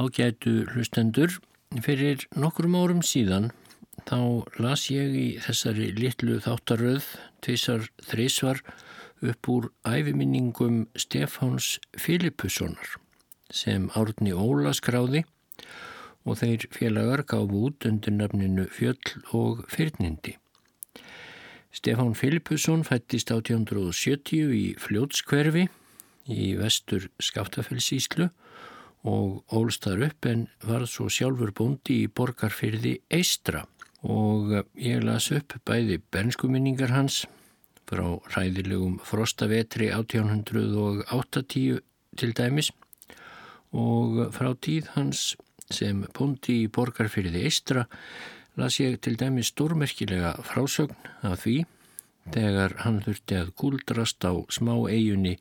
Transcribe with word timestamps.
Ágætu 0.00 0.64
hlustendur, 0.72 1.34
fyrir 1.84 2.22
nokkrum 2.32 2.72
árum 2.78 3.02
síðan 3.04 3.50
þá 4.08 4.48
las 4.56 4.86
ég 4.88 5.12
í 5.12 5.26
þessari 5.44 5.90
litlu 5.98 6.38
þáttaröð 6.40 7.04
tvísar 7.44 7.84
þrísvar 8.08 8.62
upp 9.20 9.50
úr 9.52 9.68
æfiminningum 9.84 10.86
Stefáns 10.96 11.74
Filipussonar 12.00 12.96
sem 13.52 13.90
Árni 13.98 14.32
Óla 14.32 14.72
skráði 14.72 15.26
og 16.24 16.40
þeir 16.40 16.64
félagar 16.72 17.26
gáfu 17.28 17.66
út 17.68 17.84
undir 17.90 18.16
nafninu 18.16 18.70
Fjöll 18.72 19.20
og 19.36 19.66
Fyrnindi. 19.68 20.38
Stefán 21.76 22.16
Filipusson 22.16 22.86
fættist 22.88 23.28
1870 23.28 24.48
í 24.56 24.64
Fljótskverfi 24.80 25.68
í 26.30 26.54
vestur 26.56 27.10
Skaftafellsíslu 27.20 28.30
og 29.08 29.44
ólst 29.56 29.84
þar 29.86 30.06
upp 30.10 30.26
en 30.28 30.46
var 30.66 30.86
svo 30.86 31.08
sjálfur 31.08 31.52
bóndi 31.56 32.02
í 32.04 32.08
borgarfyrði 32.12 33.00
Eistra 33.10 33.64
og 34.02 34.52
ég 34.76 35.02
las 35.04 35.30
upp 35.32 35.56
bæði 35.64 36.00
bernskuminningar 36.12 36.92
hans 36.92 37.24
frá 37.90 38.06
ræðilegum 38.34 39.00
frostavetri 39.04 39.90
1880 39.90 41.80
til 42.20 42.34
dæmis 42.36 42.70
og 43.72 44.34
frá 44.34 44.52
tíð 44.54 44.92
hans 44.96 45.36
sem 45.70 46.04
bóndi 46.16 46.64
í 46.64 46.70
borgarfyrði 46.72 47.44
Eistra 47.48 47.86
las 48.60 48.80
ég 48.82 49.00
til 49.00 49.16
dæmis 49.16 49.52
stórmerkilega 49.54 50.34
frásögn 50.44 50.96
af 51.24 51.44
því 51.44 51.64
þegar 52.34 52.76
hann 52.84 53.00
þurfti 53.04 53.38
að 53.40 53.54
gúldrast 53.56 54.24
á 54.26 54.32
smá 54.52 54.74
eigunni 54.90 55.38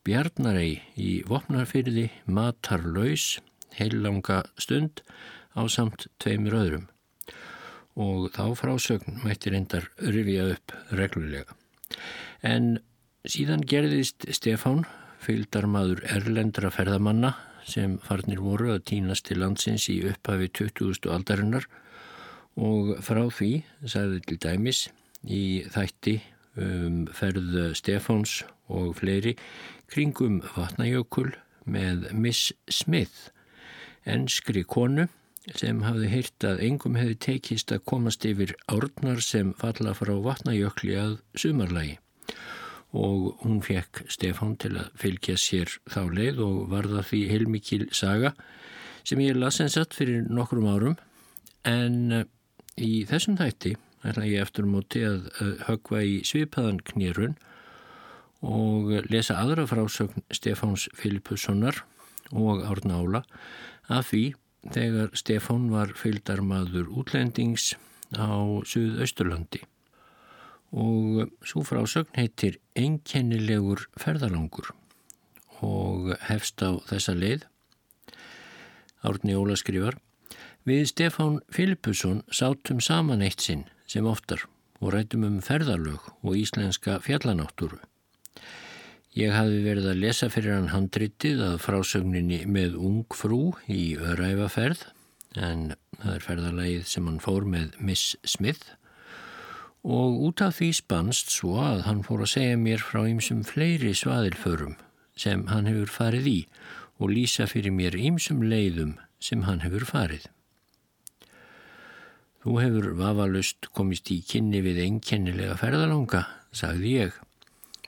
Bjarnarei 0.00 0.80
í 0.96 1.10
Vopnarfyrði 1.28 2.06
matar 2.24 2.86
laus 2.88 3.34
heillanga 3.76 4.38
stund 4.56 5.02
á 5.52 5.60
samt 5.68 6.06
tveimur 6.22 6.56
öðrum 6.56 6.86
og 8.00 8.30
þá 8.32 8.44
frásögn 8.56 9.18
mætti 9.26 9.52
reyndar 9.52 9.90
rifja 10.00 10.46
upp 10.54 10.72
reglulega. 10.96 11.52
En 12.40 12.78
síðan 13.28 13.66
gerðist 13.68 14.24
Stefán, 14.32 14.86
fylgdarmadur 15.20 16.00
erlendra 16.08 16.70
ferðamanna 16.72 17.34
sem 17.68 17.98
farnir 18.00 18.40
voru 18.40 18.72
að 18.72 18.86
týnast 18.94 19.26
til 19.28 19.42
landsins 19.42 19.90
í 19.92 19.98
upphafi 20.08 20.48
20. 20.62 21.10
aldarinnar 21.12 21.68
og 22.56 22.96
frá 23.04 23.26
því, 23.28 23.52
sagði 23.84 24.24
til 24.30 24.40
dæmis, 24.46 24.86
í 25.28 25.66
þætti 25.68 26.22
um 26.56 27.04
ferð 27.14 27.76
Stefáns 27.76 28.40
og 28.70 28.94
fleiri 28.98 29.36
kringum 29.90 30.40
vatnajökul 30.54 31.32
með 31.70 32.10
Miss 32.14 32.52
Smith, 32.70 33.30
ennskri 34.06 34.62
konu 34.62 35.08
sem 35.56 35.80
hafði 35.82 36.10
heyrt 36.12 36.46
að 36.46 36.62
engum 36.66 36.98
hefði 36.98 37.16
tekist 37.26 37.72
að 37.74 37.84
komast 37.90 38.24
yfir 38.28 38.52
árnar 38.70 39.22
sem 39.24 39.52
falla 39.58 39.94
frá 39.96 40.12
vatnajökli 40.22 40.96
að 41.00 41.18
sumarlagi. 41.34 41.98
Og 42.94 43.40
hún 43.44 43.60
fekk 43.62 44.04
Stefán 44.10 44.56
til 44.60 44.74
að 44.78 44.90
fylgja 44.98 45.36
sér 45.38 45.76
þá 45.90 46.02
leið 46.10 46.42
og 46.46 46.56
varða 46.72 47.04
því 47.06 47.20
heilmikil 47.30 47.84
saga 47.94 48.34
sem 49.06 49.22
ég 49.22 49.38
las 49.38 49.60
eins 49.62 49.78
aft 49.80 49.94
fyrir 49.96 50.26
nokkrum 50.28 50.68
árum. 50.70 50.98
En 51.66 52.26
í 52.76 53.04
þessum 53.08 53.38
þætti 53.40 53.76
ætla 54.06 54.26
ég 54.28 54.42
eftir 54.42 54.66
móti 54.68 55.04
að 55.06 55.30
högva 55.68 56.02
í 56.06 56.20
svipaðan 56.26 56.82
knýrun 56.90 57.38
og 58.40 58.92
lesa 59.12 59.36
aðra 59.40 59.66
frásögn 59.68 60.24
Stefáns 60.32 60.88
Filipussonar 60.96 61.82
og 62.32 62.64
Árna 62.64 63.00
Ála 63.00 63.22
af 63.88 64.10
því 64.12 64.24
þegar 64.72 65.12
Stefán 65.16 65.68
var 65.72 65.92
fylgdarmadur 65.96 66.88
útlendings 66.88 67.74
á 68.16 68.28
Suðausturlandi. 68.64 69.62
Og 70.72 71.30
svo 71.42 71.64
frásögn 71.66 72.14
heitir 72.16 72.60
Einkennilegur 72.78 73.88
ferðalangur 73.98 74.72
og 75.60 76.14
hefst 76.28 76.62
á 76.64 76.80
þessa 76.88 77.16
leið. 77.16 77.44
Árni 79.04 79.36
Óla 79.36 79.56
skrifar 79.56 79.98
Við 80.68 80.86
Stefán 80.92 81.40
Filipusson 81.48 82.20
sátum 82.28 82.82
saman 82.84 83.24
eitt 83.24 83.40
sinn 83.40 83.64
sem 83.88 84.06
oftar 84.06 84.44
og 84.80 84.92
rættum 84.94 85.24
um 85.24 85.40
ferðalög 85.44 86.04
og 86.20 86.36
íslenska 86.36 87.00
fjallanáttúru 87.04 87.80
Ég 89.18 89.34
hafi 89.34 89.62
verið 89.64 89.88
að 89.90 90.02
lesa 90.04 90.28
fyrir 90.30 90.54
hann 90.54 90.70
handritið 90.70 91.40
að 91.42 91.60
frásögninni 91.64 92.44
með 92.46 92.76
ung 92.78 93.06
frú 93.10 93.56
í 93.66 93.96
öræfaferð 93.98 94.84
en 95.38 95.72
það 96.00 96.12
er 96.14 96.26
ferðalagið 96.26 96.84
sem 96.90 97.08
hann 97.10 97.22
fór 97.22 97.46
með 97.46 97.74
Miss 97.82 98.14
Smith 98.22 98.76
og 99.82 100.20
út 100.28 100.42
af 100.44 100.58
því 100.58 100.70
spannst 100.76 101.32
svo 101.32 101.56
að 101.62 101.84
hann 101.86 102.04
fór 102.06 102.24
að 102.24 102.32
segja 102.34 102.60
mér 102.60 102.82
frá 102.84 103.02
ýmsum 103.08 103.42
fleiri 103.48 103.94
svaðilförum 103.96 104.76
sem 105.16 105.46
hann 105.50 105.68
hefur 105.68 105.92
farið 105.92 106.28
í 106.30 106.38
og 107.00 107.14
lýsa 107.14 107.46
fyrir 107.48 107.72
mér 107.72 107.96
ýmsum 107.96 108.44
leiðum 108.44 108.98
sem 109.20 109.44
hann 109.46 109.62
hefur 109.64 109.86
farið. 109.88 110.26
Þú 112.40 112.56
hefur 112.60 112.86
vafalust 112.96 113.68
komist 113.76 114.08
í 114.12 114.20
kynni 114.24 114.62
við 114.64 114.80
einkennilega 114.86 115.56
ferðalanga, 115.60 116.24
sagði 116.56 116.94
ég. 116.96 117.18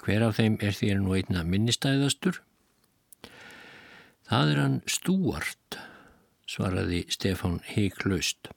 Hver 0.03 0.25
af 0.27 0.35
þeim 0.41 0.57
er 0.59 0.75
þér 0.75 0.97
nú 0.99 1.13
einna 1.15 1.45
minnistæðastur? 1.47 2.41
Það 4.27 4.49
er 4.51 4.59
hann 4.59 4.81
Stúart, 4.91 5.77
svaraði 6.51 7.05
Stefán 7.13 7.61
heiklaust. 7.69 8.51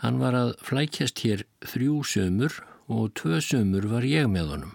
Hann 0.00 0.16
var 0.20 0.36
að 0.38 0.54
flækjast 0.64 1.20
hér 1.26 1.44
þrjú 1.64 1.98
sömur 2.08 2.56
og 2.88 3.12
tvö 3.20 3.42
sömur 3.44 3.88
var 3.90 4.06
ég 4.08 4.30
með 4.32 4.54
honum. 4.54 4.72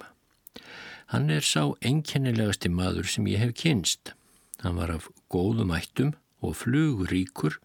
Hann 1.09 1.33
er 1.33 1.41
sá 1.41 1.73
enkennilegasti 1.81 2.69
maður 2.69 3.09
sem 3.09 3.25
ég 3.31 3.41
hef 3.41 3.55
kynst. 3.57 4.13
Hann 4.61 4.77
var 4.77 4.93
af 4.93 5.09
góðum 5.33 5.73
ættum 5.73 6.13
og 6.45 6.59
fluguríkur, 6.61 7.57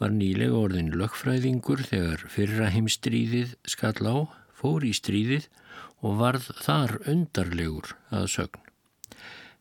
var 0.00 0.16
nýlega 0.16 0.56
orðin 0.56 0.94
lögfræðingur 0.96 1.84
þegar 1.90 2.24
fyrra 2.32 2.72
heimstríðið 2.72 3.52
skall 3.68 4.00
á, 4.08 4.16
fór 4.56 4.88
í 4.88 4.94
stríðið 4.96 5.50
og 6.04 6.18
varð 6.20 6.50
þar 6.60 6.98
undarlegur 7.08 7.94
að 8.12 8.28
sögn. 8.34 8.60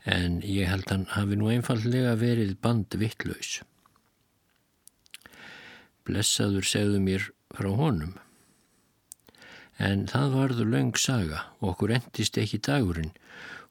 En 0.04 0.42
ég 0.44 0.68
held 0.68 0.90
hann 0.92 1.06
hafi 1.14 1.38
nú 1.40 1.48
einfallega 1.54 2.18
verið 2.20 2.58
bandvittlaus. 2.64 3.62
Blessaður 6.04 6.68
segðu 6.68 7.00
mér 7.00 7.30
frá 7.56 7.70
honum. 7.80 8.18
En 9.80 10.04
það 10.12 10.36
varður 10.36 10.72
laung 10.74 10.98
saga 11.00 11.46
og 11.62 11.74
okkur 11.74 11.96
endist 11.96 12.38
ekki 12.38 12.60
dagurinn 12.68 13.14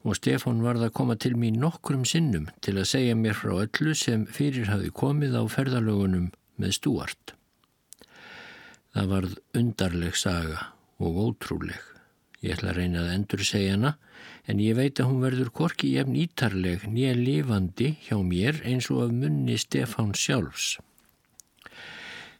og 0.02 0.16
Stefán 0.18 0.64
varð 0.64 0.88
að 0.88 0.96
koma 0.96 1.14
til 1.20 1.36
mín 1.38 1.60
nokkrum 1.62 2.02
sinnum 2.08 2.48
til 2.64 2.75
að 2.80 2.88
segja 2.94 3.18
mér 3.18 3.36
frá 3.38 3.52
öllu 3.66 3.94
sem 3.94 4.25
fyrir 4.26 4.72
hafi 4.72 4.90
komið 4.90 5.36
á 5.38 5.42
ferðalögunum 5.52 6.32
með 6.58 6.76
stúart. 6.80 7.36
Það 8.96 9.14
varð 9.14 9.38
undarleg 9.60 10.18
saga 10.18 10.72
og 10.98 11.25
ótrúleg. 11.28 11.91
Ég 12.42 12.56
ætla 12.56 12.72
að 12.72 12.78
reyna 12.80 13.02
að 13.04 13.12
endur 13.14 13.44
segja 13.46 13.74
hana 13.76 13.92
en 14.50 14.60
ég 14.62 14.74
veit 14.74 14.98
að 14.98 15.08
hún 15.10 15.20
verður 15.22 15.50
korki 15.54 15.92
jefn 15.94 16.16
ítarleg 16.18 16.86
nýja 16.90 17.12
lifandi 17.14 17.92
hjá 18.08 18.16
mér 18.26 18.58
eins 18.66 18.88
og 18.90 19.04
af 19.04 19.12
munni 19.14 19.58
Stefán 19.62 20.10
sjálfs. 20.18 20.80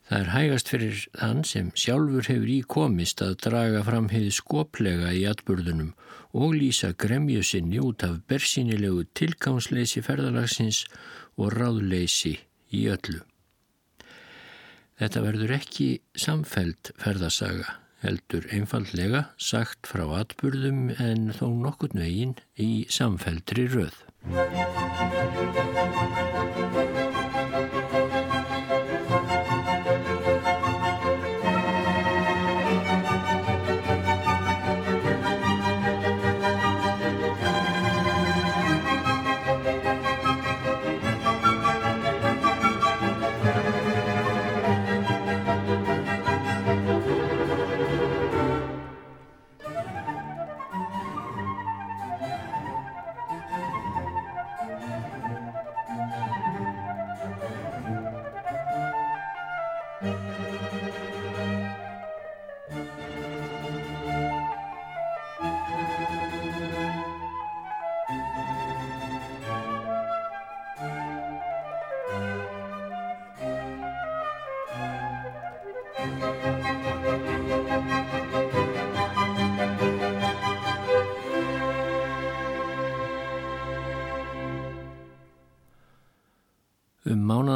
Það 0.08 0.19
er 0.19 0.31
hægast 0.34 0.70
fyrir 0.72 1.04
þann 1.14 1.44
sem 1.46 1.69
sjálfur 1.78 2.26
hefur 2.28 2.50
íkomist 2.50 3.22
að 3.25 3.37
draga 3.46 3.82
fram 3.87 4.08
hefði 4.10 4.32
skoplega 4.34 5.12
í 5.14 5.22
atbörðunum 5.31 5.93
og 6.34 6.56
lýsa 6.58 6.90
gremju 6.99 7.44
sinni 7.46 7.78
út 7.81 8.02
af 8.04 8.19
bersýnilegu 8.28 9.06
tilgámsleysi 9.14 10.02
ferðalagsins 10.02 10.82
og 11.38 11.54
ráðleysi 11.54 12.34
í 12.75 12.88
öllu. 12.90 13.22
Þetta 14.99 15.22
verður 15.25 15.54
ekki 15.60 15.88
samfelt 16.19 16.93
ferðasaga 17.00 17.78
heldur 18.02 18.46
einfallega 18.54 19.26
sagt 19.38 19.88
frá 19.90 20.04
atburðum 20.20 20.90
en 20.99 21.31
þó 21.38 21.46
nokkurt 21.64 21.94
veginn 21.99 22.34
í 22.58 22.70
samfeldri 22.90 23.69
röð. 23.72 23.96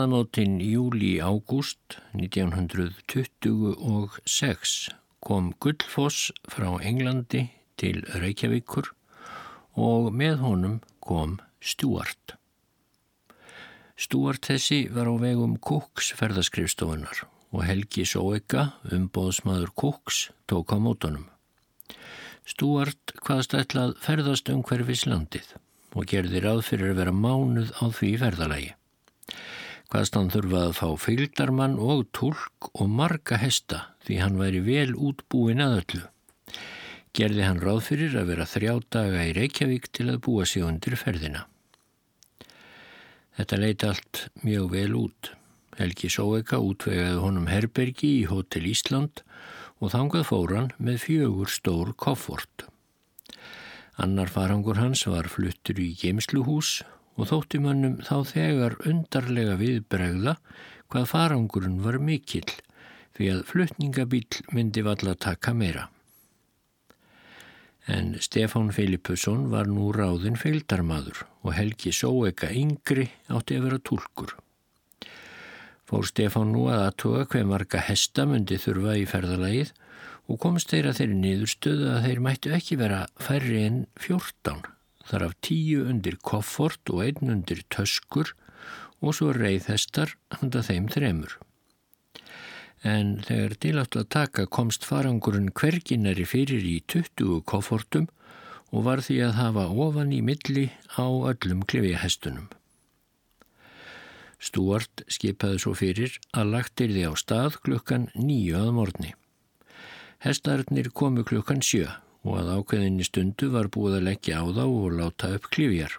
Mánaðamótin 0.06 0.62
júli-ágúst 0.62 1.98
1926 2.14 4.94
kom 5.18 5.50
Gullfoss 5.58 6.30
frá 6.46 6.78
Englandi 6.78 7.50
til 7.74 8.06
Reykjavíkur 8.14 8.94
og 9.74 10.14
með 10.14 10.38
honum 10.44 10.78
kom 11.02 11.42
Stuart. 11.58 12.38
Stuart 13.98 14.46
þessi 14.46 14.86
var 14.94 15.10
á 15.10 15.14
vegum 15.18 15.58
Cooks 15.58 16.14
ferðaskrifstofunar 16.14 17.26
og 17.50 17.66
Helgi 17.66 18.06
Sóeka, 18.06 18.78
umbóðsmaður 18.86 19.74
Cooks, 19.74 20.30
tók 20.46 20.70
á 20.70 20.78
mótunum. 20.78 21.26
Stuart 22.46 23.10
hvaðast 23.26 23.58
ætlað 23.58 23.98
ferðast 23.98 24.46
um 24.54 24.62
hverfis 24.62 25.02
landið 25.10 25.58
og 25.98 26.06
gerði 26.06 26.46
ráð 26.46 26.62
fyrir 26.70 26.94
að 26.94 27.02
vera 27.02 27.12
mánuð 27.12 27.74
á 27.82 27.90
því 27.90 28.22
ferðalagi. 28.22 28.78
Hvaðast 29.86 30.16
hann 30.18 30.32
þurfa 30.34 30.60
að 30.66 30.72
fá 30.80 30.88
fylgdarmann 30.98 31.76
og 31.78 32.08
tólk 32.16 32.70
og 32.74 32.88
marga 32.90 33.38
hesta 33.38 33.84
því 34.06 34.16
hann 34.18 34.38
væri 34.40 34.62
vel 34.66 34.96
útbúin 34.98 35.62
að 35.62 35.76
öllu. 35.80 36.06
Gerði 37.16 37.44
hann 37.46 37.62
ráð 37.62 37.84
fyrir 37.86 38.16
að 38.18 38.32
vera 38.32 38.48
þrjá 38.50 38.72
daga 38.92 39.22
í 39.28 39.34
Reykjavík 39.36 39.86
til 39.94 40.08
að 40.10 40.22
búa 40.26 40.46
sig 40.48 40.66
undir 40.66 40.98
ferðina. 40.98 41.46
Þetta 43.38 43.60
leiti 43.62 43.86
allt 43.86 44.22
mjög 44.42 44.66
vel 44.74 44.92
út. 44.98 45.30
Helgi 45.76 46.10
Sóeka 46.10 46.58
útvegaði 46.64 47.22
honum 47.22 47.48
herbergi 47.52 48.10
í 48.22 48.26
Hotel 48.30 48.66
Ísland 48.66 49.22
og 49.78 49.92
þangað 49.92 50.28
fóran 50.32 50.70
með 50.80 51.02
fjögur 51.04 51.52
stór 51.52 51.92
koffort. 52.00 52.66
Annar 54.00 54.32
farangur 54.32 54.80
hans 54.80 55.06
var 55.08 55.28
fluttur 55.32 55.78
í 55.80 55.92
geimsluhús 56.00 56.80
og 57.16 57.30
þótti 57.32 57.60
mönnum 57.64 57.98
þá 58.04 58.16
þegar 58.30 58.78
undarlega 58.88 59.58
viðbregða 59.60 60.36
hvað 60.92 61.10
farangurinn 61.12 61.82
var 61.84 61.98
mikill 61.98 62.48
því 63.16 63.32
að 63.32 63.44
flutningabíl 63.50 64.42
myndi 64.52 64.84
valla 64.86 65.16
taka 65.18 65.56
meira 65.56 65.88
en 67.86 68.16
Stefán 68.18 68.72
Filippusson 68.74 69.46
var 69.50 69.68
nú 69.70 69.92
ráðin 69.94 70.36
feildarmadur 70.38 71.22
og 71.46 71.54
Helgi 71.54 71.92
Sóeka 71.94 72.50
yngri 72.50 73.06
átti 73.30 73.58
að 73.58 73.68
vera 73.68 73.78
tólkur. 73.78 74.34
Fór 75.86 76.06
Stefán 76.10 76.50
nú 76.50 76.66
að 76.66 76.88
aðtuga 76.88 77.26
hver 77.30 77.46
marga 77.46 77.82
hesta 77.86 78.26
myndi 78.26 78.58
þurfa 78.58 78.96
í 78.98 79.04
ferðalagið 79.06 79.70
og 80.26 80.40
komst 80.42 80.74
þeirra 80.74 80.96
þeirri 80.98 81.18
niðurstöðu 81.20 81.92
að 81.92 82.08
þeir 82.08 82.22
mættu 82.26 82.54
ekki 82.56 82.78
vera 82.80 83.04
færri 83.22 83.62
en 83.68 83.84
fjórtán, 84.02 84.64
þar 85.08 85.28
af 85.30 85.36
tíu 85.46 85.86
undir 85.86 86.18
koffort 86.22 86.94
og 86.94 87.04
einn 87.06 87.34
undir 87.38 87.64
töskur 87.72 88.34
og 89.00 89.16
svo 89.18 89.32
reyðhestar 89.36 90.16
handa 90.40 90.64
þeim 90.66 90.88
þremur 90.92 91.38
en 92.86 93.16
þegar 93.26 93.54
tilátt 93.62 93.96
að 93.98 94.10
taka 94.14 94.44
komst 94.46 94.84
farangurinn 94.86 95.52
hverginari 95.56 96.26
fyrir 96.28 96.62
í 96.62 96.76
20 96.92 97.42
koffortum 97.48 98.06
og 98.74 98.86
var 98.86 99.02
því 99.06 99.18
að 99.26 99.36
hafa 99.40 99.66
ofan 99.86 100.12
í 100.12 100.20
milli 100.22 100.68
á 100.98 101.06
öllum 101.06 101.62
klefihestunum. 101.70 102.48
Stúart 104.42 105.06
skipaði 105.08 105.62
svo 105.62 105.72
fyrir 105.74 106.18
að 106.36 106.52
lagtir 106.54 106.92
því 106.92 107.06
á 107.08 107.12
stað 107.16 107.60
klukkan 107.64 108.10
nýju 108.14 108.58
að 108.60 108.74
morgni. 108.76 109.14
Hestarnir 110.22 110.90
komu 110.92 111.24
klukkan 111.24 111.62
sjö 111.64 111.88
og 112.26 112.40
að 112.40 112.50
ákveðinni 112.58 113.06
stundu 113.06 113.48
var 113.54 113.70
búið 113.72 114.00
að 114.00 114.08
leggja 114.10 114.42
á 114.42 114.44
þá 114.50 114.64
og 114.66 114.96
láta 114.98 115.30
upp 115.36 115.46
klifjar. 115.54 115.94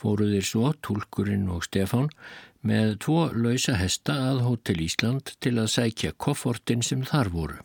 Fóruðir 0.00 0.46
svo, 0.46 0.70
Tulkurinn 0.80 1.48
og 1.52 1.66
Stefán, 1.66 2.08
með 2.64 2.94
tvo 3.04 3.26
lausa 3.34 3.74
hesta 3.80 4.16
að 4.30 4.44
Hotel 4.46 4.80
Ísland 4.84 5.34
til 5.44 5.56
að 5.60 5.72
sækja 5.74 6.14
koffortin 6.16 6.84
sem 6.86 7.02
þar 7.08 7.32
voru. 7.34 7.58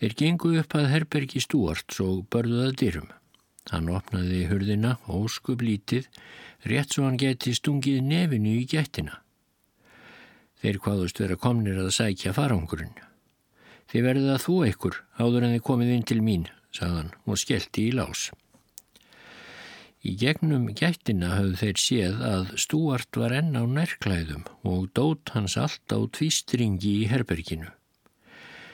Þeir 0.00 0.16
gengu 0.18 0.54
upp 0.60 0.74
að 0.78 0.88
Herbergi 0.90 1.42
Stúart 1.42 1.98
og 2.02 2.24
börðuða 2.32 2.72
dyrum. 2.78 3.10
Hann 3.70 3.92
opnaði 3.94 4.46
hurðina 4.50 4.96
óskup 5.06 5.62
lítið, 5.62 6.08
rétt 6.66 6.96
svo 6.96 7.06
hann 7.06 7.20
geti 7.20 7.54
stungið 7.54 8.00
nefinu 8.02 8.56
í 8.58 8.66
gættina. 8.66 9.20
Þeir 10.62 10.80
hvaðust 10.82 11.22
vera 11.22 11.38
komnir 11.38 11.78
að 11.82 11.94
sækja 11.94 12.34
farangurinn. 12.34 13.11
Þið 13.92 14.06
verðið 14.08 14.30
að 14.32 14.44
þú 14.46 14.54
ekkur 14.64 14.94
áður 15.20 15.44
en 15.44 15.50
þið 15.52 15.64
komið 15.66 15.90
inn 15.92 16.04
til 16.08 16.22
mín, 16.24 16.46
sagðan 16.72 17.10
og 17.28 17.40
skellti 17.42 17.82
í 17.90 17.96
lás. 17.98 18.30
Í 20.02 20.14
gegnum 20.18 20.64
gættina 20.72 21.34
hafðu 21.36 21.58
þeir 21.60 21.82
séð 21.82 22.22
að 22.26 22.48
Stúart 22.58 23.18
var 23.20 23.34
enn 23.36 23.52
á 23.52 23.62
nærklæðum 23.68 24.48
og 24.66 24.88
dót 24.96 25.34
hans 25.36 25.58
allt 25.60 25.92
á 25.92 26.00
tvístringi 26.08 26.96
í 27.02 27.10
herberginu. 27.12 27.68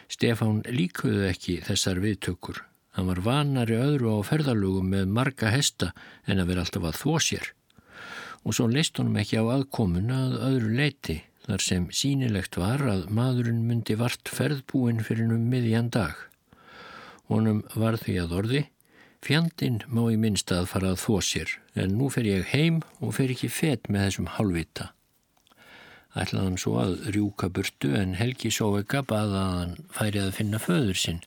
Stefán 0.09 0.63
líkuðu 0.71 1.27
ekki 1.29 1.59
þessar 1.67 1.99
viðtökur. 2.07 2.63
Hann 2.95 3.11
var 3.11 3.21
vanari 3.27 3.77
öðru 3.77 4.15
á 4.17 4.19
ferðalugum 4.25 4.89
með 4.95 5.11
marga 5.19 5.51
hesta 5.51 5.91
en 6.31 6.39
að 6.39 6.55
vera 6.55 6.65
alltaf 6.65 6.87
að 6.89 7.01
þvó 7.03 7.19
sér. 7.27 7.51
Og 8.47 8.55
svo 8.55 8.71
leist 8.71 9.03
honum 9.03 9.19
ekki 9.19 9.43
á 9.43 9.45
aðkomuna 9.51 10.23
að 10.29 10.39
öðru 10.53 10.73
leiti 10.79 11.19
þar 11.49 11.65
sem 11.65 11.91
sínilegt 11.91 12.59
var 12.61 12.85
að 12.85 13.07
maðurinn 13.11 13.65
myndi 13.67 13.97
vart 13.99 14.29
ferðbúin 14.29 15.01
fyrir 15.05 15.33
um 15.33 15.49
miðjan 15.49 15.89
dag. 15.91 16.17
Honum 17.33 17.65
var 17.75 17.97
því 18.01 18.21
að 18.23 18.35
orði 18.43 18.67
Fjandin 19.25 19.81
má 19.91 20.05
í 20.13 20.17
minnst 20.21 20.53
að 20.55 20.69
fara 20.71 20.93
að 20.95 21.01
þó 21.03 21.15
sér 21.27 21.55
en 21.75 21.97
nú 21.99 22.07
fer 22.15 22.27
ég 22.29 22.53
heim 22.53 22.79
og 23.03 23.17
fer 23.17 23.33
ekki 23.35 23.51
fet 23.51 23.91
með 23.91 24.05
þessum 24.07 24.31
halvvita. 24.37 24.93
Ætlaðan 26.19 26.59
svo 26.61 26.77
að 26.81 26.95
rjúka 27.15 27.51
burtu 27.53 27.91
en 27.99 28.15
Helgi 28.19 28.53
Sóvega 28.55 29.03
baða 29.03 29.43
að 29.43 29.59
hann 29.59 29.75
færi 29.95 30.23
að 30.23 30.35
finna 30.39 30.63
föður 30.63 31.01
sinn 31.03 31.21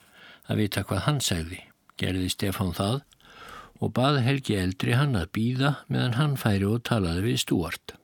að 0.48 0.64
vita 0.64 0.86
hvað 0.88 1.06
hann 1.08 1.22
segði. 1.24 1.60
Gerði 2.00 2.32
Stefán 2.34 2.74
það 2.78 3.02
og 3.84 3.94
baði 3.98 4.24
Helgi 4.26 4.58
eldri 4.62 4.96
hann 4.98 5.18
að 5.20 5.32
býða 5.36 5.76
meðan 5.92 6.18
hann 6.18 6.38
færi 6.40 6.68
og 6.72 6.86
talaði 6.88 7.28
við 7.28 7.42
Stúart. 7.44 7.96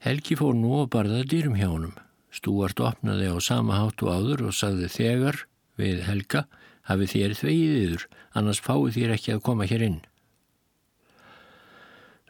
Helgi 0.00 0.32
fór 0.40 0.54
nú 0.56 0.70
og 0.80 0.86
barðaði 0.94 1.26
dýrum 1.28 1.56
hjá 1.60 1.66
honum. 1.68 1.96
Stúart 2.32 2.80
opnaði 2.80 3.26
á 3.28 3.36
sama 3.44 3.76
hátu 3.76 4.08
áður 4.08 4.46
og 4.48 4.54
sagði 4.56 4.86
þegar 4.88 5.42
við 5.76 6.06
Helga 6.06 6.46
hafið 6.88 7.10
þér 7.12 7.34
þvegiðiður, 7.40 8.06
annars 8.32 8.62
fáið 8.64 8.94
þér 8.96 9.12
ekki 9.16 9.34
að 9.34 9.42
koma 9.48 9.66
hér 9.68 9.84
inn. 9.84 9.98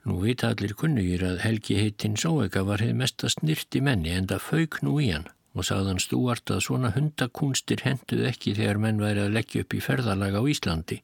Nú 0.02 0.16
vita 0.24 0.50
allir 0.50 0.74
kunnugir 0.74 1.22
að 1.28 1.44
Helgi 1.44 1.76
heitinn 1.78 2.16
Sóega 2.18 2.64
var 2.66 2.82
hefð 2.82 2.98
mest 3.04 3.22
að 3.22 3.36
snirti 3.36 3.84
menni 3.84 4.16
en 4.16 4.26
það 4.26 4.42
fauk 4.48 4.80
nú 4.82 4.96
í 4.98 5.12
hann 5.12 5.28
og 5.54 5.66
sagðan 5.66 6.02
stúart 6.02 6.50
að 6.50 6.64
svona 6.66 6.90
hundakúnstir 6.96 7.84
henduð 7.86 8.24
ekki 8.32 8.56
þegar 8.58 8.82
menn 8.82 9.02
væri 9.02 9.22
að 9.28 9.36
leggja 9.36 9.62
upp 9.62 9.78
í 9.78 9.84
ferðalag 9.84 10.34
á 10.38 10.42
Íslandi. 10.42 11.00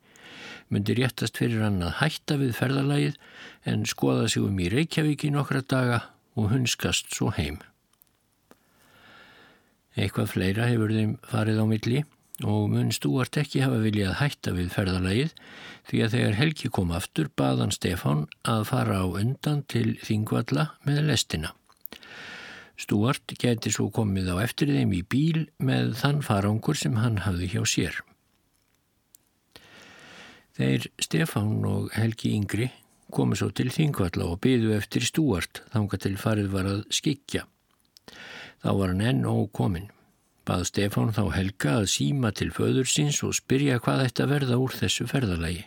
Myndi 0.70 0.98
réttast 0.98 1.38
fyrir 1.38 1.62
hann 1.62 1.78
að 1.84 1.98
hætta 2.00 2.40
við 2.42 2.54
ferðalagið 2.58 3.18
en 3.70 3.86
skoða 3.86 4.26
sig 4.32 4.42
um 4.42 4.58
í 4.58 4.70
Reykjavík 4.72 5.26
í 5.28 5.34
nokkra 5.34 5.62
daga 5.62 6.02
og 6.36 6.52
hunskast 6.52 7.14
svo 7.16 7.32
heim. 7.34 7.58
Eitthvað 9.96 10.32
fleira 10.34 10.68
hefur 10.68 10.92
þeim 10.92 11.16
farið 11.24 11.62
á 11.62 11.66
milli 11.66 12.02
og 12.44 12.68
mun 12.68 12.92
Stúart 12.92 13.38
ekki 13.40 13.62
hafa 13.64 13.78
viljað 13.80 14.18
hætta 14.20 14.52
við 14.52 14.72
ferðalagið 14.74 15.30
því 15.88 16.02
að 16.04 16.16
þegar 16.16 16.34
Helgi 16.40 16.68
kom 16.68 16.90
aftur 16.92 17.30
baðan 17.32 17.72
Stefán 17.72 18.26
að 18.44 18.66
fara 18.68 19.00
á 19.00 19.06
undan 19.08 19.62
til 19.72 19.94
Þingvalla 20.04 20.66
með 20.84 21.06
lestina. 21.08 21.54
Stúart 22.76 23.32
geti 23.40 23.72
svo 23.72 23.88
komið 23.88 24.34
á 24.36 24.44
eftir 24.44 24.68
þeim 24.68 24.92
í 24.92 25.00
bíl 25.00 25.46
með 25.56 25.94
þann 26.02 26.20
farangur 26.26 26.76
sem 26.76 26.98
hann 27.00 27.22
hafði 27.24 27.48
hjá 27.54 27.62
sér. 27.64 28.02
Þeir 30.56 30.90
Stefán 31.00 31.64
og 31.68 31.88
Helgi 31.96 32.34
Yngri 32.36 32.68
komu 33.16 33.36
svo 33.38 33.48
til 33.56 33.70
Þingvalla 33.72 34.26
og 34.28 34.40
byðu 34.44 34.74
eftir 34.76 35.04
Stúart 35.08 35.62
þanga 35.72 36.00
til 36.02 36.16
farið 36.20 36.50
var 36.52 36.68
að 36.68 36.82
skikja. 36.92 37.46
Þá 38.60 38.70
var 38.76 38.92
hann 38.92 39.04
enn 39.10 39.24
ókominn. 39.28 39.88
Bað 40.46 40.66
Stefán 40.68 41.14
þá 41.16 41.24
Helga 41.34 41.78
að 41.80 41.88
síma 41.90 42.30
til 42.36 42.52
föður 42.54 42.86
síns 42.90 43.22
og 43.26 43.34
spyrja 43.38 43.80
hvað 43.82 44.04
þetta 44.04 44.28
verða 44.30 44.60
úr 44.62 44.76
þessu 44.76 45.08
ferðalagi. 45.10 45.64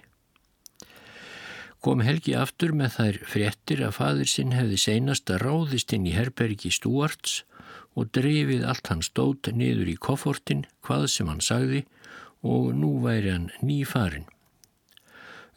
Kom 1.83 2.01
Helgi 2.03 2.33
aftur 2.35 2.73
með 2.75 2.95
þær 2.97 3.19
fréttir 3.33 3.83
að 3.87 3.95
fadur 3.97 4.29
sinn 4.29 4.55
hefði 4.55 4.79
seinast 4.83 5.31
að 5.31 5.45
ráðist 5.45 5.93
inn 5.95 6.07
í 6.07 6.15
herbergi 6.15 6.71
Stúarts 6.75 7.43
og 7.95 8.11
drefið 8.15 8.65
allt 8.67 8.91
hans 8.91 9.09
stót 9.11 9.49
niður 9.55 9.91
í 9.93 9.95
koffortin 9.95 10.65
hvað 10.85 11.07
sem 11.15 11.31
hann 11.31 11.43
sagði 11.43 11.85
og 12.43 12.73
nú 12.75 12.97
væri 13.03 13.33
hann 13.33 13.49
ný 13.63 13.81
farin. 13.87 14.27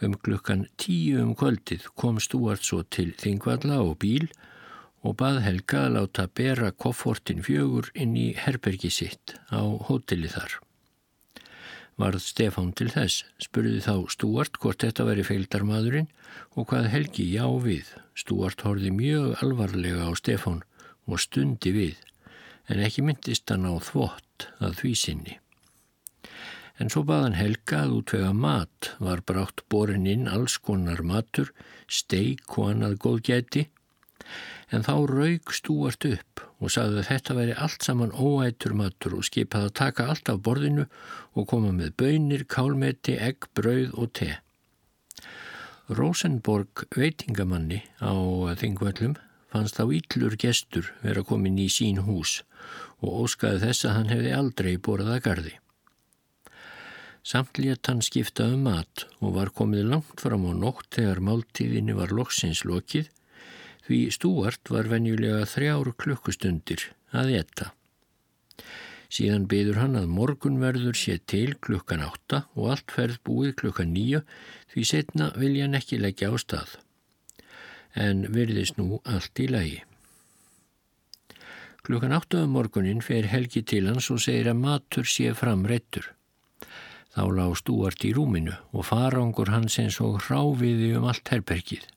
Um 0.03 0.17
klukkan 0.19 0.65
tíu 0.83 1.21
um 1.23 1.37
kvöldið 1.39 1.85
kom 1.95 2.17
Stúart 2.19 2.65
svo 2.67 2.81
til 2.83 3.13
Þingvalla 3.21 3.77
og 3.85 4.01
bíl 4.03 4.27
og 5.07 5.15
bað 5.21 5.39
Helga 5.45 5.85
að 5.87 5.95
láta 5.97 6.25
bera 6.27 6.73
koffortin 6.75 7.43
fjögur 7.47 7.91
inn 7.95 8.17
í 8.19 8.33
herbergi 8.35 8.91
sitt 8.91 9.37
á 9.55 9.63
hóteli 9.63 10.31
þar. 10.33 10.59
varð 12.03 12.25
Stefán 12.25 12.73
til 12.75 12.89
þess, 12.91 13.23
spurði 13.39 13.83
þá 13.85 14.09
Stúart 14.11 14.59
hvort 14.59 14.83
þetta 14.83 15.07
veri 15.07 15.23
feildarmadurinn 15.29 16.09
og 16.57 16.67
hvað 16.73 16.89
Helgi 16.91 17.29
já 17.31 17.47
við. 17.63 17.87
Stúart 18.19 18.65
horfi 18.67 18.91
mjög 18.91 19.37
alvarlega 19.45 20.09
á 20.09 20.13
Stefán 20.19 20.63
og 21.07 21.23
stundi 21.23 21.71
við, 21.77 21.95
en 22.67 22.83
ekki 22.83 23.07
myndist 23.07 23.51
hann 23.55 23.69
á 23.71 23.75
þvott 23.79 24.51
að 24.59 24.81
því 24.81 24.95
sinni. 24.99 25.39
En 26.81 26.89
svo 26.91 27.03
baðan 27.07 27.37
Helga 27.37 27.85
að 27.85 27.99
útvega 27.99 28.33
mat, 28.33 28.95
var 28.99 29.21
brátt 29.27 29.63
borin 29.71 30.09
inn 30.09 30.29
alls 30.31 30.57
konar 30.59 31.03
matur, 31.05 31.53
steik 31.87 32.59
og 32.59 32.73
annað 32.73 32.99
góðgæti 33.05 33.69
En 34.73 34.85
þá 34.87 34.93
raug 35.11 35.53
stúart 35.53 36.07
upp 36.09 36.43
og 36.63 36.73
sagði 36.73 37.03
að 37.03 37.09
þetta 37.11 37.35
veri 37.37 37.57
allt 37.65 37.85
saman 37.85 38.15
óætur 38.15 38.75
matur 38.79 39.19
og 39.19 39.27
skipaði 39.29 39.69
að 39.69 39.77
taka 39.81 40.07
allt 40.09 40.31
af 40.33 40.41
borðinu 40.47 40.87
og 41.37 41.49
koma 41.51 41.73
með 41.77 41.93
bönir, 42.01 42.47
kálmeti, 42.49 43.19
egg, 43.19 43.51
brauð 43.57 43.93
og 44.01 44.13
te. 44.17 44.31
Rosenborg 45.93 46.87
veitingamanni 46.97 47.83
á 48.01 48.15
þingvöllum 48.63 49.19
fannst 49.53 49.77
þá 49.77 49.85
íllur 49.99 50.39
gestur 50.41 50.89
vera 51.03 51.27
komin 51.27 51.61
í 51.61 51.69
sín 51.69 52.01
hús 52.07 52.41
og 53.03 53.27
óskaði 53.27 53.67
þess 53.67 53.89
að 53.89 53.97
hann 53.99 54.15
hefði 54.15 54.37
aldrei 54.39 54.73
borðað 54.79 55.19
að 55.19 55.25
gardi. 55.27 55.55
Samt 57.23 57.59
létt 57.63 57.87
hann 57.87 58.03
skipta 58.03 58.49
um 58.51 58.65
mat 58.67 59.05
og 59.23 59.37
var 59.37 59.53
komið 59.55 59.85
langt 59.93 60.23
fram 60.23 60.47
á 60.51 60.53
nótt 60.59 60.89
þegar 60.97 61.23
máltíðinni 61.23 61.95
var 61.95 62.11
loksins 62.11 62.65
lokið 62.67 63.11
því 63.87 63.99
Stúart 64.15 64.71
var 64.75 64.91
venjulega 64.91 65.45
þrjár 65.47 65.93
klukkustundir 66.03 66.89
að 67.15 67.31
etta. 67.39 67.69
Síðan 69.13 69.45
byður 69.51 69.79
hann 69.83 69.99
að 70.01 70.09
morgunverður 70.09 70.97
sé 70.97 71.19
til 71.29 71.53
klukkan 71.61 72.03
átta 72.03 72.47
og 72.57 72.71
allt 72.75 72.95
ferð 72.95 73.19
búið 73.29 73.55
klukkan 73.61 73.93
nýju 73.93 74.23
því 74.73 74.85
setna 74.89 75.29
vilja 75.37 75.67
hann 75.67 75.79
ekki 75.79 75.99
leggja 76.01 76.31
á 76.33 76.37
stað. 76.41 76.79
En 77.93 78.25
virðist 78.33 78.79
nú 78.81 79.03
allt 79.05 79.43
í 79.43 79.51
lagi. 79.53 79.83
Klukkan 81.85 82.15
áttaðu 82.17 82.49
um 82.49 82.57
morgunin 82.57 83.05
fer 83.05 83.29
Helgi 83.29 83.63
til 83.67 83.85
hans 83.91 84.09
og 84.15 84.23
segir 84.23 84.49
að 84.51 84.63
matur 84.65 85.07
sé 85.07 85.35
framreittur. 85.37 86.09
Þá 87.13 87.25
lág 87.37 87.57
Stúart 87.61 88.05
í 88.09 88.13
rúminu 88.17 88.55
og 88.73 88.87
farangur 88.89 89.53
hans 89.53 89.79
eins 89.83 89.99
og 90.01 90.23
hráfiði 90.27 90.95
um 90.97 91.11
allt 91.11 91.29
herbergið 91.29 91.91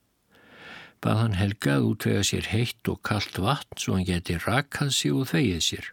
bað 1.06 1.20
hann 1.20 1.36
Helga 1.38 1.76
að 1.78 1.84
útvega 1.90 2.22
sér 2.26 2.48
heitt 2.50 2.88
og 2.90 3.02
kallt 3.06 3.38
vatn 3.42 3.78
svo 3.80 3.96
hann 3.96 4.08
geti 4.08 4.38
rakað 4.42 4.90
sig 4.96 5.14
og 5.14 5.28
þvegið 5.30 5.62
sér. 5.66 5.92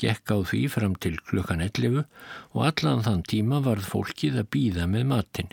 Gekk 0.00 0.32
á 0.34 0.38
því 0.50 0.62
fram 0.74 0.94
til 0.98 1.18
klukkan 1.28 1.62
11 1.64 2.00
og 2.04 2.62
allan 2.68 3.04
þann 3.06 3.22
tíma 3.30 3.60
varð 3.66 3.90
fólkið 3.90 4.40
að 4.42 4.50
býða 4.56 4.88
með 4.90 5.06
matin. 5.12 5.52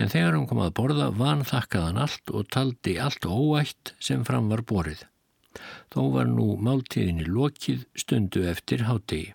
En 0.00 0.10
þegar 0.10 0.36
hann 0.36 0.48
kom 0.50 0.62
að 0.64 0.74
borða 0.78 1.10
van 1.20 1.44
þakkaðan 1.46 2.00
allt 2.06 2.32
og 2.34 2.48
taldi 2.54 2.96
allt 2.98 3.26
óætt 3.28 3.94
sem 4.00 4.24
fram 4.26 4.48
var 4.50 4.64
borið. 4.72 5.04
Þó 5.92 6.00
var 6.14 6.30
nú 6.30 6.54
máltíðinni 6.62 7.26
lokið 7.28 7.84
stundu 7.98 8.46
eftir 8.48 8.86
hátegi. 8.88 9.34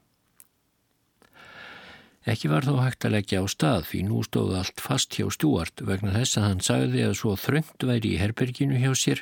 Ekki 2.26 2.50
var 2.50 2.66
þó 2.66 2.80
hægt 2.82 3.06
að 3.06 3.14
leggja 3.20 3.42
á 3.42 3.46
stað 3.46 3.84
því 3.92 4.00
nú 4.08 4.24
stóð 4.26 4.56
allt 4.58 4.82
fast 4.82 5.14
hjá 5.14 5.28
Stúart 5.30 5.84
vegna 5.86 6.14
þess 6.16 6.40
að 6.40 6.48
hann 6.48 6.64
sagði 6.66 7.04
að 7.06 7.18
svo 7.20 7.36
þröngt 7.38 7.86
væri 7.86 8.16
í 8.16 8.22
herberginu 8.22 8.80
hjá 8.82 8.92
sér 8.98 9.22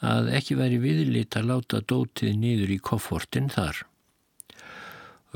að 0.00 0.30
ekki 0.38 0.56
væri 0.56 0.78
viðlit 0.80 1.36
að 1.36 1.50
láta 1.50 1.82
dótið 1.84 2.38
niður 2.40 2.72
í 2.72 2.78
koffortin 2.80 3.52
þar. 3.52 3.84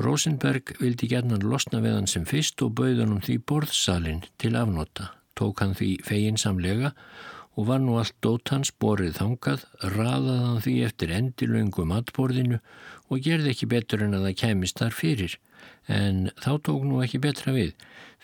Rosenberg 0.01 0.73
vildi 0.81 1.09
gerna 1.13 1.37
losna 1.41 1.83
við 1.85 1.99
hann 1.99 2.11
sem 2.11 2.25
fyrst 2.29 2.65
og 2.65 2.75
bauðan 2.81 3.15
um 3.15 3.23
því 3.25 3.39
borðsalinn 3.49 4.25
til 4.41 4.57
afnota. 4.57 5.13
Tók 5.37 5.61
hann 5.61 5.77
því 5.77 5.91
feginsamlega 6.05 6.95
og 7.57 7.69
var 7.69 7.81
nú 7.81 7.97
allt 8.01 8.17
dót 8.25 8.53
hans 8.53 8.73
borið 8.73 9.19
þangað, 9.21 9.65
raðað 9.97 10.43
hann 10.49 10.65
því 10.65 10.75
eftir 10.89 11.13
endilöngum 11.17 11.93
atborðinu 11.97 12.61
og 13.09 13.21
gerði 13.25 13.53
ekki 13.53 13.69
betur 13.69 14.05
en 14.05 14.17
að 14.17 14.31
það 14.31 14.41
kemist 14.43 14.81
þar 14.81 14.97
fyrir 14.97 15.37
en 15.87 16.31
þá 16.43 16.53
tók 16.67 16.85
nú 16.87 17.03
ekki 17.05 17.23
betra 17.23 17.55
við 17.55 17.75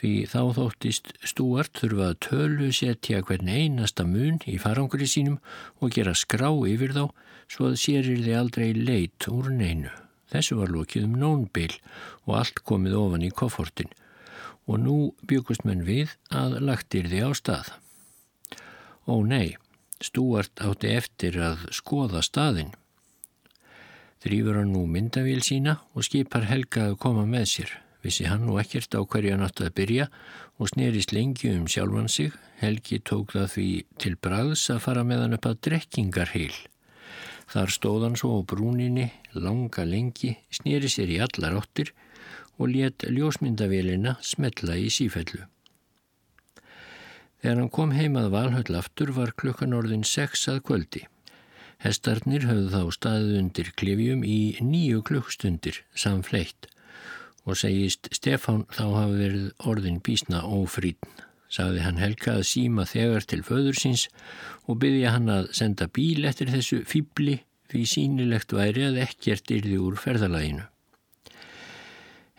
því 0.03 0.13
þá 0.27 0.41
þóttist 0.57 1.13
Stúart 1.23 1.79
þurfa 1.79 2.09
að 2.11 2.21
tölu 2.27 2.71
setja 2.75 3.23
hvern 3.23 3.51
einasta 3.51 4.07
mun 4.09 4.41
í 4.51 4.57
farangri 4.59 5.07
sínum 5.07 5.39
og 5.79 5.95
gera 5.95 6.15
skrá 6.19 6.51
yfir 6.51 6.95
þá 6.97 7.05
svo 7.53 7.71
að 7.71 7.79
sérir 7.85 8.25
þið 8.25 8.39
aldrei 8.39 8.73
leit 8.75 9.29
úr 9.31 9.53
neinu. 9.55 9.93
Þessu 10.33 10.59
var 10.59 10.73
lokið 10.75 11.07
um 11.07 11.17
nónbil 11.21 11.71
og 12.27 12.37
allt 12.41 12.63
komið 12.67 12.99
ofan 12.99 13.27
í 13.27 13.31
koffortin 13.31 13.95
og 14.67 14.79
nú 14.83 14.97
byggust 15.29 15.67
menn 15.67 15.87
við 15.87 16.15
að 16.35 16.59
lagtir 16.67 17.11
þið 17.11 17.27
á 17.29 17.31
stað. 17.39 17.73
Ó 19.07 19.23
nei, 19.27 19.55
Stúart 20.03 20.59
átti 20.59 20.91
eftir 20.91 21.39
að 21.39 21.69
skoða 21.75 22.25
staðin 22.27 22.73
Þrýfur 24.23 24.61
hann 24.61 24.69
nú 24.71 24.85
myndavíl 24.87 25.41
sína 25.43 25.81
og 25.99 26.05
skipar 26.07 26.45
Helga 26.47 26.93
að 26.93 27.01
koma 27.03 27.25
með 27.27 27.47
sér. 27.53 27.71
Vissi 28.03 28.27
hann 28.31 28.45
nú 28.47 28.55
ekkert 28.63 28.95
á 28.95 29.03
hverju 29.03 29.33
hann 29.35 29.43
átti 29.43 29.67
að 29.67 29.75
byrja 29.79 30.05
og 30.63 30.71
snerist 30.71 31.15
lengi 31.15 31.51
um 31.51 31.65
sjálfan 31.67 32.07
sig. 32.11 32.31
Helgi 32.63 33.01
tók 33.03 33.35
það 33.35 33.49
því 33.57 33.67
til 33.99 34.13
bræðs 34.23 34.69
að 34.71 34.83
fara 34.85 35.03
með 35.07 35.25
hann 35.25 35.37
upp 35.39 35.49
að 35.51 35.59
drekkingarheil. 35.67 36.55
Þar 37.51 37.75
stóð 37.75 38.07
hann 38.07 38.19
svo 38.19 38.39
á 38.39 38.41
brúninni, 38.47 39.09
langa 39.35 39.83
lengi, 39.85 40.37
sneri 40.55 40.91
sér 40.91 41.11
í 41.11 41.19
allar 41.23 41.59
áttir 41.59 41.91
og 42.63 42.71
let 42.71 43.03
ljósmyndavélina 43.03 44.21
smetla 44.23 44.79
í 44.79 44.87
sífellu. 44.87 45.49
Þegar 47.43 47.59
hann 47.59 47.73
kom 47.75 47.91
heimað 47.91 48.31
valhöll 48.31 48.79
aftur 48.79 49.11
var 49.19 49.35
klukkan 49.35 49.75
orðin 49.75 50.07
sex 50.07 50.47
að 50.47 50.63
kvöldi. 50.69 51.03
Hestarnir 51.83 52.45
höfðu 52.47 52.69
þá 52.71 52.95
staðið 52.95 53.39
undir 53.41 53.71
klifjum 53.75 54.21
í 54.23 54.39
nýju 54.63 55.03
klukkstundir 55.09 55.81
samfleitt 55.99 56.69
og 57.43 57.59
segist 57.59 58.07
Stefán 58.15 58.63
þá 58.71 58.85
hafi 58.95 59.17
verið 59.19 59.49
orðin 59.67 59.99
bísna 60.07 60.45
ófrýtn. 60.47 61.11
Sagði 61.53 61.83
hann 61.85 61.99
Helga 62.01 62.37
að 62.39 62.47
síma 62.49 62.87
þegar 62.89 63.27
til 63.29 63.43
föður 63.45 63.77
síns 63.77 64.07
og 64.71 64.79
byggja 64.85 65.17
hann 65.17 65.27
að 65.33 65.51
senda 65.59 65.89
bíl 65.91 66.23
eftir 66.29 66.53
þessu 66.55 66.85
fýbli 66.89 67.41
því 67.73 67.83
sínilegt 67.89 68.55
væri 68.55 68.87
að 68.87 69.01
ekkert 69.09 69.51
yrði 69.53 69.81
úr 69.83 69.99
ferðalaginu. 70.01 70.69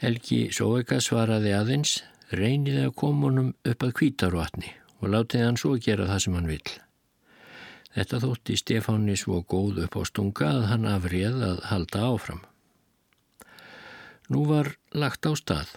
Helgi 0.04 0.40
Sóeka 0.56 1.02
svaraði 1.04 1.54
aðeins, 1.56 2.00
reyniði 2.32 2.88
að 2.88 2.96
koma 3.04 3.28
honum 3.28 3.54
upp 3.68 3.86
að 3.86 3.94
kvítarvatni 4.00 4.74
og 5.02 5.14
látiði 5.14 5.46
hann 5.50 5.60
svo 5.60 5.76
gera 5.84 6.08
það 6.10 6.26
sem 6.26 6.40
hann 6.40 6.52
vill. 6.56 6.74
Þetta 7.94 8.20
þótti 8.24 8.58
Stefáni 8.58 9.16
svo 9.20 9.44
góð 9.46 9.84
upp 9.86 10.00
á 10.00 10.02
stunga 10.10 10.50
að 10.50 10.64
hann 10.72 10.90
afrið 10.90 11.44
að 11.46 11.62
halda 11.70 12.08
áfram. 12.10 12.42
Nú 14.34 14.46
var 14.50 14.72
lagt 14.98 15.28
á 15.30 15.32
stað 15.38 15.76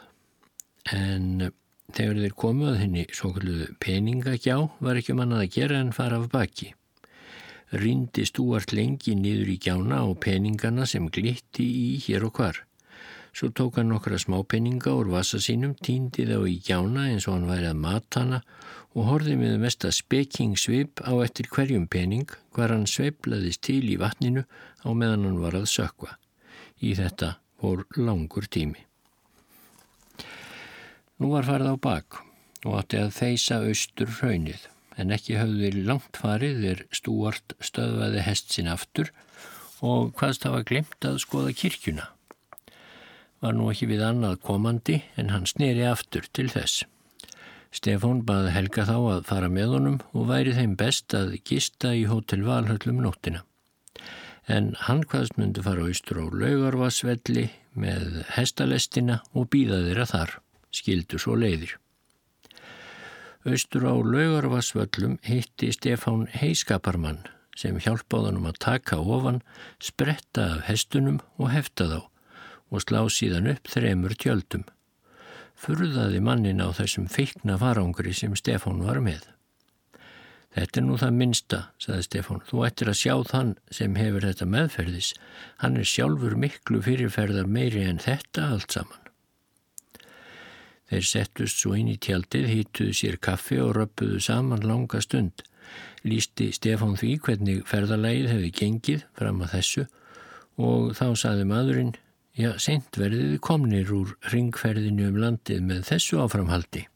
en 0.95 1.51
þegar 1.93 2.23
þeir 2.23 2.37
komu 2.39 2.71
að 2.71 2.81
henni 2.85 3.05
svo 3.13 3.35
kalluðu 3.37 3.69
peningagjá 3.83 4.57
var 4.81 5.01
ekki 5.01 5.17
mannað 5.19 5.45
að 5.45 5.53
gera 5.59 5.81
en 5.83 5.93
fara 5.97 6.21
af 6.23 6.31
baki. 6.33 6.71
Rindi 7.77 8.25
stúart 8.25 8.73
lengi 8.73 9.17
niður 9.19 9.51
í 9.53 9.59
gjána 9.61 10.05
og 10.07 10.21
peningana 10.23 10.87
sem 10.87 11.11
glitti 11.13 11.67
í 11.67 11.87
hér 12.07 12.29
og 12.29 12.39
hvar. 12.39 12.63
Svo 13.37 13.51
tók 13.53 13.77
hann 13.77 13.91
nokkra 13.93 14.17
smápenninga 14.17 14.95
úr 14.97 15.11
vasa 15.13 15.37
sínum, 15.43 15.75
týndi 15.77 16.25
þá 16.25 16.39
í 16.49 16.55
gjána 16.65 17.11
eins 17.11 17.27
og 17.29 17.35
hann 17.35 17.51
væri 17.51 17.69
að 17.69 17.83
mata 17.83 18.23
hana 18.23 18.39
og 18.97 19.11
horfið 19.11 19.37
með 19.43 19.59
mesta 19.61 19.91
spekingsvip 19.93 21.03
á 21.05 21.13
eftir 21.21 21.51
hverjum 21.53 21.85
pening 21.93 22.31
hvar 22.57 22.73
hann 22.73 22.87
sveiplaðist 22.89 23.61
til 23.69 23.83
í 23.85 23.99
vatninu 24.01 24.47
á 24.49 24.89
meðan 24.97 25.27
hann 25.29 25.43
var 25.43 25.59
að 25.59 25.69
sökva. 25.69 26.17
Í 26.81 26.95
þetta 26.97 27.35
voru 27.61 27.85
langur 28.01 28.49
tími. 28.49 28.81
Nú 31.21 31.29
var 31.33 31.45
farið 31.49 31.77
á 31.77 31.77
bak 31.77 32.23
og 32.65 32.81
átti 32.81 33.03
að 33.03 33.15
þeisa 33.19 33.61
austur 33.69 34.17
hraunið 34.17 34.65
en 34.97 35.13
ekki 35.13 35.37
þeir 35.37 35.79
langt 35.85 36.17
farið 36.17 36.65
þeir 36.65 36.83
stúart 36.97 37.57
stöðvaði 37.61 38.25
hest 38.25 38.57
sinn 38.57 38.73
aftur 38.73 39.13
og 39.85 40.15
hvaðst 40.17 40.49
hafa 40.49 40.65
glemt 40.65 41.05
að 41.05 41.21
skoða 41.21 41.53
kirkjuna. 41.53 42.09
Var 43.45 43.53
nú 43.53 43.69
ekki 43.69 43.93
við 43.93 44.09
annað 44.09 44.41
komandi 44.45 45.03
en 45.21 45.35
hann 45.35 45.45
sneri 45.45 45.85
aftur 45.85 46.25
til 46.33 46.49
þess. 46.49 46.87
Stefán 47.77 48.23
baði 48.25 48.55
Helga 48.55 48.87
þá 48.89 48.97
að 48.97 49.27
fara 49.29 49.49
með 49.53 49.75
honum 49.75 49.97
og 50.17 50.31
væri 50.31 50.55
þeim 50.57 50.77
best 50.81 51.13
að 51.17 51.35
gista 51.45 51.93
í 51.93 52.07
hótel 52.09 52.41
Valhöllum 52.47 53.03
nóttina. 53.05 53.43
En 54.49 54.73
hann 54.87 55.03
hvaðst 55.11 55.37
myndi 55.37 55.65
fara 55.65 55.85
austur 55.85 56.23
á 56.23 56.27
laugarvassvelli 56.31 57.49
með 57.77 58.23
hestalestina 58.37 59.21
og 59.37 59.51
býða 59.53 59.83
þeirra 59.89 60.07
þar, 60.09 60.33
skildu 60.73 61.21
svo 61.21 61.37
leiðir. 61.37 61.75
Austur 63.47 63.85
á 63.87 63.95
laugarvassvöllum 63.95 65.19
hitti 65.27 65.69
Stefán 65.75 66.25
heiskaparmann 66.33 67.27
sem 67.57 67.77
hjálpáðanum 67.81 68.49
að 68.51 68.61
taka 68.65 68.99
ofan, 69.01 69.43
spretta 69.81 70.49
af 70.57 70.65
hestunum 70.71 71.21
og 71.37 71.53
hefta 71.53 71.89
þá 71.93 72.01
og 72.73 72.83
slá 72.83 73.05
síðan 73.13 73.53
upp 73.53 73.71
þremur 73.71 74.17
tjöldum. 74.19 74.65
Furðaði 75.57 76.21
mannin 76.21 76.61
á 76.61 76.69
þessum 76.77 77.09
feikna 77.09 77.57
farangri 77.61 78.13
sem 78.15 78.37
Stefán 78.37 78.83
var 78.85 79.01
með. 79.05 79.25
Þetta 80.57 80.81
er 80.81 80.85
nú 80.87 80.95
það 80.97 81.17
minsta, 81.21 81.59
saði 81.83 82.05
Stefán. 82.07 82.45
Þú 82.49 82.63
ættir 82.65 82.89
að 82.89 83.01
sjá 83.03 83.15
þann 83.29 83.51
sem 83.79 83.97
hefur 84.01 84.25
þetta 84.25 84.47
meðferðis. 84.49 85.11
Hann 85.61 85.77
er 85.77 85.89
sjálfur 85.89 86.37
miklu 86.41 86.81
fyrirferðar 86.85 87.51
meiri 87.51 87.83
en 87.85 88.01
þetta 88.01 88.47
allt 88.55 88.73
saman. 88.73 89.03
Þeir 90.87 91.05
settust 91.11 91.61
svo 91.61 91.75
inn 91.77 91.91
í 91.91 91.99
tjaldið, 92.01 92.47
hýttuðu 92.49 92.95
sér 92.95 93.21
kaffi 93.21 93.59
og 93.61 93.75
röppuðu 93.77 94.23
saman 94.23 94.65
langa 94.65 95.03
stund. 95.05 95.45
Lýsti 96.07 96.49
Stefán 96.55 96.97
því 96.97 97.13
hvernig 97.27 97.65
ferðalægið 97.69 98.33
hefði 98.33 98.51
gengið 98.61 99.07
fram 99.19 99.43
að 99.43 99.57
þessu 99.59 99.87
og 100.57 100.93
þá 100.97 101.07
saði 101.21 101.45
maðurinn, 101.51 101.97
já, 102.37 102.53
seint 102.61 102.97
verðiði 103.01 103.41
komnir 103.43 103.91
úr 103.97 104.15
ringferðinu 104.33 105.09
um 105.11 105.19
landið 105.23 105.65
með 105.65 105.83
þessu 105.91 106.21
áframhaldi. 106.23 106.87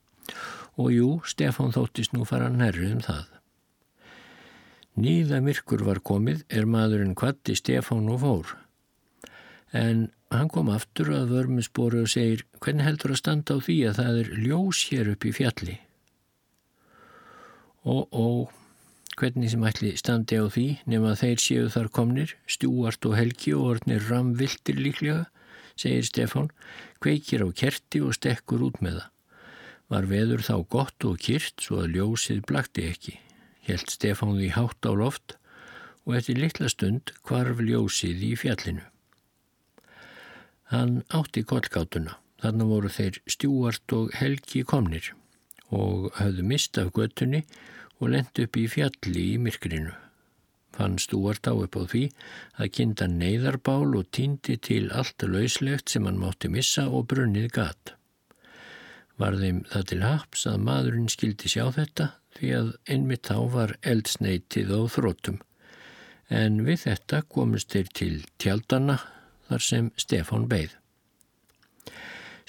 Og 0.81 0.93
jú, 0.95 1.09
Stefán 1.29 1.75
þóttist 1.75 2.15
nú 2.15 2.27
fara 2.29 2.49
nærrið 2.53 2.97
um 2.97 3.05
það. 3.05 3.27
Nýða 5.01 5.41
myrkur 5.45 5.85
var 5.87 6.01
komið 6.05 6.45
er 6.53 6.67
maðurinn 6.69 7.17
kvatti 7.17 7.57
Stefán 7.57 8.09
og 8.13 8.21
fór. 8.25 8.55
En 9.73 10.09
hann 10.35 10.51
kom 10.51 10.71
aftur 10.73 11.13
að 11.15 11.35
vörmusbóru 11.35 12.05
og 12.05 12.11
segir 12.11 12.45
hvernig 12.59 12.87
heldur 12.87 13.15
að 13.15 13.21
standa 13.23 13.57
á 13.57 13.59
því 13.65 13.77
að 13.91 14.01
það 14.01 14.19
er 14.23 14.33
ljós 14.45 14.81
hér 14.91 15.13
upp 15.15 15.27
í 15.27 15.35
fjalli? 15.35 15.77
Og, 17.89 18.03
og 18.13 18.60
hvernig 19.21 19.53
sem 19.53 19.65
ætli 19.69 19.93
standi 20.01 20.41
á 20.41 20.49
því 20.49 20.67
nema 20.89 21.15
þeir 21.21 21.45
séu 21.45 21.71
þar 21.73 21.93
komnir, 21.93 22.35
stjúart 22.49 23.05
og 23.05 23.17
helgi 23.21 23.55
og 23.55 23.67
orðnir 23.75 24.07
ramviltir 24.09 24.81
líklega, 24.81 25.27
segir 25.77 26.07
Stefán, 26.09 26.53
kveikir 27.05 27.45
á 27.45 27.49
kerti 27.53 28.01
og 28.01 28.17
stekkur 28.17 28.65
út 28.71 28.81
með 28.81 29.03
það. 29.03 29.09
Var 29.91 30.07
veður 30.07 30.47
þá 30.47 30.55
gott 30.71 31.05
og 31.09 31.19
kyrt 31.21 31.61
svo 31.61 31.83
að 31.83 31.99
ljósið 31.99 32.47
blakti 32.49 32.87
ekki 32.89 33.19
held 33.71 33.93
Stefán 33.93 34.39
því 34.39 34.51
hátt 34.55 34.89
á 34.89 34.93
loft 34.97 35.37
og 36.07 36.17
eftir 36.19 36.41
litla 36.41 36.71
stund 36.73 37.13
kvarf 37.27 37.61
ljósið 37.63 38.25
í 38.31 38.33
fjallinu. 38.41 38.85
Hann 40.71 41.01
átti 41.11 41.43
kollgátuna, 41.47 42.17
þannig 42.43 42.71
voru 42.71 42.93
þeir 42.95 43.19
stjúart 43.31 43.97
og 43.97 44.15
helgi 44.17 44.63
komnir 44.65 45.13
og 45.71 46.11
höfðu 46.19 46.47
mist 46.47 46.79
af 46.79 46.93
göttunni 46.97 47.45
og 48.01 48.15
lendi 48.15 48.47
upp 48.47 48.57
í 48.57 48.67
fjalli 48.73 49.27
í 49.35 49.41
myrkrinu. 49.43 49.93
Fann 50.77 50.97
stúart 51.03 51.49
á 51.51 51.53
upp 51.53 51.77
á 51.77 51.83
því 51.93 52.05
að 52.63 52.73
kinda 52.77 53.09
neyðarbál 53.11 53.97
og 53.99 54.09
týndi 54.17 54.57
til 54.57 54.89
allt 54.97 55.23
lauslegt 55.27 55.93
sem 55.93 56.07
hann 56.09 56.21
mátti 56.23 56.49
missa 56.49 56.87
og 56.89 57.09
brunnið 57.13 57.51
gat. 57.59 57.95
Var 59.21 59.37
þeim 59.37 59.61
það 59.69 59.87
til 59.91 60.01
haps 60.07 60.47
að 60.49 60.65
maðurinn 60.65 61.13
skildi 61.13 61.53
sjá 61.53 61.67
þetta 61.77 62.09
því 62.39 62.53
að 62.57 62.73
einmitt 62.95 63.29
þá 63.29 63.39
var 63.53 63.77
eldsneitið 63.93 64.73
á 64.73 64.81
þrótum. 64.97 65.41
En 66.31 66.63
við 66.65 66.87
þetta 66.87 67.25
komist 67.29 67.75
þeir 67.75 67.95
til 68.01 68.13
tjaldana 68.41 69.01
þar 69.51 69.67
sem 69.67 69.91
Stefán 69.99 70.47
beigð. 70.49 70.80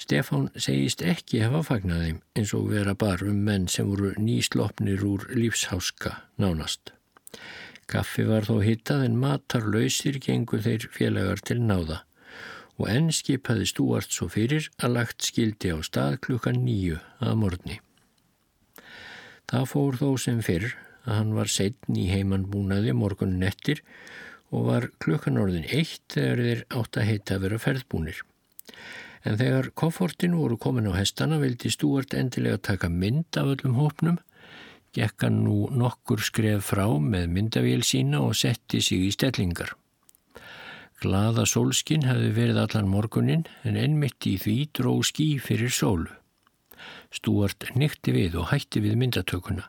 Stefán 0.00 0.48
segist 0.56 1.02
ekki 1.04 1.42
hefa 1.44 1.62
fagnaði 1.66 2.14
eins 2.38 2.52
og 2.56 2.70
vera 2.72 2.94
bar 2.98 3.22
um 3.26 3.42
menn 3.46 3.68
sem 3.70 3.88
voru 3.88 4.12
nýslopnir 4.18 5.04
úr 5.06 5.28
lífsháska 5.36 6.16
nánast. 6.40 6.92
Kaffi 7.90 8.24
var 8.28 8.46
þó 8.48 8.62
hittað 8.64 9.04
en 9.06 9.20
matarlausir 9.20 10.18
gengur 10.22 10.62
þeir 10.64 10.88
félagar 10.94 11.42
til 11.44 11.60
náða 11.60 12.02
og 12.80 12.88
enn 12.88 13.10
skipaði 13.14 13.66
stúart 13.68 14.14
svo 14.14 14.28
fyrir 14.32 14.68
að 14.82 14.96
lagt 14.96 15.26
skildi 15.28 15.74
á 15.74 15.78
stað 15.84 16.18
klukkan 16.26 16.62
nýju 16.64 16.98
að 17.20 17.36
morgni. 17.42 17.78
Það 19.50 19.68
fór 19.68 19.98
þó 20.00 20.08
sem 20.24 20.40
fyrr 20.44 20.72
að 21.04 21.16
hann 21.18 21.32
var 21.36 21.50
setn 21.52 21.98
í 21.98 22.08
heimannbúnaði 22.10 22.94
morgunin 22.96 23.44
eftir 23.46 23.82
og 24.52 24.68
var 24.68 24.88
klukkan 25.02 25.40
orðin 25.40 25.68
eitt 25.68 26.04
þegar 26.14 26.44
þeir 26.46 26.62
átt 26.80 26.98
að 26.98 27.08
heita 27.10 27.36
að 27.36 27.44
vera 27.46 27.60
ferðbúnir. 27.62 28.22
En 29.22 29.38
þegar 29.38 29.70
koffortin 29.78 30.34
voru 30.34 30.58
komin 30.58 30.88
á 30.90 30.98
hestana 30.98 31.38
vildi 31.42 31.70
Stúart 31.70 32.14
endilega 32.18 32.58
taka 32.58 32.88
mynd 32.90 33.38
af 33.38 33.52
öllum 33.54 33.76
hópnum, 33.78 34.18
gekk 34.92 35.24
hann 35.24 35.44
nú 35.44 35.68
nokkur 35.70 36.20
skref 36.20 36.72
frá 36.72 36.86
með 36.98 37.30
myndavél 37.36 37.84
sína 37.86 38.20
og 38.26 38.34
setti 38.36 38.82
sig 38.82 39.06
í 39.06 39.12
stellingar. 39.14 39.76
Glaða 41.02 41.46
sólskinn 41.48 42.04
hefði 42.06 42.32
verið 42.36 42.58
allan 42.62 42.90
morgunin 42.90 43.46
en 43.66 43.78
ennmitt 43.78 44.26
í 44.30 44.36
því 44.38 44.56
dró 44.78 44.98
skí 45.06 45.34
fyrir 45.42 45.72
sólu. 45.74 46.10
Stúart 47.14 47.66
nýtti 47.78 48.14
við 48.14 48.38
og 48.42 48.50
hætti 48.52 48.82
við 48.84 48.98
myndatökuna. 49.00 49.66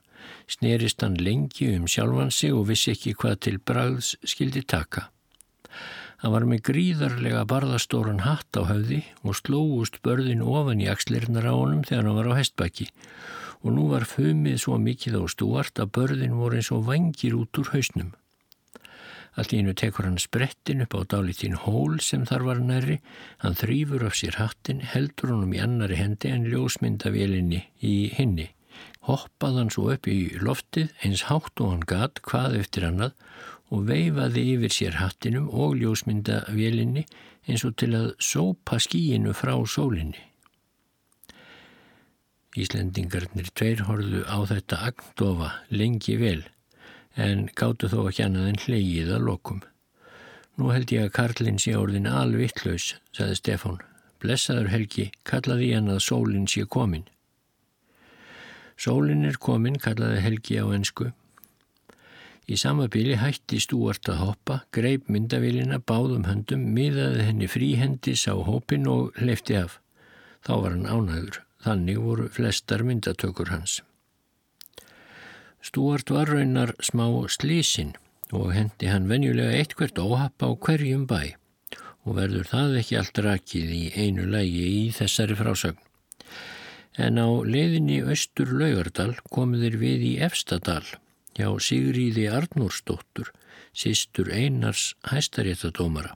Snerist 0.48 1.02
hann 1.04 1.18
lengi 1.20 1.72
um 1.76 1.88
sjálfan 1.90 2.32
sig 2.32 2.54
og 2.54 2.68
vissi 2.70 2.94
ekki 2.94 3.16
hvað 3.18 3.40
til 3.46 3.58
bragðs 3.60 4.14
skildi 4.30 4.64
taka. 4.66 5.10
Hann 6.24 6.32
var 6.32 6.46
með 6.48 6.62
gríðarlega 6.70 7.42
barðastóran 7.52 8.22
hatt 8.24 8.56
á 8.56 8.64
höfði 8.64 9.02
og 9.28 9.36
slóust 9.36 9.98
börðin 10.08 10.40
ofan 10.40 10.80
í 10.80 10.88
axlirnar 10.88 11.44
á 11.44 11.52
honum 11.52 11.82
þegar 11.84 12.08
hann 12.08 12.16
var 12.16 12.30
á 12.32 12.40
hestbakki 12.40 12.88
og 13.60 13.74
nú 13.76 13.90
var 13.92 14.06
fumið 14.08 14.56
svo 14.64 14.78
mikið 14.80 15.18
á 15.20 15.24
stúart 15.28 15.82
að 15.84 15.92
börðin 15.98 16.38
voru 16.40 16.62
eins 16.62 16.72
og 16.72 16.86
vangir 16.88 17.36
út 17.36 17.60
úr 17.60 17.74
hausnum. 17.76 18.14
Allt 19.36 19.52
í 19.52 19.60
hennu 19.60 19.76
tekur 19.76 20.08
hann 20.08 20.20
sprettin 20.22 20.86
upp 20.86 20.96
á 20.96 21.04
dálítinn 21.12 21.60
hól 21.60 22.00
sem 22.00 22.24
þar 22.30 22.48
var 22.48 22.64
næri, 22.64 23.02
hann 23.44 23.60
þrýfur 23.60 24.08
af 24.08 24.16
sér 24.16 24.40
hattin, 24.40 24.80
heldur 24.80 25.36
honum 25.36 25.56
í 25.58 25.60
annari 25.60 26.00
hendi 26.00 26.32
en 26.32 26.48
ljósmyndavélinni 26.48 27.66
í 27.84 27.96
hinni. 28.16 28.54
Hoppað 29.10 29.60
hann 29.60 29.74
svo 29.76 29.90
upp 29.92 30.08
í 30.08 30.38
loftið 30.40 30.94
eins 31.04 31.26
hátt 31.28 31.60
og 31.60 31.74
hann 31.74 31.88
gat 31.90 32.24
hvað 32.24 32.62
eftir 32.62 32.88
annað 32.88 33.18
og 33.74 33.88
veifaði 33.90 34.44
yfir 34.54 34.76
sér 34.76 35.00
hattinum 35.02 35.50
og 35.50 35.80
ljósmyndavélinni 35.82 37.08
eins 37.50 37.66
og 37.68 37.76
til 37.82 37.92
að 37.98 38.14
sópa 38.22 38.78
skíinu 38.82 39.34
frá 39.36 39.56
sólinni. 39.68 40.22
Íslendingarnir 42.54 43.50
tveir 43.58 43.88
horðu 43.88 44.22
á 44.30 44.38
þetta 44.46 44.82
agndofa 44.92 45.50
lengi 45.74 46.20
vel 46.22 46.44
en 47.18 47.48
gáttu 47.58 47.90
þó 47.90 48.04
ekki 48.10 48.28
annað 48.28 48.52
en 48.52 48.62
hleyið 48.66 49.10
að 49.16 49.26
lokum. 49.30 49.64
Nú 50.58 50.70
held 50.70 50.92
ég 50.94 51.08
að 51.08 51.16
Karlinn 51.18 51.58
sé 51.62 51.74
orðin 51.78 52.06
alvittlaus, 52.10 52.94
saði 53.14 53.40
Stefán. 53.40 53.80
Blessaður 54.22 54.70
Helgi, 54.70 55.08
kallaði 55.26 55.72
hann 55.74 55.90
að 55.90 56.04
sólinn 56.06 56.46
sé 56.50 56.68
komin. 56.70 57.08
Sólinn 58.78 59.26
er 59.26 59.40
komin, 59.42 59.80
kallaði 59.82 60.22
Helgi 60.22 60.62
á 60.62 60.66
ensku. 60.78 61.10
Í 62.44 62.58
sama 62.60 62.90
bíli 62.92 63.16
hætti 63.16 63.62
stúart 63.64 64.10
að 64.12 64.20
hoppa, 64.20 64.58
greip 64.76 65.08
myndavélina 65.08 65.80
báðum 65.80 66.26
höndum, 66.28 66.66
miðaði 66.76 67.30
henni 67.30 67.48
fríhendis 67.48 68.26
á 68.28 68.36
hópin 68.36 68.90
og 68.92 69.16
hleyfti 69.16 69.56
af. 69.62 69.80
Þá 70.44 70.54
var 70.60 70.76
hann 70.76 70.90
ánæður. 70.92 71.40
Þannig 71.64 72.00
voru 72.04 72.28
flestar 72.28 72.84
myndatökur 72.84 73.54
hans. 73.54 73.78
Stúart 75.64 76.12
var 76.12 76.28
raunar 76.28 76.74
smá 76.84 77.08
slísin 77.32 77.94
og 78.36 78.52
hendi 78.52 78.90
hann 78.92 79.08
venjulega 79.08 79.56
eitthvert 79.56 80.02
óhapp 80.02 80.44
á 80.44 80.52
hverjum 80.52 81.06
bæ 81.08 81.38
og 82.04 82.18
verður 82.18 82.50
það 82.50 82.76
ekki 82.82 82.98
allt 83.00 83.22
rakið 83.24 83.70
í 83.72 83.84
einu 83.96 84.26
lægi 84.28 84.66
í 84.68 84.82
þessari 84.92 85.38
frásögn. 85.40 85.80
En 87.00 87.16
á 87.16 87.28
leiðinni 87.48 88.02
Östur 88.04 88.52
Laugardal 88.60 89.14
komuður 89.32 89.80
við 89.80 90.04
í 90.10 90.14
Efstadal 90.28 90.84
hjá 91.38 91.50
Sigriði 91.60 92.28
Arnúrsdóttur, 92.32 93.32
sístur 93.74 94.30
Einars 94.34 94.94
hæstaréttadómara. 95.10 96.16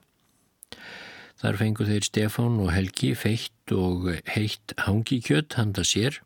Þar 1.38 1.58
fengu 1.60 1.86
þeir 1.86 2.06
Stefán 2.06 2.58
og 2.62 2.72
Helgi 2.74 3.12
feitt 3.14 3.74
og 3.74 4.08
heitt 4.26 4.74
hangikjött 4.86 5.54
handa 5.58 5.84
sér 5.86 6.18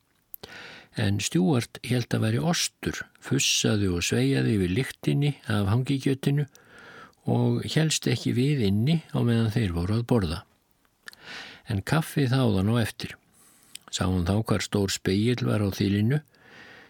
en 0.96 1.20
Stjúart 1.24 1.80
held 1.86 2.12
að 2.12 2.24
veri 2.26 2.40
ostur, 2.52 2.98
fussaði 3.20 3.88
og 3.92 4.04
sveiaði 4.04 4.58
við 4.60 4.74
lyktinni 4.78 5.32
af 5.48 5.70
hangikjötinu 5.72 6.46
og 7.32 7.62
helst 7.74 8.08
ekki 8.10 8.34
við 8.36 8.64
inni 8.68 8.98
á 9.14 9.18
meðan 9.22 9.52
þeir 9.54 9.74
voru 9.76 10.00
að 10.00 10.06
borða. 10.10 10.40
En 11.70 11.80
kaffi 11.86 12.26
þáðan 12.28 12.72
og 12.74 12.80
eftir. 12.82 13.16
Sá 13.92 14.04
hann 14.08 14.26
þá 14.26 14.42
hvar 14.42 14.64
stór 14.64 14.92
speil 14.92 15.44
var 15.46 15.62
á 15.62 15.68
þýlinu, 15.72 16.20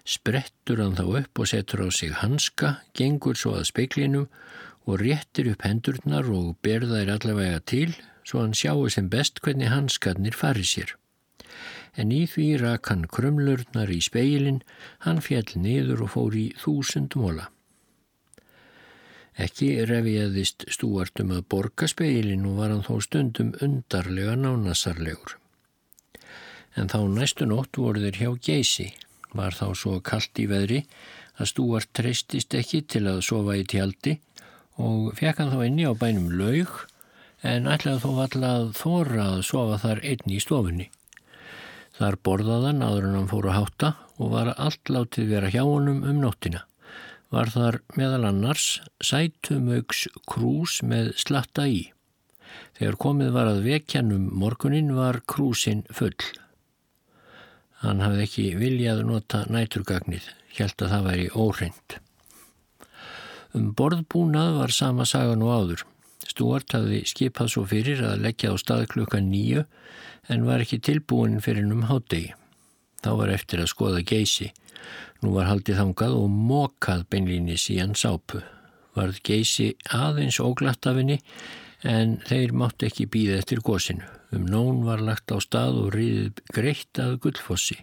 sprettur 0.05 0.83
hann 0.83 0.97
þá 0.99 1.05
upp 1.23 1.43
og 1.43 1.51
setur 1.51 1.85
á 1.87 1.88
sig 1.91 2.15
hanska, 2.23 2.81
gengur 2.95 3.38
svo 3.38 3.57
að 3.59 3.69
speiklinum 3.71 4.31
og 4.87 4.99
réttir 5.03 5.53
upp 5.53 5.62
hendurnar 5.67 6.27
og 6.31 6.57
berðar 6.62 7.12
allavega 7.17 7.61
til 7.61 7.95
svo 8.25 8.43
hann 8.43 8.57
sjáu 8.57 8.88
sem 8.91 9.09
best 9.11 9.41
hvernig 9.43 9.71
hanskarnir 9.71 10.35
fari 10.35 10.67
sér 10.67 10.97
en 11.97 12.12
í 12.12 12.23
því 12.29 12.47
rak 12.62 12.88
hann 12.91 13.05
krumlurnar 13.11 13.91
í 13.93 14.01
speilin, 14.05 14.62
hann 15.05 15.21
fjall 15.25 15.51
niður 15.57 16.07
og 16.07 16.15
fór 16.15 16.37
í 16.38 16.47
þúsund 16.61 17.17
móla. 17.21 17.51
Ekki 19.41 19.71
reviðist 19.88 20.67
stúartum 20.73 21.33
að 21.37 21.47
borga 21.53 21.88
speilin 21.88 22.45
og 22.49 22.59
var 22.61 22.73
hann 22.73 22.85
þó 22.85 22.99
stundum 23.05 23.55
undarlega 23.65 24.37
nánasarlegur. 24.37 25.38
en 26.73 26.88
þá 26.88 27.01
næstu 27.05 27.45
nótt 27.45 27.77
voru 27.77 28.01
þeir 28.01 28.17
hjá 28.17 28.31
geysi. 28.41 28.95
Var 29.33 29.57
þá 29.57 29.66
svo 29.79 29.99
kallt 30.05 30.38
í 30.42 30.49
veðri 30.51 30.83
að 31.40 31.51
Stúart 31.53 31.92
treystist 31.97 32.55
ekki 32.55 32.83
til 32.85 33.07
að 33.09 33.23
sofa 33.27 33.57
í 33.57 33.66
tjaldi 33.68 34.18
og 34.83 35.12
fekk 35.18 35.40
hann 35.40 35.53
þá 35.53 35.61
inni 35.66 35.87
á 35.88 35.92
bænum 35.97 36.33
laug 36.37 36.73
en 37.42 37.68
ætlaði 37.71 38.03
þó 38.05 38.11
alltaf 38.25 38.77
þóra 38.79 39.29
að 39.37 39.47
sofa 39.49 39.79
þar 39.83 40.03
einni 40.07 40.37
í 40.38 40.42
stofunni. 40.42 40.90
Þar 41.99 42.18
borðaðan 42.25 42.85
áður 42.85 43.09
en 43.09 43.16
hann 43.18 43.31
fóru 43.31 43.51
að 43.53 43.59
hátta 43.59 43.95
og 44.18 44.31
var 44.33 44.53
allt 44.55 44.92
látið 44.92 45.33
vera 45.35 45.51
hjá 45.53 45.62
honum 45.66 46.05
um 46.07 46.21
nóttina. 46.23 46.62
Var 47.33 47.51
þar 47.53 47.81
meðal 47.97 48.27
annars 48.29 48.66
sætumauks 49.01 50.07
krús 50.29 50.81
með 50.85 51.12
slatta 51.21 51.66
í. 51.68 51.83
Þegar 52.77 52.99
komið 53.01 53.33
var 53.35 53.49
að 53.49 53.64
vekjanum 53.66 54.29
morgunin 54.37 54.92
var 54.97 55.23
krúsin 55.29 55.85
full. 55.92 56.16
Hann 57.83 58.03
hafði 58.03 58.27
ekki 58.27 58.45
viljað 58.61 59.03
nota 59.09 59.42
næturgagnið, 59.51 60.29
hjælt 60.55 60.85
að 60.85 60.92
það 60.95 61.07
væri 61.09 61.31
óhreint. 61.35 61.97
Um 63.53 63.73
borðbúnað 63.77 64.55
var 64.61 64.73
sama 64.73 65.05
sagan 65.09 65.42
og 65.42 65.51
áður. 65.57 65.83
Stúart 66.23 66.73
hafði 66.73 67.03
skipað 67.11 67.51
svo 67.53 67.64
fyrir 67.68 68.05
að 68.07 68.23
leggja 68.25 68.55
á 68.55 68.57
stað 68.57 68.87
klukka 68.95 69.18
nýju 69.21 69.64
en 70.31 70.47
var 70.47 70.62
ekki 70.62 70.79
tilbúin 70.79 71.42
fyrir 71.42 71.66
um 71.75 71.83
hátegi. 71.90 72.33
Þá 73.03 73.11
var 73.18 73.35
eftir 73.35 73.61
að 73.61 73.73
skoða 73.75 74.05
geysi. 74.07 74.53
Nú 75.23 75.35
var 75.35 75.51
haldið 75.51 75.83
þangað 75.83 76.16
og 76.23 76.31
mokað 76.31 77.05
beinlínis 77.11 77.66
í 77.75 77.81
hans 77.83 78.07
ápu. 78.07 78.40
Varð 78.95 79.18
geysi 79.27 79.73
aðeins 79.90 80.38
óglatt 80.40 80.87
af 80.87 81.03
henni 81.03 81.18
en 81.83 82.21
þeir 82.29 82.55
mátt 82.55 82.87
ekki 82.87 83.11
býða 83.11 83.42
eftir 83.42 83.62
gósinu. 83.64 84.07
Um 84.33 84.47
nón 84.49 84.81
var 84.87 85.03
lagt 85.05 85.29
á 85.29 85.37
stað 85.45 85.77
og 85.83 85.90
riðið 85.92 86.40
greitt 86.57 87.01
að 87.03 87.18
gullfossi. 87.27 87.83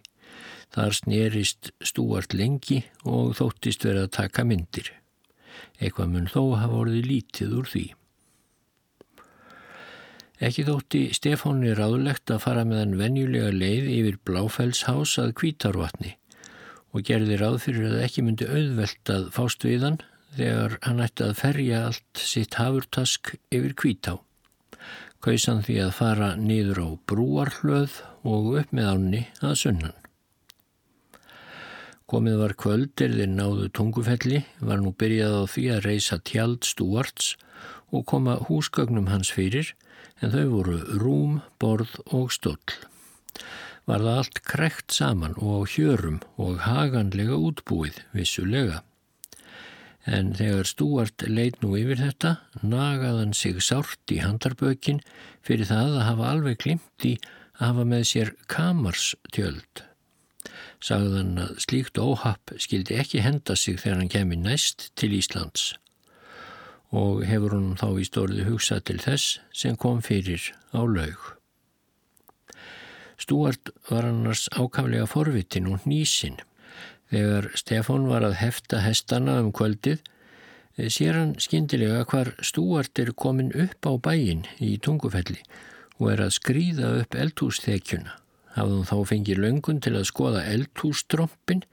Þar 0.74 0.96
snerist 0.98 1.70
stúart 1.86 2.34
lengi 2.34 2.84
og 3.06 3.36
þóttist 3.38 3.86
verið 3.86 4.08
að 4.08 4.16
taka 4.18 4.46
myndir. 4.46 4.90
Eitthvað 5.78 6.14
mun 6.14 6.30
þó 6.30 6.42
hafa 6.58 6.84
orðið 6.84 7.10
lítið 7.10 7.56
úr 7.60 7.70
því. 7.70 7.86
Ekki 10.40 10.64
þótti 10.70 11.02
Stefáni 11.14 11.74
ráðlegt 11.76 12.32
að 12.32 12.44
fara 12.46 12.64
með 12.66 12.82
hann 12.82 12.96
venjulega 13.02 13.52
leið 13.52 13.90
yfir 13.98 14.20
Bláfellshás 14.26 15.18
að 15.20 15.36
kvítarvatni 15.42 16.16
og 16.96 17.04
gerði 17.06 17.38
ráð 17.38 17.60
fyrir 17.66 17.90
að 17.92 18.06
ekki 18.06 18.24
myndi 18.26 18.48
auðvelt 18.48 19.12
að 19.14 19.28
fást 19.36 19.68
við 19.68 19.84
hann 19.86 20.00
þegar 20.38 20.78
hann 20.86 21.04
ætti 21.04 21.28
að 21.28 21.38
ferja 21.42 21.84
allt 21.90 22.24
sitt 22.24 22.58
hafurtask 22.58 23.36
yfir 23.52 23.76
kvítá 23.78 24.16
kausan 25.24 25.64
því 25.66 25.76
að 25.84 25.96
fara 25.98 26.30
nýður 26.40 26.80
á 26.80 26.90
brúarhlöð 27.12 28.00
og 28.24 28.54
upp 28.62 28.72
með 28.76 28.92
ánni 28.94 29.24
að 29.44 29.56
sunnan. 29.64 29.98
Komið 32.10 32.40
var 32.42 32.56
kvöld 32.58 33.04
er 33.06 33.12
þeir 33.14 33.30
náðu 33.36 33.68
tungufelli, 33.76 34.40
var 34.66 34.80
nú 34.82 34.96
byrjað 34.98 35.36
á 35.36 35.44
því 35.52 35.66
að 35.76 35.84
reysa 35.86 36.18
tjald 36.26 36.66
stúarts 36.66 37.36
og 37.94 38.08
koma 38.10 38.40
húsgögnum 38.48 39.12
hans 39.12 39.30
fyrir 39.36 39.76
en 40.24 40.34
þau 40.34 40.46
voru 40.56 40.80
rúm, 41.04 41.40
borð 41.62 42.00
og 42.10 42.32
stóll. 42.34 42.80
Var 43.86 44.02
það 44.02 44.18
allt 44.22 44.42
krekt 44.46 44.94
saman 44.96 45.38
og 45.38 45.66
á 45.66 45.70
hjörum 45.76 46.20
og 46.42 46.64
haganlega 46.66 47.38
útbúið 47.38 48.02
vissulega 48.16 48.84
en 50.10 50.32
þegar 50.38 50.67
Stúart 50.67 51.26
leit 51.30 51.60
nú 51.62 51.76
yfir 51.78 52.00
þetta 52.02 52.36
nagaðan 52.65 53.36
sig 53.38 53.60
sárt 53.63 54.13
í 54.13 54.19
handarbökin 54.24 55.04
fyrir 55.45 55.69
það 55.69 56.00
að 56.00 56.08
hafa 56.08 56.32
alveg 56.34 56.58
glimt 56.63 57.06
í 57.06 57.13
að 57.60 57.65
hafa 57.67 57.86
með 57.91 58.04
sér 58.10 58.34
kamarstjöld. 58.52 59.84
Sagðan 60.80 61.34
að 61.43 61.58
slíkt 61.65 62.00
óhapp 62.00 62.54
skildi 62.58 62.98
ekki 63.02 63.24
henda 63.24 63.56
sig 63.60 63.82
þegar 63.82 64.02
hann 64.02 64.13
kemi 64.13 64.39
næst 64.39 64.89
til 65.00 65.12
Íslands 65.17 65.74
og 66.89 67.22
hefur 67.30 67.54
hún 67.54 67.76
þá 67.78 67.89
í 68.02 68.06
stórði 68.08 68.45
hugsað 68.48 68.86
til 68.89 68.98
þess 69.04 69.39
sem 69.54 69.76
kom 69.78 70.00
fyrir 70.02 70.48
á 70.74 70.82
laug. 70.82 71.36
Stúart 73.19 73.69
var 73.91 74.08
annars 74.10 74.48
ákaflega 74.56 75.06
forvitin 75.12 75.67
og 75.69 75.86
nýsin 75.86 76.39
Þegar 77.10 77.50
Stefán 77.58 78.06
var 78.10 78.26
að 78.26 78.38
hefta 78.38 78.84
hestana 78.86 79.39
um 79.41 79.52
kvöldið, 79.56 80.04
eh, 80.78 80.89
sér 80.93 81.17
hann 81.17 81.34
skindilega 81.41 82.06
hvar 82.06 82.36
stúart 82.45 83.00
er 83.00 83.13
komin 83.13 83.52
upp 83.56 83.82
á 83.82 83.93
bæin 83.98 84.45
í 84.62 84.78
tungufelli 84.78 85.41
og 86.00 86.12
er 86.12 86.22
að 86.26 86.38
skrýða 86.38 87.02
upp 87.02 87.15
eldhúsþekjuna. 87.15 88.13
Hafðum 88.56 88.86
þá 88.86 88.98
fengið 89.10 89.41
löngun 89.41 89.82
til 89.82 89.93
að 89.98 90.10
skoða 90.10 90.45
eldhústrompin 90.45 91.63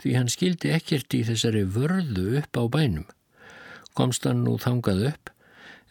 því 0.00 0.16
hann 0.16 0.32
skildi 0.32 0.72
ekkert 0.72 1.12
í 1.14 1.22
þessari 1.28 1.64
vörðu 1.64 2.38
upp 2.40 2.56
á 2.56 2.64
bænum. 2.72 3.06
Komst 3.94 4.24
hann 4.24 4.44
nú 4.44 4.56
þangað 4.56 5.12
upp 5.12 5.30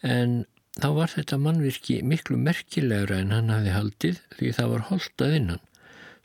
en 0.02 0.46
þá 0.80 0.88
var 0.96 1.14
þetta 1.14 1.38
mannvirki 1.38 2.02
miklu 2.02 2.36
merkilegra 2.40 3.20
en 3.22 3.34
hann 3.34 3.50
hafi 3.54 3.74
haldið 3.74 4.22
því 4.38 4.52
það 4.58 4.72
var 4.74 4.86
holdað 4.90 5.36
innan 5.38 5.66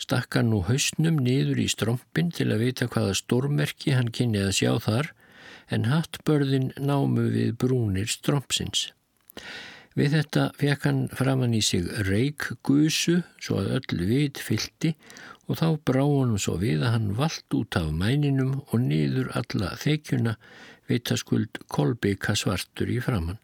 stakk 0.01 0.38
hann 0.38 0.51
nú 0.51 0.62
hausnum 0.67 1.19
niður 1.23 1.62
í 1.63 1.67
strompin 1.71 2.31
til 2.36 2.49
að 2.51 2.65
vita 2.65 2.88
hvaða 2.91 3.13
stórmerki 3.19 3.95
hann 3.95 4.12
kynni 4.15 4.41
að 4.43 4.58
sjá 4.60 4.71
þar 4.88 5.12
en 5.73 5.88
hattbörðin 5.89 6.71
námu 6.77 7.29
við 7.34 7.55
brúnir 7.62 8.12
strompsins. 8.12 8.89
Við 9.95 10.17
þetta 10.17 10.49
fekk 10.60 10.86
hann 10.89 11.01
framann 11.15 11.55
í 11.55 11.62
sig 11.63 11.88
reikgusu 12.08 13.21
svo 13.39 13.62
að 13.62 13.71
öll 13.77 14.05
vit 14.10 14.41
fylti 14.43 14.91
og 15.47 15.62
þá 15.62 15.67
brá 15.88 16.03
hann 16.03 16.36
svo 16.41 16.58
við 16.60 16.84
að 16.84 16.95
hann 16.97 17.10
vald 17.19 17.58
út 17.58 17.77
af 17.79 17.91
mæninum 17.95 18.58
og 18.65 18.79
niður 18.84 19.31
alla 19.39 19.71
þekjuna 19.79 20.36
vitaskuld 20.91 21.62
kolbika 21.71 22.36
svartur 22.38 22.91
í 22.91 22.99
framann. 23.01 23.39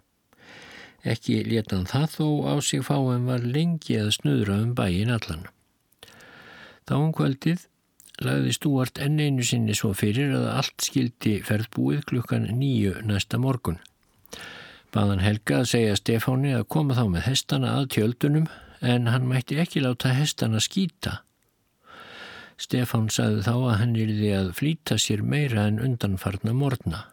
Ekki 1.02 1.40
letan 1.48 1.88
það 1.90 2.12
þó 2.18 2.28
á 2.52 2.54
sig 2.62 2.84
fá 2.86 2.98
en 3.16 3.26
var 3.30 3.42
lengi 3.42 3.98
að 3.98 4.14
snöðra 4.20 4.60
um 4.66 4.76
bæin 4.78 5.14
allan. 5.16 5.48
Þá 6.92 6.98
um 6.98 7.12
kvöldið 7.16 7.62
lagði 8.20 8.52
Stúart 8.52 9.00
enn 9.00 9.14
einu 9.24 9.46
sinni 9.48 9.72
svo 9.80 9.94
fyrir 9.96 10.34
að 10.36 10.50
allt 10.52 10.84
skildi 10.84 11.38
ferðbúið 11.48 12.02
klukkan 12.10 12.50
nýju 12.52 12.98
næsta 13.08 13.40
morgun. 13.40 13.78
Baðan 14.92 15.24
Helga 15.24 15.62
að 15.62 15.70
segja 15.72 15.96
Stefáni 15.96 16.52
að 16.52 16.66
koma 16.76 16.98
þá 16.98 17.06
með 17.14 17.24
hestana 17.30 17.78
að 17.78 17.88
tjöldunum 17.96 18.50
en 18.84 19.08
hann 19.08 19.30
mætti 19.30 19.62
ekki 19.64 19.86
láta 19.86 20.12
hestana 20.18 20.60
skýta. 20.60 21.22
Stefán 22.60 23.08
sagði 23.08 23.48
þá 23.48 23.54
að 23.56 23.80
hann 23.86 23.96
yrði 23.96 24.36
að 24.42 24.52
flýta 24.60 25.00
sér 25.00 25.24
meira 25.24 25.70
en 25.72 25.80
undanfarna 25.80 26.52
morna. 26.52 27.06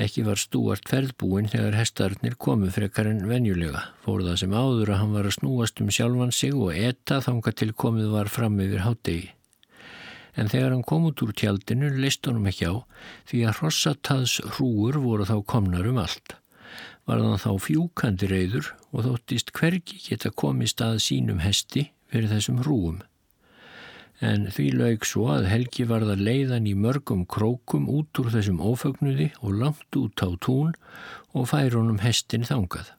Ekki 0.00 0.22
var 0.24 0.40
stúart 0.40 0.86
ferðbúin 0.88 1.50
þegar 1.52 1.74
hestarnir 1.76 2.38
komu 2.40 2.70
frekar 2.72 3.10
en 3.10 3.26
venjulega. 3.28 3.82
Fór 4.06 4.22
það 4.24 4.38
sem 4.40 4.54
áður 4.56 4.94
að 4.94 5.00
hann 5.02 5.12
var 5.12 5.28
að 5.28 5.36
snúast 5.36 5.82
um 5.84 5.90
sjálfan 5.92 6.32
sig 6.32 6.54
og 6.56 6.72
etta 6.72 7.18
þanga 7.20 7.52
til 7.52 7.68
komið 7.76 8.08
var 8.14 8.30
fram 8.32 8.56
yfir 8.64 8.86
hátegi. 8.86 9.28
En 10.32 10.48
þegar 10.48 10.72
hann 10.72 10.86
kom 10.88 11.10
út 11.10 11.20
úr 11.20 11.34
tjaldinu 11.36 11.92
leist 11.92 12.24
honum 12.24 12.48
ekki 12.48 12.72
á 12.72 12.74
því 13.28 13.42
að 13.44 13.58
hrossataðs 13.60 14.38
hrúur 14.54 14.96
voru 15.04 15.28
þá 15.28 15.36
komnar 15.44 15.90
um 15.90 16.00
allt. 16.00 16.38
Var 17.04 17.20
þann 17.20 17.44
þá 17.44 17.52
fjúkandi 17.60 18.32
reyður 18.32 18.72
og 18.96 19.04
þóttist 19.10 19.52
hvergi 19.52 20.00
geta 20.08 20.32
komið 20.32 20.72
stað 20.72 21.02
sínum 21.04 21.44
hesti 21.44 21.90
fyrir 22.08 22.32
þessum 22.32 22.64
hrúum 22.64 23.02
en 24.20 24.48
því 24.54 24.66
laug 24.78 25.06
svo 25.08 25.28
að 25.34 25.48
Helgi 25.50 25.86
varða 25.88 26.14
leiðan 26.18 26.68
í 26.70 26.74
mörgum 26.78 27.24
krókum 27.26 27.88
út 27.90 28.18
úr 28.22 28.30
þessum 28.34 28.60
ófögnuði 28.62 29.32
og 29.40 29.56
langt 29.62 29.98
út 29.98 30.22
á 30.22 30.28
tún 30.38 30.74
og 31.32 31.48
fær 31.50 31.78
honum 31.78 32.02
hestin 32.02 32.46
þangað. 32.46 32.92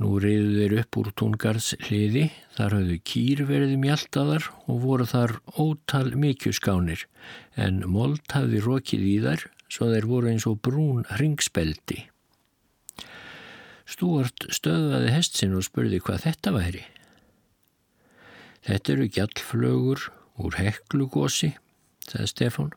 Nú 0.00 0.14
reyðu 0.16 0.54
þeir 0.56 0.74
upp 0.80 0.96
úr 0.96 1.08
túngarðs 1.12 1.74
hliði, 1.84 2.30
þar 2.56 2.78
hafðu 2.78 2.94
kýr 3.04 3.42
verið 3.50 3.74
mjaltaðar 3.82 4.46
og 4.64 4.78
voru 4.80 5.04
þar 5.04 5.34
ótal 5.60 6.14
mikjuskánir, 6.16 7.02
en 7.52 7.82
mold 7.84 8.24
hafði 8.32 8.62
rokið 8.64 9.04
í 9.10 9.18
þar, 9.26 9.44
svo 9.68 9.90
þeir 9.90 10.08
voru 10.08 10.32
eins 10.32 10.46
og 10.48 10.56
brún 10.64 11.04
ringspeldi. 11.20 12.06
Stúart 13.84 14.48
stöðvaði 14.48 15.12
hestin 15.12 15.58
og 15.58 15.66
spurði 15.68 16.00
hvað 16.00 16.24
þetta 16.30 16.54
væri. 16.56 16.86
Þetta 18.66 18.92
eru 18.92 19.08
gjallflögur 19.08 20.04
úr 20.40 20.56
heklugósi, 20.60 21.54
sagði 22.08 22.30
Stefán. 22.32 22.72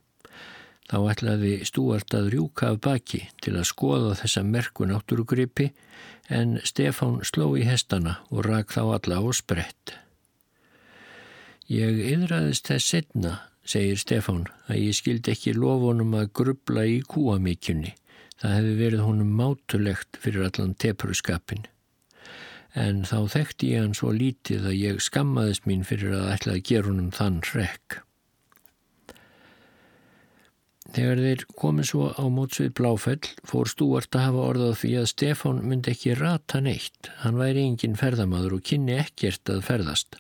Þá 0.91 0.97
ætlaði 1.13 1.53
Stúart 1.67 2.13
að 2.15 2.29
rjúka 2.33 2.73
af 2.73 2.81
baki 2.83 3.23
til 3.43 3.55
að 3.55 3.69
skoða 3.71 4.17
þessa 4.19 4.43
merku 4.43 4.87
náttúrugripi 4.87 5.69
en 6.29 6.57
Stefán 6.67 7.21
sló 7.27 7.53
í 7.59 7.63
hestana 7.67 8.19
og 8.29 8.45
rak 8.47 8.75
þá 8.75 8.83
alla 8.97 9.19
á 9.23 9.27
sprett. 9.35 9.95
Ég 11.71 11.99
yðraðist 12.11 12.67
þess 12.67 12.91
setna, 12.91 13.33
segir 13.63 13.99
Stefán, 13.99 14.43
að 14.67 14.83
ég 14.83 14.97
skildi 14.99 15.31
ekki 15.31 15.55
lofunum 15.55 16.15
að 16.19 16.33
grubla 16.35 16.83
í 16.85 16.99
kúamíkjunni. 17.07 17.95
Það 18.43 18.57
hefði 18.57 18.73
verið 18.81 19.05
honum 19.07 19.35
mátulegt 19.39 20.19
fyrir 20.19 20.49
allan 20.49 20.75
tepruskapin 20.75 21.63
en 22.73 23.03
þá 23.05 23.19
þekkti 23.35 23.73
ég 23.73 23.85
hann 23.85 23.93
svo 23.97 24.13
lítið 24.15 24.65
að 24.71 24.79
ég 24.79 25.03
skammaðist 25.03 25.67
mín 25.69 25.85
fyrir 25.85 26.15
að 26.17 26.31
ætla 26.33 26.57
að 26.57 26.65
gera 26.69 26.89
honum 26.89 27.13
þann 27.13 27.39
hrekk. 27.51 27.99
Þegar 30.93 31.21
þeir 31.25 31.43
komið 31.57 31.87
svo 31.89 32.07
á 32.13 32.23
mótsvið 32.29 32.73
Bláfell 32.77 33.29
fór 33.49 33.69
Stúart 33.71 34.13
að 34.17 34.25
hafa 34.27 34.43
orðað 34.49 34.75
því 34.81 34.91
að 34.99 35.07
Stefán 35.09 35.61
myndi 35.65 35.93
ekki 35.93 36.17
rata 36.19 36.59
neitt. 36.61 37.09
Hann 37.23 37.39
væri 37.39 37.63
engin 37.65 37.97
ferðamadur 37.97 38.59
og 38.59 38.65
kynni 38.67 38.99
ekkert 39.01 39.49
að 39.49 39.63
ferðast. 39.69 40.19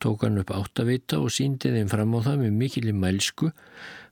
Tók 0.00 0.24
hann 0.24 0.40
upp 0.40 0.50
áttavita 0.56 1.20
og 1.20 1.30
síndi 1.34 1.70
þeim 1.74 1.92
fram 1.92 2.16
á 2.16 2.24
það 2.26 2.42
með 2.42 2.58
mikil 2.62 2.86
í 2.88 2.96
mælsku 2.96 3.52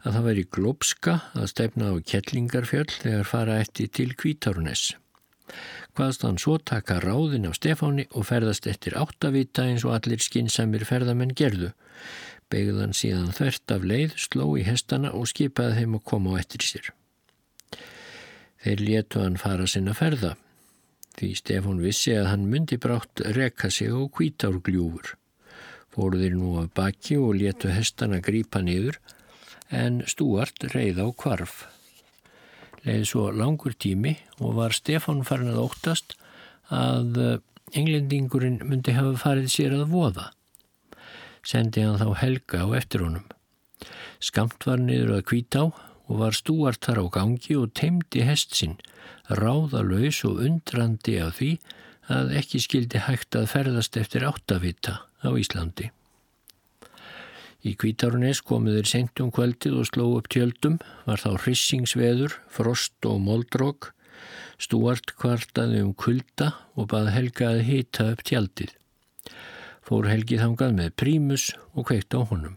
að 0.04 0.12
það 0.12 0.28
væri 0.28 0.46
glópska 0.54 1.18
að 1.32 1.50
stefna 1.54 1.90
á 1.90 1.94
kettlingarfjöll 2.12 2.90
þegar 2.92 3.30
fara 3.32 3.58
eftir 3.64 3.90
til 3.90 4.12
Kvítaruness. 4.12 4.92
Hvaðst 5.98 6.24
hann 6.26 6.38
svo 6.38 6.58
taka 6.58 7.00
ráðin 7.02 7.48
af 7.48 7.56
Stefáni 7.58 8.06
og 8.12 8.28
ferðast 8.28 8.68
eftir 8.70 8.98
áttavita 8.98 9.64
eins 9.66 9.86
og 9.88 9.96
allir 9.96 10.22
skinsamir 10.22 10.84
ferðamenn 10.88 11.34
gerðu 11.34 11.72
beigðan 12.52 12.94
síðan 12.96 13.32
þvert 13.36 13.74
af 13.74 13.84
leið, 13.84 14.16
sló 14.16 14.46
í 14.58 14.64
hestana 14.66 15.12
og 15.16 15.28
skipaði 15.30 15.82
þeim 15.82 15.96
að 15.98 16.04
koma 16.10 16.34
á 16.34 16.40
eftir 16.40 16.64
sér. 16.64 16.90
Þeir 18.64 18.84
létu 18.84 19.22
hann 19.22 19.38
fara 19.40 19.68
sinna 19.70 19.94
ferða, 19.94 20.34
því 21.18 21.30
Stefán 21.38 21.82
vissi 21.82 22.14
að 22.16 22.30
hann 22.32 22.48
myndi 22.50 22.78
brátt 22.80 23.22
rekka 23.36 23.70
sig 23.70 23.92
á 23.92 24.00
kvítárgljúfur. 24.16 25.14
Fóru 25.94 26.20
þeir 26.20 26.36
nú 26.38 26.56
af 26.62 26.72
baki 26.76 27.18
og 27.20 27.36
létu 27.38 27.70
hestana 27.72 28.20
grípa 28.24 28.62
niður, 28.64 28.98
en 29.68 30.02
Stúart 30.08 30.70
reið 30.72 31.02
á 31.04 31.06
kvarf. 31.12 31.66
Leið 32.88 33.04
svo 33.10 33.28
langur 33.36 33.76
tími 33.76 34.16
og 34.40 34.56
var 34.56 34.72
Stefán 34.72 35.20
farin 35.28 35.52
að 35.52 35.60
óttast 35.66 36.16
að 36.72 37.20
englendingurinn 37.76 38.62
myndi 38.64 38.96
hafa 38.96 39.14
farið 39.20 39.52
sér 39.52 39.76
að 39.76 39.90
voða 39.92 40.30
sendi 41.48 41.84
hann 41.84 42.00
þá 42.00 42.08
helga 42.22 42.64
á 42.64 42.68
eftir 42.78 43.04
honum. 43.04 43.26
Skamt 44.20 44.66
var 44.66 44.80
niður 44.82 45.18
að 45.18 45.26
kvítá 45.30 45.64
og 45.68 46.14
var 46.22 46.36
stúart 46.36 46.82
þar 46.84 47.02
á 47.04 47.06
gangi 47.18 47.56
og 47.58 47.74
teimdi 47.78 48.24
hest 48.26 48.56
sinn, 48.58 48.78
ráðalauðs 49.28 50.24
og 50.28 50.42
undrandi 50.44 51.18
af 51.22 51.38
því 51.38 51.52
að 52.08 52.34
ekki 52.40 52.62
skildi 52.64 53.04
hægt 53.04 53.36
að 53.36 53.50
ferðast 53.52 54.00
eftir 54.00 54.26
áttavita 54.28 55.00
á 55.20 55.28
Íslandi. 55.36 55.92
Í 57.66 57.74
Kvítarunes 57.74 58.38
komuður 58.46 58.86
sentum 58.86 59.32
kvöldið 59.34 59.80
og 59.80 59.86
sló 59.88 60.04
upp 60.14 60.28
tjöldum, 60.30 60.76
var 61.08 61.18
þá 61.18 61.42
hrissingsveður, 61.42 62.36
frost 62.54 63.08
og 63.08 63.18
moldrók, 63.24 63.90
stúart 64.62 65.14
kvartaði 65.18 65.82
um 65.82 65.90
kulda 65.98 66.52
og 66.78 66.92
bað 66.92 67.10
Helga 67.16 67.50
að 67.56 67.64
hita 67.66 68.12
upp 68.12 68.22
tjaldið. 68.26 68.76
Fór 69.82 70.06
Helgi 70.06 70.38
þangað 70.38 70.78
með 70.78 70.94
prímus 71.00 71.50
og 71.74 71.88
kveikt 71.90 72.14
á 72.14 72.22
honum. 72.30 72.54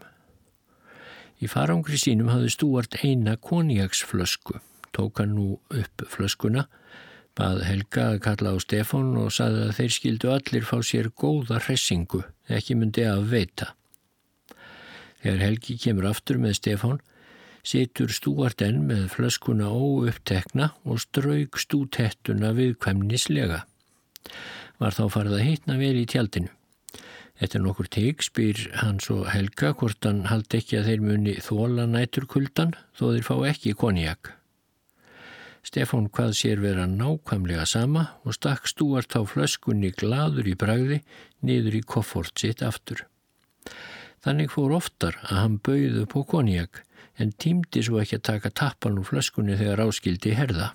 Í 1.41 1.49
farangri 1.49 1.97
sínum 1.97 2.29
hafði 2.29 2.53
Stúart 2.53 2.99
eina 3.01 3.33
konjagsflösku, 3.41 4.59
tók 4.93 5.23
hann 5.23 5.33
nú 5.33 5.47
upp 5.73 6.05
flöskuna, 6.13 6.67
bað 7.33 7.63
Helga 7.65 8.11
að 8.11 8.21
kalla 8.27 8.53
á 8.53 8.57
Stefán 8.61 9.15
og 9.17 9.33
saði 9.33 9.65
að 9.65 9.77
þeir 9.79 9.93
skildu 9.97 10.33
allir 10.35 10.67
fá 10.67 10.77
sér 10.85 11.09
góða 11.09 11.57
hressingu, 11.65 12.21
ekki 12.45 12.77
myndi 12.77 13.07
að 13.09 13.31
veita. 13.31 13.73
Þegar 15.21 15.43
Helgi 15.45 15.77
kemur 15.77 16.07
aftur 16.09 16.39
með 16.41 16.57
Stefán, 16.57 17.01
situr 17.61 18.09
Stúart 18.13 18.63
enn 18.65 18.87
með 18.89 19.05
flöskuna 19.13 19.69
óupptekna 19.69 20.71
og 20.81 21.03
strauk 21.03 21.59
stútettuna 21.61 22.55
viðkvæmnislega. 22.57 23.61
Var 24.81 24.97
þá 24.97 25.03
farið 25.13 25.37
að 25.37 25.45
hitna 25.45 25.77
vel 25.77 25.95
í 26.01 26.07
tjaldinu. 26.09 26.49
Eftir 27.41 27.61
nokkur 27.61 27.87
teik 27.89 28.21
spyr 28.21 28.59
hann 28.81 28.99
svo 29.01 29.23
Helga 29.29 29.71
hvort 29.77 30.05
hann 30.05 30.27
haldi 30.29 30.59
ekki 30.61 30.77
að 30.77 30.91
þeir 30.91 31.05
muni 31.05 31.33
þóla 31.41 31.87
næturkuldan 31.89 32.75
þó 32.97 33.05
þeir 33.15 33.25
fá 33.25 33.35
ekki 33.49 33.73
konjak. 33.77 34.33
Stefán 35.65 36.09
hvað 36.09 36.33
sér 36.37 36.61
vera 36.61 36.87
nákvæmlega 36.89 37.67
sama 37.69 38.07
og 38.25 38.37
stakk 38.37 38.65
stúart 38.69 39.13
á 39.13 39.21
flöskunni 39.25 39.93
gladur 39.93 40.49
í 40.49 40.57
bræði 40.57 41.01
niður 41.45 41.77
í 41.77 41.85
koffort 41.85 42.33
sitt 42.41 42.65
aftur. 42.65 43.05
Þannig 44.21 44.51
fór 44.53 44.75
oftar 44.77 45.17
að 45.25 45.39
hann 45.39 45.57
bauði 45.65 46.05
på 46.09 46.21
konjak 46.29 46.83
en 47.21 47.33
tímdi 47.41 47.81
svo 47.85 48.01
ekki 48.01 48.19
að 48.19 48.27
taka 48.29 48.53
tappan 48.61 48.99
úr 49.01 49.07
flöskunni 49.07 49.57
þegar 49.57 49.81
áskildi 49.87 50.35
herða 50.37 50.71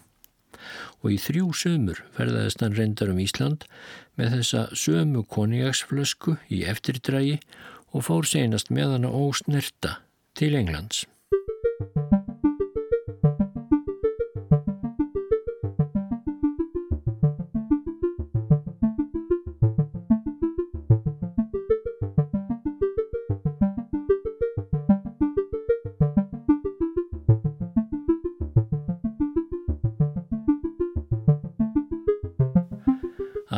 og 1.03 1.13
í 1.15 1.19
þrjú 1.23 1.53
sömur 1.55 2.03
ferðaðist 2.17 2.65
hann 2.65 2.75
reyndar 2.79 3.13
um 3.13 3.23
Ísland 3.23 3.69
með 4.19 4.39
þessa 4.39 4.67
sömu 4.75 5.23
koniaksflösku 5.37 6.39
í 6.51 6.65
eftirdrægi 6.73 7.39
og 7.95 8.09
fór 8.09 8.27
senast 8.29 8.73
með 8.75 8.97
hana 8.97 9.15
ósnerta 9.15 9.99
til 10.37 10.57
Englands. 10.59 11.05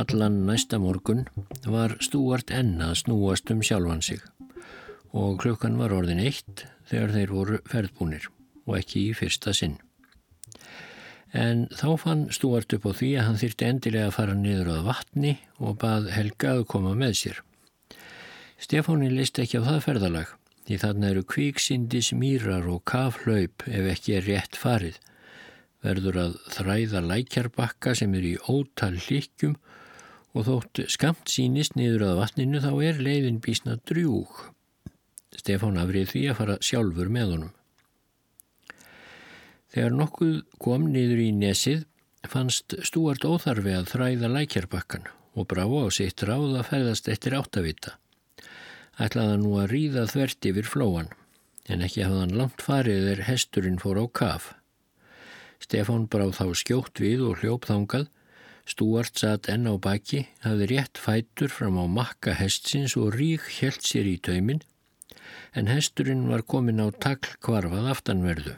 Allan 0.08 0.46
næsta 0.46 0.78
morgun 0.80 1.26
var 1.68 1.92
stúart 2.00 2.48
enn 2.54 2.78
að 2.80 2.94
snúast 3.02 3.50
um 3.52 3.58
sjálfan 3.60 4.00
sig 4.00 4.22
og 5.12 5.36
klukkan 5.42 5.76
var 5.76 5.92
orðin 5.92 6.22
eitt 6.22 6.62
þegar 6.88 7.12
þeir 7.12 7.32
voru 7.34 7.58
ferðbúnir 7.68 8.28
og 8.64 8.78
ekki 8.78 9.02
í 9.10 9.16
fyrsta 9.18 9.52
sinn. 9.52 9.74
En 11.36 11.66
þá 11.76 11.90
fann 12.00 12.24
stúart 12.32 12.72
upp 12.72 12.88
á 12.88 12.92
því 12.96 13.10
að 13.18 13.28
hann 13.28 13.40
þyrti 13.42 13.68
endilega 13.68 14.08
að 14.08 14.16
fara 14.16 14.38
niður 14.38 14.72
á 14.80 14.88
vatni 14.88 15.34
og 15.60 15.76
bað 15.84 16.08
Helga 16.14 16.54
að 16.56 16.64
koma 16.72 16.94
með 16.96 17.14
sér. 17.20 17.44
Stefáni 18.56 19.12
listi 19.12 19.44
ekki 19.44 19.60
á 19.60 19.68
það 19.68 19.84
ferðalag 19.90 20.34
því 20.64 20.82
þarna 20.86 21.12
eru 21.12 21.28
kvíksindis 21.34 22.14
mýrar 22.16 22.68
og 22.72 22.84
kaflaup 22.88 23.68
ef 23.68 23.92
ekki 23.92 24.16
er 24.16 24.28
rétt 24.30 24.56
farið 24.56 25.00
verður 25.84 26.22
að 26.24 26.42
þræða 26.56 27.08
lækjarbakka 27.12 27.98
sem 27.98 28.14
er 28.16 28.32
í 28.32 28.38
ótal 28.48 28.96
líkjum 28.96 29.58
og 30.38 30.46
þótt 30.46 30.84
skamt 30.92 31.30
sínist 31.32 31.74
niður 31.74 32.04
að 32.12 32.20
vatninu 32.20 32.62
þá 32.62 32.70
er 32.86 33.00
leiðin 33.02 33.40
bísna 33.42 33.74
drjúg. 33.90 34.30
Stefán 35.34 35.78
afrið 35.82 36.12
því 36.12 36.24
að 36.30 36.38
fara 36.38 36.58
sjálfur 36.62 37.10
með 37.10 37.32
honum. 37.34 37.54
Þegar 39.74 39.96
nokkuð 39.98 40.36
kom 40.62 40.86
niður 40.94 41.22
í 41.26 41.30
nesið 41.34 41.86
fannst 42.30 42.76
stúart 42.86 43.26
óþarfi 43.26 43.74
að 43.74 43.90
þræða 43.92 44.30
lækjarbakkan 44.36 45.08
og 45.38 45.48
brá 45.50 45.64
á 45.66 45.86
sitt 45.94 46.22
ráð 46.26 46.54
að 46.60 46.68
ferðast 46.70 47.10
eftir 47.10 47.36
áttavita. 47.38 47.96
Ætlaði 48.98 49.40
nú 49.42 49.56
að 49.58 49.72
ríða 49.74 50.06
þvert 50.10 50.48
yfir 50.50 50.70
flóan 50.70 51.10
en 51.68 51.84
ekki 51.84 52.06
hafðan 52.06 52.36
langt 52.38 52.62
farið 52.64 53.10
er 53.12 53.26
hesturinn 53.26 53.80
fór 53.82 54.00
á 54.00 54.06
kaf. 54.08 54.52
Stefán 55.62 56.06
brá 56.10 56.26
þá 56.30 56.46
skjótt 56.56 57.02
við 57.02 57.26
og 57.26 57.42
hljóp 57.42 57.66
þangað 57.68 58.08
Stúart 58.68 59.16
satt 59.16 59.48
enn 59.48 59.64
á 59.64 59.74
baki, 59.80 60.26
hafði 60.44 60.66
rétt 60.74 61.00
fætur 61.00 61.48
fram 61.48 61.78
á 61.80 61.88
makka 61.88 62.34
hestsins 62.36 62.98
og 63.00 63.14
rík 63.16 63.46
helt 63.62 63.80
sér 63.80 64.08
í 64.10 64.18
taumin, 64.20 64.60
en 65.56 65.70
hesturinn 65.72 66.26
var 66.28 66.44
komin 66.44 66.82
á 66.84 66.92
takl 66.92 67.38
kvarfað 67.40 67.88
aftanverðu. 67.94 68.54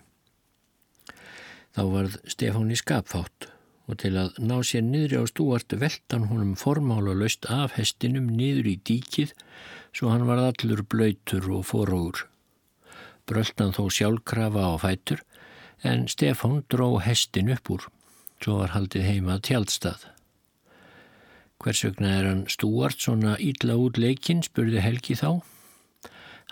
Þá 1.76 1.82
varð 1.94 2.18
Stefáni 2.26 2.78
skapfátt 2.78 3.46
og 3.90 3.98
til 4.02 4.16
að 4.18 4.38
ná 4.42 4.56
sér 4.66 4.82
niðri 4.86 5.22
á 5.22 5.24
Stúart 5.30 5.74
veltan 5.78 6.26
honum 6.30 6.56
formála 6.58 7.14
löst 7.14 7.46
af 7.50 7.76
hestinum 7.78 8.26
niður 8.34 8.70
í 8.72 8.76
díkið 8.90 9.34
svo 9.94 10.10
hann 10.10 10.26
var 10.26 10.42
allur 10.42 10.82
blöytur 10.82 11.46
og 11.54 11.64
forógur. 11.70 12.26
Bröldan 13.30 13.74
þó 13.74 13.86
sjálfkrafa 13.94 14.66
á 14.66 14.74
fætur 14.82 15.22
en 15.86 16.06
Stefán 16.10 16.62
dró 16.66 16.96
hestin 17.02 17.54
upp 17.54 17.70
úr. 17.70 17.86
Svo 18.40 18.62
var 18.62 18.72
haldið 18.72 19.04
heima 19.04 19.36
tjaldstað. 19.44 20.06
Hvers 21.60 21.82
vegna 21.84 22.12
er 22.16 22.26
hann 22.30 22.44
stúart 22.48 23.02
svona 23.04 23.34
ítla 23.36 23.74
út 23.76 23.98
leikinn, 24.00 24.40
spurði 24.40 24.80
Helgi 24.80 25.18
þá. 25.20 25.42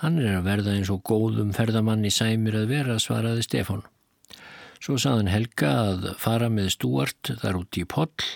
Hann 0.03 0.18
er 0.20 0.37
að 0.37 0.44
verða 0.51 0.74
eins 0.77 0.90
og 0.92 1.01
góðum 1.09 1.55
ferðamann 1.57 2.05
í 2.05 2.12
sæmir 2.12 2.59
að 2.61 2.74
vera, 2.74 2.98
svaraði 3.01 3.46
Stefan. 3.46 3.81
Svo 4.85 4.98
saðan 5.01 5.33
Helga 5.33 5.72
að 5.88 6.05
fara 6.20 6.51
með 6.53 6.74
stúart 6.77 7.33
þar 7.40 7.62
út 7.62 7.81
í 7.81 7.87
poll 7.88 8.29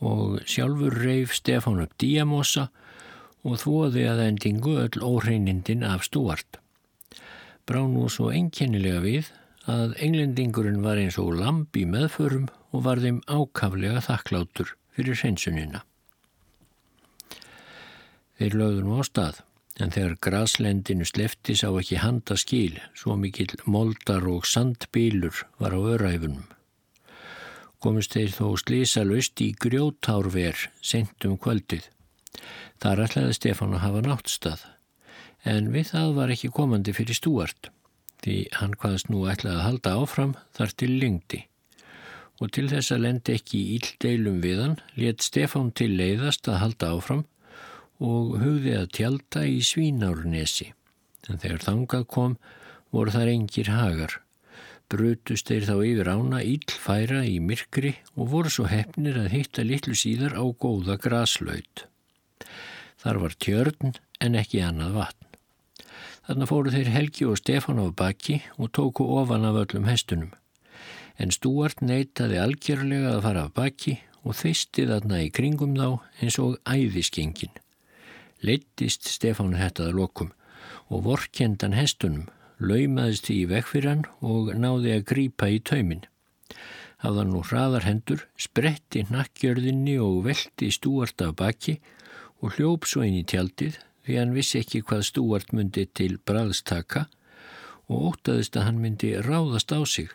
og 0.00 0.38
sjálfur 0.48 0.94
reif 1.02 1.34
Stefan 1.36 1.82
upp 1.82 1.98
díamossa 2.00 2.70
og 3.42 3.58
þóði 3.60 4.06
að 4.06 4.22
endingu 4.28 4.78
öll 4.86 5.02
óhreinindin 5.02 5.82
af 5.84 6.06
stúart. 6.06 6.62
Brá 7.66 7.82
nú 7.84 8.06
svo 8.08 8.30
enkennilega 8.30 9.02
við 9.02 9.34
að 9.70 9.94
englendingurinn 10.02 10.82
var 10.84 10.98
eins 11.00 11.18
og 11.20 11.34
lamp 11.38 11.76
í 11.78 11.84
meðförum 11.86 12.48
og 12.74 12.84
var 12.86 13.00
þeim 13.02 13.20
ákaflega 13.30 14.02
þakklátur 14.06 14.74
fyrir 14.96 15.18
hreinsunina. 15.20 15.84
Þeir 18.40 18.56
lögðu 18.56 18.84
nú 18.86 18.98
á 18.98 19.04
stað, 19.04 19.42
en 19.80 19.92
þegar 19.94 20.16
graslendinu 20.24 21.06
slefti 21.08 21.56
sá 21.56 21.68
ekki 21.68 22.00
handa 22.00 22.36
skil, 22.40 22.78
svo 22.96 23.16
mikill 23.20 23.52
moldar 23.68 24.26
og 24.28 24.48
sandbílur 24.48 25.44
var 25.60 25.76
á 25.76 25.80
öræfunum. 25.94 26.46
Komist 27.80 28.16
þeir 28.16 28.32
þó 28.36 28.46
slísa 28.60 29.04
löst 29.08 29.40
í 29.40 29.52
grjótárver 29.56 30.66
sent 30.84 31.24
um 31.28 31.38
kvöldið. 31.40 31.86
Þar 32.80 33.04
ætlaði 33.06 33.36
Stefán 33.36 33.76
að 33.76 33.84
hafa 33.84 34.02
náttstað, 34.04 34.64
en 35.44 35.70
við 35.72 35.92
það 35.92 36.16
var 36.16 36.32
ekki 36.32 36.52
komandi 36.52 36.96
fyrir 36.96 37.16
stúart, 37.16 37.70
því 38.24 38.36
hann 38.58 38.76
hvaðast 38.80 39.10
nú 39.12 39.24
ætlaði 39.30 39.56
að 39.56 39.66
halda 39.66 39.94
áfram 40.02 40.34
þar 40.56 40.74
til 40.82 40.90
lengdi. 41.00 41.40
Og 42.40 42.52
til 42.56 42.68
þess 42.70 42.94
að 42.94 43.04
lendi 43.04 43.36
ekki 43.36 43.58
í 43.58 43.76
íldeilum 43.76 44.40
við 44.44 44.62
hann, 44.64 44.78
let 44.96 45.24
Stefán 45.24 45.74
til 45.76 45.90
leiðast 45.98 46.48
að 46.48 46.60
halda 46.62 46.94
áfram 46.96 47.26
og 48.00 48.38
hugði 48.40 48.78
að 48.78 48.90
tjálta 48.96 49.44
í 49.44 49.60
Svínárnesi. 49.64 50.70
En 51.28 51.40
þegar 51.40 51.66
þangað 51.66 52.06
kom 52.14 52.36
voru 52.94 53.12
þar 53.14 53.32
engir 53.34 53.70
hagar. 53.72 54.16
Brutust 54.90 55.50
þeir 55.52 55.68
þá 55.68 55.74
yfir 55.86 56.10
ána 56.10 56.40
íllfæra 56.42 57.22
í 57.28 57.36
myrkri 57.44 57.92
og 58.16 58.32
voru 58.32 58.50
svo 58.50 58.66
hefnir 58.72 59.20
að 59.20 59.32
hitta 59.36 59.62
litlu 59.66 59.94
síðar 59.94 60.34
á 60.34 60.44
góða 60.50 60.96
graslaut. 60.98 61.86
Þar 63.00 63.20
var 63.22 63.36
tjörn 63.38 63.94
en 64.20 64.40
ekki 64.40 64.64
annað 64.64 64.96
vatn. 64.98 65.29
Þarna 66.30 66.46
fóru 66.46 66.70
þeir 66.70 66.88
Helgi 66.94 67.24
og 67.26 67.40
Stefán 67.40 67.82
á 67.82 67.90
baki 67.90 68.36
og 68.54 68.70
tóku 68.70 69.02
ofan 69.18 69.42
af 69.48 69.56
öllum 69.64 69.88
hestunum. 69.90 70.28
En 71.18 71.34
Stúart 71.34 71.82
neytaði 71.82 72.38
algjörlega 72.38 73.16
að 73.16 73.24
fara 73.24 73.42
af 73.48 73.56
baki 73.56 73.96
og 74.22 74.38
þeisti 74.38 74.84
þarna 74.86 75.24
í 75.24 75.32
kringum 75.34 75.74
þá 75.74 75.88
eins 76.22 76.38
og 76.38 76.60
æðiskengin 76.70 77.58
leittist 78.46 79.10
Stefán 79.10 79.56
hettaða 79.58 79.90
lokum 79.96 80.30
og 80.86 81.02
vorkendan 81.08 81.74
hestunum, 81.74 82.28
laumaðist 82.62 83.26
því 83.26 83.36
í 83.42 83.50
vekk 83.50 83.68
fyrir 83.72 83.90
hann 83.90 84.06
og 84.22 84.54
náði 84.54 84.94
að 85.00 85.06
grípa 85.10 85.50
í 85.50 85.58
taumin. 85.66 86.06
Hafðan 87.02 87.34
nú 87.34 87.42
hraðar 87.42 87.90
hendur, 87.90 88.26
spretti 88.38 89.02
nakkjörðinni 89.10 89.98
og 89.98 90.22
veldi 90.30 90.70
stúart 90.70 91.26
af 91.26 91.34
baki 91.42 91.80
og 92.38 92.54
hljóp 92.54 92.86
svo 92.86 93.02
inn 93.02 93.18
í 93.18 93.26
tjaldið 93.26 93.82
því 94.06 94.18
hann 94.18 94.34
vissi 94.36 94.60
ekki 94.62 94.82
hvað 94.86 95.06
stúart 95.08 95.52
myndi 95.56 95.86
til 95.86 96.16
bræðstaka 96.26 97.06
og 97.90 98.12
ótaðist 98.12 98.56
að 98.56 98.66
hann 98.68 98.82
myndi 98.82 99.14
ráðast 99.26 99.72
á 99.74 99.80
sig 99.84 100.10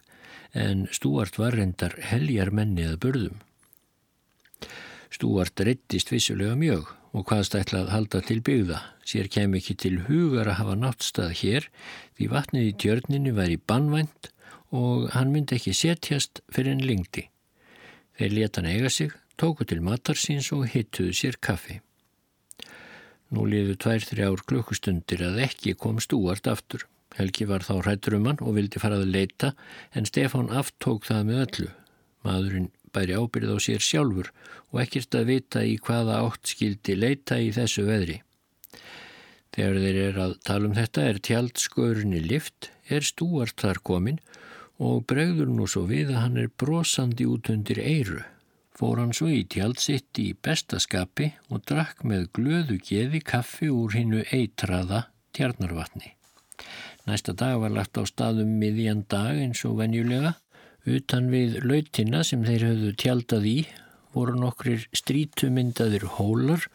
en 0.55 0.85
stúart 0.95 1.37
var 1.39 1.57
reyndar 1.57 1.97
heljar 2.11 2.51
menni 2.55 2.85
að 2.87 2.99
burðum. 3.05 3.41
Stúart 5.11 5.59
reyttist 5.67 6.11
vissulega 6.11 6.55
mjög 6.59 6.91
og 7.15 7.27
hvaðst 7.29 7.55
ætla 7.55 7.83
að 7.85 7.91
halda 7.93 8.21
til 8.27 8.41
byggða. 8.43 8.79
Sér 9.07 9.29
kem 9.31 9.53
ekki 9.55 9.75
til 9.79 9.99
hugar 10.07 10.49
að 10.49 10.59
hafa 10.59 10.75
náttstað 10.79 11.35
hér 11.41 11.69
því 12.17 12.29
vatnið 12.33 12.69
í 12.71 12.73
tjörninu 12.83 13.35
væri 13.37 13.59
bannvænt 13.61 14.31
og 14.75 15.09
hann 15.15 15.31
myndi 15.31 15.59
ekki 15.59 15.75
setjast 15.77 16.41
fyrir 16.51 16.75
en 16.75 16.83
lingdi. 16.83 17.29
Þeir 18.15 18.35
leta 18.35 18.61
hann 18.61 18.71
eiga 18.71 18.91
sig, 18.91 19.11
tóku 19.39 19.67
til 19.67 19.83
matarsins 19.83 20.51
og 20.55 20.67
hittuðu 20.71 21.15
sér 21.15 21.39
kaffi. 21.39 21.81
Nú 23.33 23.45
liðu 23.49 23.77
tvær 23.81 24.03
þrjár 24.05 24.43
klukkustundir 24.45 25.23
að 25.25 25.41
ekki 25.47 25.73
kom 25.79 25.97
stúart 26.03 26.47
aftur. 26.51 26.85
Helgi 27.15 27.47
var 27.49 27.63
þá 27.65 27.79
hrættur 27.79 28.17
um 28.17 28.27
hann 28.29 28.41
og 28.43 28.57
vildi 28.57 28.81
farað 28.81 29.05
að 29.05 29.13
leita 29.15 29.53
en 29.95 30.07
Stefán 30.09 30.51
aftók 30.51 31.07
það 31.07 31.29
með 31.29 31.41
öllu. 31.45 31.69
Maðurinn 32.25 32.69
bæri 32.95 33.15
ábyrð 33.15 33.55
á 33.55 33.57
sér 33.63 33.83
sjálfur 33.83 34.31
og 34.71 34.81
ekkert 34.83 35.17
að 35.17 35.29
vita 35.31 35.63
í 35.63 35.77
hvaða 35.81 36.21
átt 36.27 36.51
skildi 36.53 36.95
leita 36.99 37.39
í 37.41 37.51
þessu 37.55 37.87
veðri. 37.87 38.19
Þegar 39.55 39.81
þeir 39.85 39.99
eru 40.03 40.23
að 40.25 40.37
tala 40.43 40.69
um 40.69 40.75
þetta 40.75 41.07
er 41.09 41.21
tjaldskörunni 41.23 42.21
lift, 42.23 42.69
er 42.91 43.07
stúart 43.07 43.55
þar 43.61 43.79
komin 43.87 44.19
og 44.83 45.05
bregður 45.07 45.51
nú 45.55 45.67
svo 45.71 45.85
við 45.87 46.11
að 46.11 46.21
hann 46.25 46.41
er 46.41 46.51
brosandi 46.51 47.27
út 47.31 47.49
undir 47.53 47.79
eiru. 47.79 48.21
Fór 48.75 48.99
hann 48.99 49.13
svo 49.15 49.29
í 49.31 49.45
tjaldsitt 49.47 50.19
í 50.19 50.33
bestaskapi 50.43 51.31
og 51.49 51.63
drakk 51.69 52.03
með 52.03 52.27
glöðu 52.35 52.79
geði 52.83 53.21
kaffi 53.23 53.71
úr 53.71 53.95
hinnu 53.95 54.25
eitraða 54.35 55.05
tjarnarvatni. 55.35 56.11
Næsta 57.05 57.35
dag 57.37 57.59
var 57.61 57.71
lagt 57.71 57.95
á 57.95 58.03
staðum 58.07 58.57
miðjan 58.59 59.05
dag 59.11 59.37
eins 59.37 59.61
og 59.67 59.79
venjulega 59.79 60.35
Utan 60.85 61.31
við 61.33 61.63
lautina 61.65 62.21
sem 62.21 62.43
þeir 62.45 62.63
höfðu 62.67 62.89
tjaldað 63.01 63.45
í 63.49 63.59
voru 64.13 64.35
nokkrir 64.37 64.83
strítumyndaðir 64.93 66.05
hólar 66.19 66.67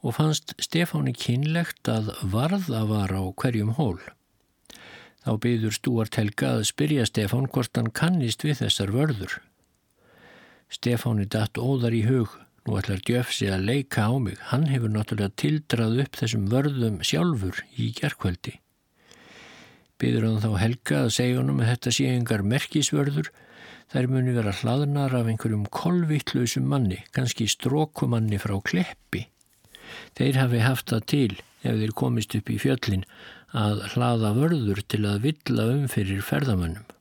og 0.00 0.16
fannst 0.16 0.54
Stefáni 0.62 1.12
kynlegt 1.12 1.90
að 1.92 2.14
varða 2.32 2.86
var 2.88 3.12
á 3.12 3.20
hverjum 3.36 3.74
hól. 3.76 3.98
Þá 5.20 5.32
byður 5.42 5.76
Stúart 5.76 6.16
Helga 6.16 6.54
að 6.56 6.64
spyrja 6.70 7.04
Stefán 7.10 7.50
hvort 7.52 7.76
hann 7.76 7.92
kannist 7.92 8.46
við 8.46 8.62
þessar 8.62 8.94
vörður. 8.94 9.36
Stefáni 10.72 11.28
datt 11.30 11.58
óðar 11.62 11.94
í 11.94 12.02
hug, 12.08 12.32
nú 12.66 12.76
ætlar 12.80 13.02
Djöfsi 13.06 13.46
að 13.52 13.66
leika 13.68 14.08
á 14.10 14.14
mig, 14.18 14.38
hann 14.50 14.66
hefur 14.66 14.90
náttúrulega 14.90 15.36
tildrað 15.38 16.00
upp 16.02 16.18
þessum 16.18 16.48
vörðum 16.50 16.96
sjálfur 17.06 17.60
í 17.78 17.92
gerðkvöldi. 17.94 18.56
Byður 19.96 20.26
hann 20.26 20.42
þá 20.42 20.50
Helga 20.60 20.98
að 21.04 21.12
segja 21.16 21.38
honum 21.38 21.62
að 21.62 21.70
þetta 21.70 21.92
sé 21.94 22.08
engar 22.12 22.42
merkisvörður, 22.44 23.30
þær 23.94 24.10
muni 24.10 24.34
vera 24.34 24.56
hlaðnar 24.58 25.14
af 25.14 25.30
einhverjum 25.30 25.64
kolvittlausum 25.72 26.66
manni, 26.68 26.98
kannski 27.14 27.46
strókumanni 27.48 28.42
frá 28.42 28.58
kleppi. 28.66 29.28
Þeir 30.18 30.42
hafi 30.42 30.64
haft 30.64 30.90
það 30.90 31.06
til, 31.14 31.32
ef 31.62 31.78
þeir 31.78 31.94
komist 32.02 32.34
upp 32.36 32.50
í 32.50 32.58
fjöllin, 32.60 33.06
að 33.56 33.86
hlaða 33.94 34.34
vörður 34.36 34.82
til 34.90 35.04
að 35.06 35.22
villa 35.30 35.70
um 35.76 35.86
fyrir 35.88 36.26
ferðamönnum. 36.26 36.95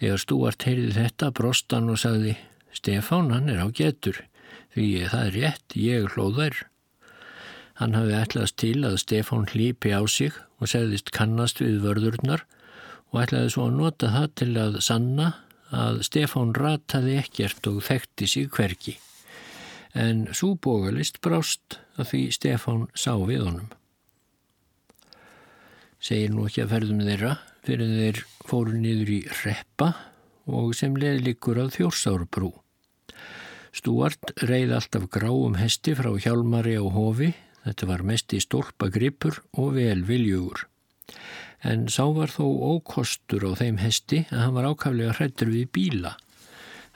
Þegar 0.00 0.20
Stúart 0.22 0.64
heyrði 0.64 0.92
þetta, 0.96 1.26
brostan 1.36 1.90
og 1.92 1.98
sagði, 2.00 2.38
Stefán 2.72 3.26
hann 3.34 3.50
er 3.52 3.58
á 3.60 3.68
getur, 3.68 4.22
því 4.72 4.86
það 5.12 5.26
er 5.26 5.34
rétt, 5.36 5.74
ég 5.76 6.14
hlóðar. 6.14 6.56
Hann 7.76 7.96
hafi 7.98 8.14
ætlast 8.16 8.56
til 8.62 8.78
að 8.88 8.96
Stefán 9.02 9.44
hlýpi 9.52 9.92
á 9.92 10.00
sig 10.08 10.32
og 10.56 10.72
segðist 10.72 11.12
kannast 11.12 11.60
við 11.60 11.82
vörðurnar 11.84 12.46
og 13.12 13.20
ætlaði 13.26 13.52
svo 13.52 13.66
að 13.68 13.76
nota 13.76 14.10
það 14.14 14.26
til 14.40 14.50
að 14.62 14.80
sanna 14.88 15.28
að 15.68 16.00
Stefán 16.08 16.56
rataði 16.56 17.18
ekkert 17.20 17.68
og 17.68 17.82
þekkti 17.84 18.30
sig 18.32 18.48
hverki. 18.56 18.96
En 19.92 20.30
svo 20.32 20.54
bógalist 20.56 21.20
brást 21.20 21.76
að 22.00 22.14
því 22.14 22.24
Stefán 22.38 22.88
sá 22.96 23.12
við 23.20 23.44
honum. 23.50 23.68
Segir 26.00 26.32
nú 26.32 26.48
ekki 26.48 26.64
að 26.64 26.76
ferðum 26.78 27.04
þeirra 27.04 27.36
fyrir 27.66 27.92
þeir 27.98 28.24
fóru 28.48 28.78
niður 28.78 29.14
í 29.18 29.20
reppa 29.42 29.92
og 30.50 30.72
sem 30.78 30.96
leðlikur 30.96 31.60
að 31.62 31.76
þjórsárubrú. 31.78 32.54
Stúart 33.70 34.32
reið 34.42 34.74
alltaf 34.74 35.06
gráum 35.12 35.54
hesti 35.60 35.94
frá 35.94 36.10
hjálmari 36.18 36.74
á 36.80 36.84
hofi 36.84 37.30
Þetta 37.64 37.88
var 37.90 38.04
mest 38.08 38.32
í 38.32 38.40
stólpagripur 38.40 39.42
og 39.60 39.74
vel 39.76 40.00
viljugur. 40.08 40.64
En 41.60 41.86
sá 41.92 42.06
var 42.16 42.32
þó 42.32 42.46
ókostur 42.76 43.44
á 43.44 43.52
þeim 43.58 43.80
hesti 43.82 44.24
að 44.30 44.44
hann 44.46 44.56
var 44.56 44.68
ákaflega 44.70 45.16
hrættur 45.18 45.52
við 45.52 45.68
bíla. 45.76 46.14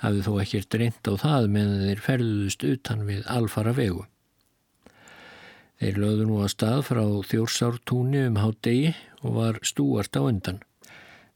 Hafði 0.01 0.25
þó 0.25 0.33
ekkert 0.41 0.77
reynd 0.81 1.11
á 1.11 1.15
það 1.21 1.49
meðan 1.53 1.85
þeir 1.89 2.05
ferðuðust 2.07 2.67
utan 2.71 3.05
við 3.09 3.27
alfara 3.35 3.75
vegu. 3.77 4.07
Þeir 5.83 6.01
lögðu 6.01 6.29
nú 6.31 6.41
að 6.41 6.53
stað 6.55 6.81
frá 6.89 7.05
þjórsártúni 7.29 8.25
um 8.31 8.41
hádegi 8.41 8.95
og 9.25 9.37
var 9.41 9.61
stúart 9.67 10.15
á 10.15 10.23
undan. 10.23 10.63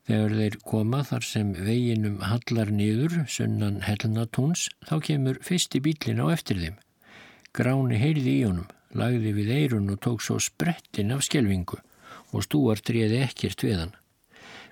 Þegar 0.08 0.38
þeir 0.38 0.56
koma 0.64 1.02
þar 1.04 1.24
sem 1.26 1.52
veginum 1.52 2.20
hallar 2.24 2.70
niður, 2.72 3.24
sunnan 3.28 3.82
hellnatúns, 3.84 4.68
þá 4.88 4.94
kemur 5.04 5.40
fyrsti 5.44 5.82
bílin 5.84 6.22
á 6.24 6.32
eftir 6.32 6.60
þeim. 6.62 6.76
Gráni 7.52 7.98
heyrði 8.00 8.34
í 8.38 8.44
honum 8.46 8.68
lagði 8.96 9.34
við 9.36 9.50
eirun 9.52 9.90
og 9.92 10.00
tók 10.04 10.22
svo 10.24 10.38
sprettin 10.40 11.12
af 11.12 11.24
skjelvingu 11.26 11.80
og 12.32 12.44
stúar 12.44 12.80
dréði 12.84 13.20
ekkert 13.26 13.64
við 13.64 13.82
hann. 13.82 13.94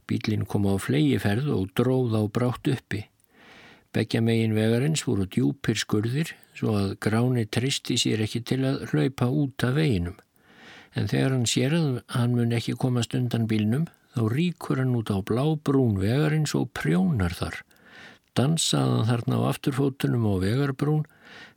Bílinn 0.07 0.47
kom 0.49 0.69
á 0.71 0.75
flegiferð 0.81 1.51
og 1.53 1.73
dróð 1.77 2.17
á 2.17 2.23
brátt 2.31 2.71
uppi. 2.71 3.07
Beggja 3.93 4.21
megin 4.21 4.55
vegarins 4.57 5.03
voru 5.07 5.27
djúpir 5.27 5.79
skurðir 5.81 6.35
svo 6.57 6.77
að 6.79 6.95
gráni 7.03 7.47
tristi 7.49 7.97
sér 8.01 8.23
ekki 8.27 8.45
til 8.45 8.62
að 8.69 8.87
hlaupa 8.93 9.29
út 9.29 9.64
af 9.67 9.77
veginum. 9.77 10.17
En 10.97 11.09
þegar 11.11 11.35
hann 11.35 11.49
sér 11.51 11.75
að 11.77 11.89
hann 12.17 12.35
mun 12.37 12.55
ekki 12.57 12.77
komast 12.81 13.15
undan 13.17 13.45
bílnum 13.51 13.85
þá 14.17 14.23
ríkur 14.33 14.81
hann 14.81 14.95
út 14.97 15.13
á 15.13 15.21
blá 15.21 15.45
brún 15.69 15.99
vegarins 16.01 16.55
og 16.57 16.71
prjónar 16.77 17.37
þar. 17.37 17.61
Dansaðan 18.37 19.09
þarna 19.11 19.41
á 19.41 19.49
afturfótunum 19.53 20.25
á 20.25 20.35
vegarbrún 20.41 21.05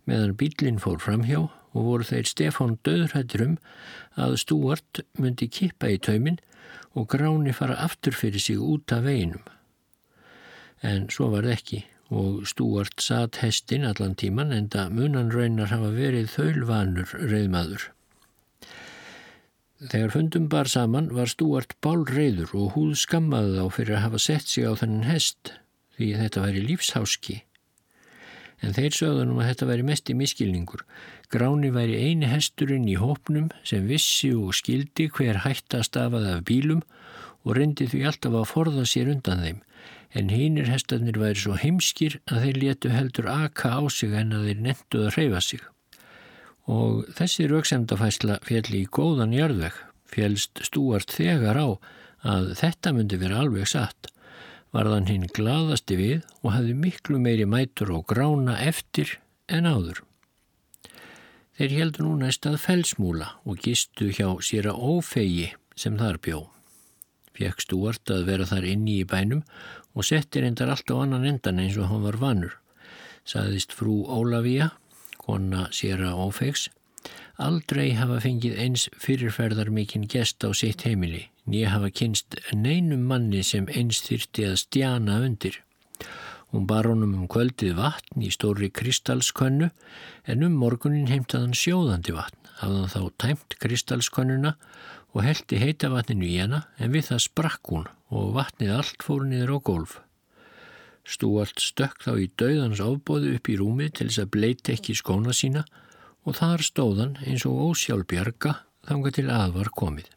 meðan 0.10 0.36
bílinn 0.40 0.82
fór 0.84 1.00
framhjá 1.04 1.46
og 1.48 1.86
voru 1.86 2.08
þeir 2.08 2.28
Stefán 2.28 2.78
döðrættur 2.84 3.46
um 3.46 3.56
að 4.20 4.36
Stúart 4.44 5.04
myndi 5.20 5.48
kippa 5.48 5.92
í 5.94 6.00
taumin 6.02 6.40
og 6.98 7.08
Gráni 7.14 7.54
fara 7.56 7.78
aftur 7.86 8.18
fyrir 8.18 8.44
sig 8.44 8.60
út 8.60 8.92
af 8.92 9.06
veginum. 9.06 9.44
En 10.82 11.08
svo 11.14 11.30
var 11.34 11.48
það 11.48 11.56
ekki 11.56 11.82
og 12.10 12.48
Stúart 12.50 13.04
satt 13.06 13.40
hestin 13.44 13.86
allan 13.86 14.18
tíman 14.18 14.52
en 14.56 14.68
það 14.74 14.96
munan 14.98 15.32
raunar 15.32 15.72
hafa 15.72 15.94
verið 15.94 16.32
þaulvanur 16.34 17.16
reyðmaður. 17.20 17.90
Þegar 19.80 20.12
fundum 20.12 20.48
bar 20.52 20.68
saman 20.68 21.06
var 21.16 21.30
Stúart 21.32 21.78
bálreiður 21.80 22.50
og 22.60 22.74
húð 22.76 22.98
skammaði 23.00 23.54
þá 23.56 23.76
fyrir 23.78 23.96
að 23.96 24.02
hafa 24.04 24.20
sett 24.20 24.52
sig 24.52 24.66
á 24.68 24.76
þennan 24.76 25.06
hest 25.08 25.54
því 25.96 26.10
þetta 26.20 26.44
væri 26.44 26.64
lífsháski. 26.66 27.36
En 28.60 28.76
þeir 28.76 28.98
sögðunum 28.98 29.40
að 29.40 29.48
þetta 29.54 29.70
væri 29.70 29.86
mest 29.88 30.12
í 30.12 30.18
miskilningur. 30.20 30.84
Gráni 31.32 31.72
væri 31.72 31.96
eini 31.96 32.28
hesturinn 32.28 32.90
í 32.92 32.98
hópnum 33.00 33.48
sem 33.64 33.88
vissi 33.88 34.34
og 34.36 34.52
skildi 34.60 35.08
hver 35.16 35.46
hætta 35.46 35.80
stafaði 35.88 36.36
af 36.36 36.44
bílum 36.52 36.84
og 37.48 37.56
reyndi 37.56 37.88
því 37.88 38.04
alltaf 38.12 38.36
að 38.36 38.50
forða 38.52 38.84
sér 38.84 39.14
undan 39.16 39.48
þeim 39.48 39.64
en 40.20 40.32
hínir 40.34 40.68
hestarnir 40.68 41.20
væri 41.22 41.40
svo 41.40 41.56
heimskir 41.56 42.20
að 42.28 42.50
þeir 42.50 42.64
letu 42.66 42.92
heldur 42.92 43.32
aka 43.32 43.78
á 43.78 43.82
sig 43.88 44.12
en 44.12 44.34
að 44.36 44.50
þeir 44.50 44.64
nettuð 44.68 45.06
að 45.08 45.14
hreyfa 45.16 45.42
sig. 45.46 45.62
Og 46.70 47.08
þessi 47.18 47.48
rauksemdafæsla 47.50 48.40
fjalli 48.46 48.84
í 48.84 48.90
góðan 48.94 49.34
jarðveg, 49.34 49.74
fjallst 50.10 50.62
stúart 50.68 51.10
þegar 51.16 51.58
á 51.58 51.68
að 52.30 52.52
þetta 52.60 52.94
myndi 52.94 53.18
vera 53.22 53.40
alveg 53.42 53.70
satt, 53.72 54.12
varðan 54.76 55.10
hinn 55.10 55.26
gladasti 55.34 55.98
við 55.98 56.28
og 56.44 56.54
hafði 56.54 56.76
miklu 56.78 57.18
meiri 57.22 57.48
mætur 57.50 57.96
og 57.96 58.06
grána 58.12 58.60
eftir 58.62 59.18
en 59.50 59.66
áður. 59.66 60.04
Þeir 61.58 61.74
heldur 61.76 62.06
nú 62.06 62.14
næst 62.22 62.46
að 62.48 62.62
felsmúla 62.64 63.34
og 63.44 63.60
gistu 63.66 64.14
hjá 64.16 64.30
sér 64.46 64.70
að 64.72 64.80
ófegi 64.94 65.50
sem 65.76 65.98
þar 66.00 66.22
bjó. 66.24 66.40
Fjekk 67.36 67.66
stúart 67.66 68.14
að 68.14 68.28
vera 68.30 68.46
þar 68.48 68.68
inni 68.68 69.00
í 69.02 69.08
bænum 69.08 69.42
og 69.98 70.06
setti 70.08 70.44
reyndar 70.44 70.72
allt 70.72 70.92
á 70.92 70.96
annan 71.02 71.26
endan 71.28 71.60
eins 71.60 71.76
og 71.80 71.90
hann 71.90 72.06
var 72.06 72.20
vanur. 72.22 72.54
Saðist 73.28 73.76
frú 73.76 74.06
Ólafía, 74.08 74.70
kona 75.30 75.68
að 75.70 76.22
ófegs, 76.26 76.70
aldrei 77.38 77.94
hafa 77.94 78.18
fengið 78.24 78.58
eins 78.64 78.88
fyrirferðar 78.98 79.70
mikinn 79.70 80.08
gest 80.10 80.42
á 80.42 80.50
sitt 80.58 80.86
heimili, 80.88 81.30
nýja 81.46 81.76
hafa 81.76 81.92
kynst 81.94 82.40
neinum 82.54 83.06
manni 83.06 83.44
sem 83.46 83.70
eins 83.70 84.02
þyrti 84.08 84.48
að 84.50 84.58
stjana 84.64 85.20
undir. 85.22 85.62
Hún 86.50 86.66
bar 86.66 86.90
honum 86.90 87.14
um 87.14 87.28
kvöldið 87.30 87.78
vatn 87.78 88.26
í 88.26 88.32
stóri 88.34 88.72
kristalskönnu 88.74 89.70
en 90.26 90.46
um 90.48 90.58
morgunin 90.58 91.12
heimtaðan 91.12 91.54
sjóðandi 91.54 92.16
vatn, 92.18 92.50
hafðan 92.64 92.94
þá 92.96 93.02
tæmt 93.22 93.58
kristalskönnuna 93.62 94.56
og 95.14 95.26
heldi 95.28 95.62
heita 95.62 95.94
vatninu 95.94 96.26
í 96.26 96.40
hana 96.42 96.66
en 96.82 96.96
við 96.96 97.12
það 97.12 97.26
sprakk 97.30 97.74
hún 97.76 97.90
og 98.10 98.34
vatnið 98.40 98.78
allt 98.80 99.06
fór 99.06 99.30
niður 99.30 99.54
á 99.54 99.58
golf. 99.62 100.00
Stúart 101.10 101.58
stökk 101.64 102.04
þá 102.06 102.12
í 102.22 102.28
dauðans 102.38 102.82
ábóðu 102.84 103.34
upp 103.38 103.50
í 103.50 103.58
rúmi 103.58 103.88
til 103.90 104.10
þess 104.10 104.22
að 104.24 104.34
bleiti 104.36 104.76
ekki 104.76 104.96
skóna 104.98 105.34
sína 105.34 105.64
og 106.28 106.38
þar 106.38 106.64
stóðan 106.66 107.16
eins 107.26 107.46
og 107.50 107.58
ósjálfbjarga 107.72 108.54
þanga 108.86 109.14
til 109.18 109.28
aðvar 109.34 109.72
komið. 109.74 110.10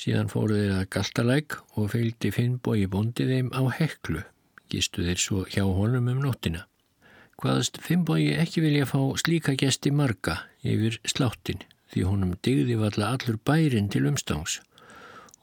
Síðan 0.00 0.30
fóru 0.32 0.56
þeir 0.56 0.74
að 0.78 0.88
galtalæk 0.96 1.56
og 1.76 1.90
fylgdi 1.92 2.32
Finnbói 2.34 2.86
bóndið 2.90 3.34
þeim 3.34 3.50
á 3.52 3.62
heklu, 3.76 4.24
gistu 4.72 5.04
þeir 5.04 5.20
svo 5.20 5.44
hjá 5.46 5.62
honum 5.66 6.08
um 6.10 6.22
nóttina. 6.24 6.64
Hvaðast 7.40 7.78
Finnbói 7.84 8.32
ekki 8.40 8.64
vilja 8.64 8.88
fá 8.88 8.98
slíka 9.20 9.54
gesti 9.60 9.92
marga 9.94 10.40
yfir 10.66 10.98
sláttin 11.08 11.62
því 11.92 12.02
honum 12.08 12.34
digði 12.44 12.80
valla 12.80 13.14
allur 13.14 13.38
bærin 13.46 13.88
til 13.92 14.06
umstáns 14.10 14.58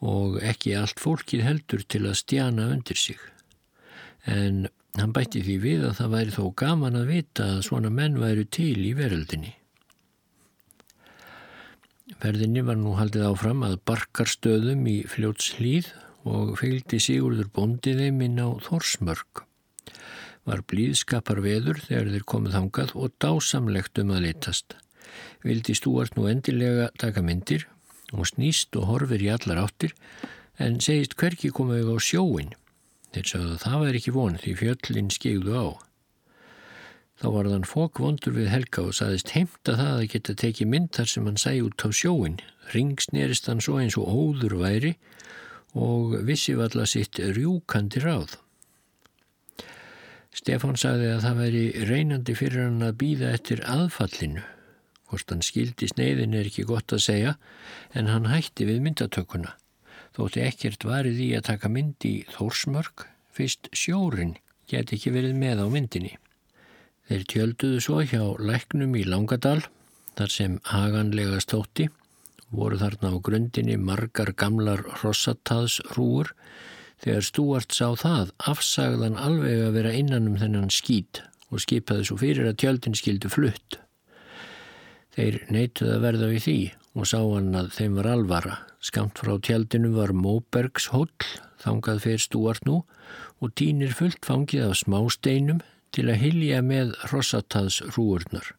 og 0.04 0.38
ekki 0.46 0.76
allt 0.78 1.02
fólkið 1.02 1.42
heldur 1.46 1.84
til 1.90 2.04
að 2.06 2.20
stjana 2.22 2.70
undir 2.76 3.00
sig. 3.00 3.18
En 4.28 4.68
hann 4.98 5.14
bætti 5.16 5.44
því 5.46 5.56
við 5.64 5.86
að 5.88 5.96
það 6.00 6.14
væri 6.16 6.36
þó 6.36 6.44
gaman 6.62 7.00
að 7.00 7.12
vita 7.14 7.48
að 7.56 7.64
svona 7.70 7.92
menn 7.94 8.20
væru 8.22 8.46
til 8.58 8.76
í 8.84 8.94
veröldinni. 8.98 9.54
Verðinni 12.22 12.64
var 12.66 12.80
nú 12.80 12.96
haldið 12.98 13.28
áfram 13.28 13.64
að 13.68 13.78
barkarstöðum 13.88 14.88
í 14.90 14.98
fljótslýð 15.12 15.92
og 16.28 16.56
fylgdi 16.60 17.00
Sigurður 17.04 17.52
bóndið 17.54 18.04
þeim 18.04 18.24
inn 18.26 18.42
á 18.42 18.48
Þorsmörg. 18.68 19.44
Var 20.48 20.64
blíðskapar 20.72 21.44
veður 21.44 21.80
þegar 21.84 22.12
þeir 22.14 22.28
komið 22.34 22.58
þangað 22.58 22.94
og 22.96 23.16
dásamlegt 23.24 24.04
um 24.04 24.14
að 24.16 24.30
litast 24.30 24.78
vildi 25.46 25.76
Stúart 25.78 26.16
nú 26.18 26.28
endilega 26.32 26.90
taka 27.00 27.24
myndir 27.26 27.68
og 28.14 28.28
snýst 28.30 28.76
og 28.80 28.88
horfir 28.92 29.24
í 29.24 29.32
allar 29.34 29.62
áttir 29.66 29.94
en 30.64 30.80
segist 30.84 31.18
hverki 31.20 31.52
komaðu 31.54 31.96
á 31.96 31.98
sjóin. 32.02 32.54
Þeir 33.16 33.30
sagðu 33.32 33.52
að 33.54 33.62
það 33.64 33.84
væri 33.84 34.02
ekki 34.02 34.14
von 34.16 34.40
því 34.42 34.56
fjöllin 34.62 35.12
skegðu 35.14 35.54
á. 35.58 35.68
Þá 37.18 37.28
var 37.34 37.50
þann 37.50 37.66
fók 37.66 38.02
vondur 38.04 38.36
við 38.36 38.50
Helga 38.54 38.84
og 38.86 38.98
saðist 38.98 39.32
heimta 39.34 39.78
það 39.80 39.94
að 39.94 40.10
geta 40.14 40.36
tekið 40.44 40.72
mynd 40.74 40.92
þar 40.98 41.12
sem 41.14 41.30
hann 41.30 41.40
sæ 41.42 41.54
út 41.66 41.86
á 41.86 41.90
sjóin. 41.90 42.36
Ringsnerist 42.74 43.48
hann 43.50 43.64
svo 43.64 43.80
eins 43.82 43.98
og 43.98 44.12
óður 44.12 44.58
væri 44.62 44.94
og 45.78 46.20
vissi 46.28 46.54
valla 46.58 46.86
sitt 46.90 47.18
rjúkandi 47.18 48.04
ráð. 48.04 48.36
Stefán 50.38 50.78
sagði 50.78 51.10
að 51.16 51.24
það 51.26 51.42
væri 51.42 51.66
reynandi 51.90 52.38
fyrir 52.38 52.68
hann 52.68 52.86
að 52.86 53.00
býða 53.02 53.34
eftir 53.34 53.66
aðfallinu 53.66 54.46
Hvort 55.08 55.32
hann 55.32 55.44
skildi 55.46 55.88
sneiðin 55.88 56.36
er 56.36 56.50
ekki 56.50 56.66
gott 56.68 56.92
að 56.92 57.06
segja 57.06 57.38
en 57.96 58.10
hann 58.12 58.28
hætti 58.28 58.68
við 58.68 58.82
myndatökuna. 58.84 59.54
Þótti 60.18 60.42
ekkert 60.42 60.82
varið 60.88 61.20
í 61.22 61.28
að 61.38 61.46
taka 61.52 61.70
myndi 61.70 62.10
í 62.18 62.26
Þórsmörk, 62.34 63.06
fyrst 63.30 63.70
sjórin 63.78 64.34
get 64.68 64.90
ekki 64.96 65.12
verið 65.14 65.36
með 65.38 65.62
á 65.62 65.66
myndinni. 65.70 66.16
Þeir 67.08 67.26
tjölduðu 67.32 67.82
svo 67.84 68.02
hjá 68.02 68.24
læknum 68.42 68.96
í 68.98 69.06
Langadal, 69.06 69.62
þar 70.18 70.34
sem 70.34 70.58
haganlega 70.68 71.38
stótti, 71.44 71.88
voru 72.50 72.80
þarna 72.82 73.14
á 73.14 73.16
grundinni 73.24 73.78
margar 73.78 74.34
gamlar 74.34 74.84
rossataðsrúur. 75.04 76.34
Þegar 76.98 77.28
Stúart 77.28 77.76
sá 77.78 77.94
það, 77.94 78.32
afsagðan 78.50 79.20
alveg 79.22 79.68
að 79.68 79.76
vera 79.78 79.94
innan 79.94 80.32
um 80.32 80.40
þennan 80.42 80.72
skít 80.74 81.22
og 81.54 81.62
skipaði 81.62 82.08
svo 82.10 82.18
fyrir 82.20 82.50
að 82.50 82.58
tjöldin 82.64 82.98
skildu 82.98 83.30
flutt. 83.32 83.78
Þeir 85.14 85.44
neituð 85.54 85.94
að 85.94 86.04
verða 86.08 86.32
við 86.34 86.44
því 86.48 86.58
og 86.98 87.08
sá 87.14 87.20
hann 87.22 87.54
að 87.62 87.70
þeim 87.78 88.02
var 88.02 88.12
alvara. 88.16 88.58
Skamt 88.84 89.18
frá 89.18 89.34
tjaldinu 89.42 89.96
var 89.96 90.14
Móbergs 90.14 90.92
hóll, 90.94 91.10
þangað 91.64 92.04
fyrir 92.04 92.22
stúart 92.22 92.68
nú 92.70 92.84
og 93.42 93.54
týnir 93.58 93.96
fullt 93.98 94.26
fangið 94.26 94.68
af 94.70 94.78
smásteinum 94.84 95.64
til 95.96 96.08
að 96.12 96.22
hilja 96.22 96.62
með 96.62 96.94
Rossataðs 97.12 97.82
rúurnar. 97.96 98.54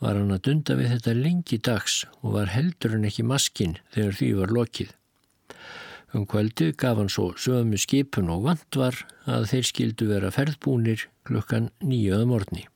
Var 0.00 0.16
hann 0.16 0.32
að 0.32 0.44
dunda 0.48 0.76
við 0.76 0.94
þetta 0.94 1.16
lengi 1.16 1.58
dags 1.60 2.02
og 2.20 2.36
var 2.38 2.52
heldur 2.52 2.96
en 2.96 3.06
ekki 3.08 3.24
maskinn 3.26 3.78
þegar 3.94 4.18
því 4.20 4.30
var 4.40 4.54
lokið. 4.56 4.92
Um 6.16 6.26
kvöldið 6.26 6.74
gaf 6.80 6.98
hann 6.98 7.12
svo 7.12 7.30
sömu 7.38 7.78
skipun 7.78 8.32
og 8.34 8.44
vant 8.48 8.76
var 8.80 8.96
að 9.30 9.46
þeir 9.52 9.68
skildu 9.68 10.08
vera 10.10 10.32
ferðbúnir 10.34 11.06
klukkan 11.28 11.70
nýjöða 11.84 12.26
morgni. 12.26 12.66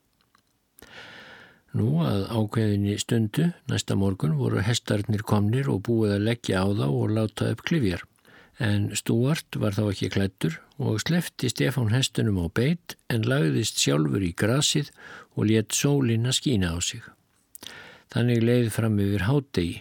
Nú 1.74 1.98
að 2.06 2.28
ákveðinni 2.30 2.92
stundu, 3.02 3.48
næsta 3.66 3.96
morgun, 3.98 4.36
voru 4.38 4.60
hestarnir 4.62 5.24
komnir 5.26 5.66
og 5.72 5.80
búið 5.88 6.12
að 6.14 6.26
leggja 6.28 6.62
á 6.62 6.66
þá 6.70 6.84
og 6.86 7.14
láta 7.16 7.48
upp 7.50 7.64
klifjar. 7.66 8.04
En 8.62 8.92
Stúart 8.94 9.58
var 9.58 9.74
þá 9.74 9.88
ekki 9.88 10.12
klættur 10.14 10.60
og 10.78 11.02
slefti 11.02 11.50
Stefán 11.50 11.90
hestunum 11.90 12.38
á 12.38 12.46
beitt 12.46 12.94
en 13.10 13.26
lagðist 13.26 13.82
sjálfur 13.82 14.22
í 14.22 14.30
grasið 14.38 14.92
og 15.34 15.50
létt 15.50 15.74
sólinn 15.74 16.30
að 16.30 16.38
skína 16.38 16.70
á 16.70 16.78
sig. 16.78 17.02
Þannig 18.14 18.46
leiði 18.46 18.70
fram 18.70 19.00
yfir 19.02 19.26
hádegi. 19.26 19.78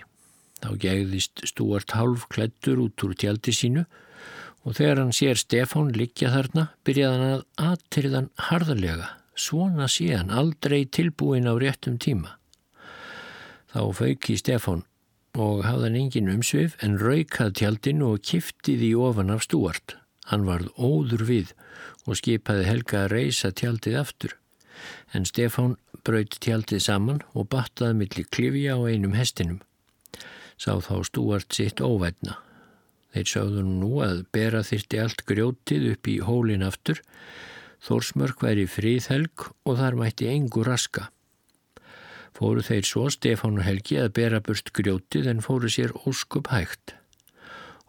Þá 0.65 0.69
gegðist 0.81 1.45
Stúart 1.45 1.93
halv 1.93 2.25
klættur 2.33 2.81
út 2.81 3.05
úr 3.05 3.13
tjaldi 3.13 3.53
sínu 3.53 3.85
og 4.65 4.79
þegar 4.79 5.03
hann 5.03 5.13
sér 5.13 5.37
Stefán 5.37 5.93
liggja 5.93 6.33
þarna 6.33 6.71
byrjaði 6.81 7.19
hann 7.19 7.35
að 7.35 7.67
aðtyrðan 7.69 8.33
harðarlega 8.49 9.17
Svona 9.33 9.87
sé 9.89 10.11
hann 10.13 10.29
aldrei 10.29 10.85
tilbúin 10.85 11.49
á 11.49 11.53
réttum 11.57 11.97
tíma. 11.97 12.37
Þá 13.73 13.81
fauki 13.97 14.37
Stefan 14.37 14.83
og 15.33 15.63
hafðan 15.65 15.97
engin 15.97 16.29
umsvið 16.29 16.75
en 16.85 16.99
raukað 17.01 17.55
tjaldinu 17.57 18.11
og 18.13 18.21
kiftið 18.21 18.83
í 18.85 18.93
ofan 18.93 19.33
af 19.33 19.47
stúart. 19.47 19.95
Hann 20.29 20.45
varð 20.45 20.69
óður 20.77 21.25
við 21.25 21.53
og 22.05 22.19
skipaði 22.19 22.67
Helga 22.69 23.05
að 23.05 23.13
reysa 23.17 23.49
tjaldið 23.51 23.97
aftur. 24.03 24.37
En 25.13 25.25
Stefan 25.25 25.75
braut 26.05 26.37
tjaldið 26.37 26.83
saman 26.85 27.23
og 27.33 27.49
battaði 27.49 27.97
millir 27.97 28.29
klifja 28.29 28.77
á 28.77 28.79
einum 28.85 29.17
hestinum. 29.17 29.61
Sá 30.61 30.77
þá 30.77 31.01
stúart 31.09 31.49
sitt 31.57 31.81
óvætna. 31.81 32.37
Þeir 33.13 33.29
sáðu 33.29 33.63
nú 33.65 33.91
að 34.05 34.23
bera 34.33 34.61
þyrti 34.65 35.01
allt 35.01 35.25
grjótið 35.29 35.89
upp 35.93 36.09
í 36.09 36.19
hólin 36.21 36.65
aftur 36.65 37.01
Þórsmörk 37.83 38.39
væri 38.45 38.63
fríðhelg 38.69 39.49
og 39.67 39.75
þar 39.75 39.97
mætti 39.99 40.29
engu 40.31 40.63
raska. 40.63 41.09
Fóru 42.33 42.63
þeir 42.63 42.87
svo 42.87 43.09
Stefán 43.11 43.59
og 43.59 43.67
Helgi 43.67 43.97
að 43.99 44.13
bera 44.19 44.39
burt 44.45 44.71
grjótið 44.73 45.27
en 45.33 45.43
fóru 45.43 45.67
sér 45.69 45.91
óskup 46.07 46.47
hægt. 46.53 46.95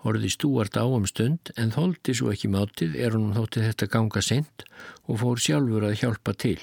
Horði 0.02 0.32
stúart 0.34 0.74
á 0.76 0.84
um 0.84 1.06
stund 1.08 1.52
en 1.56 1.70
þóldi 1.72 2.16
svo 2.18 2.32
ekki 2.34 2.50
mátið 2.52 2.98
er 3.00 3.14
hún 3.14 3.32
þótti 3.38 3.62
þetta 3.68 3.88
ganga 3.94 4.24
sent 4.26 4.66
og 5.06 5.22
fór 5.22 5.40
sjálfur 5.40 5.86
að 5.86 5.96
hjálpa 6.02 6.34
til. 6.42 6.58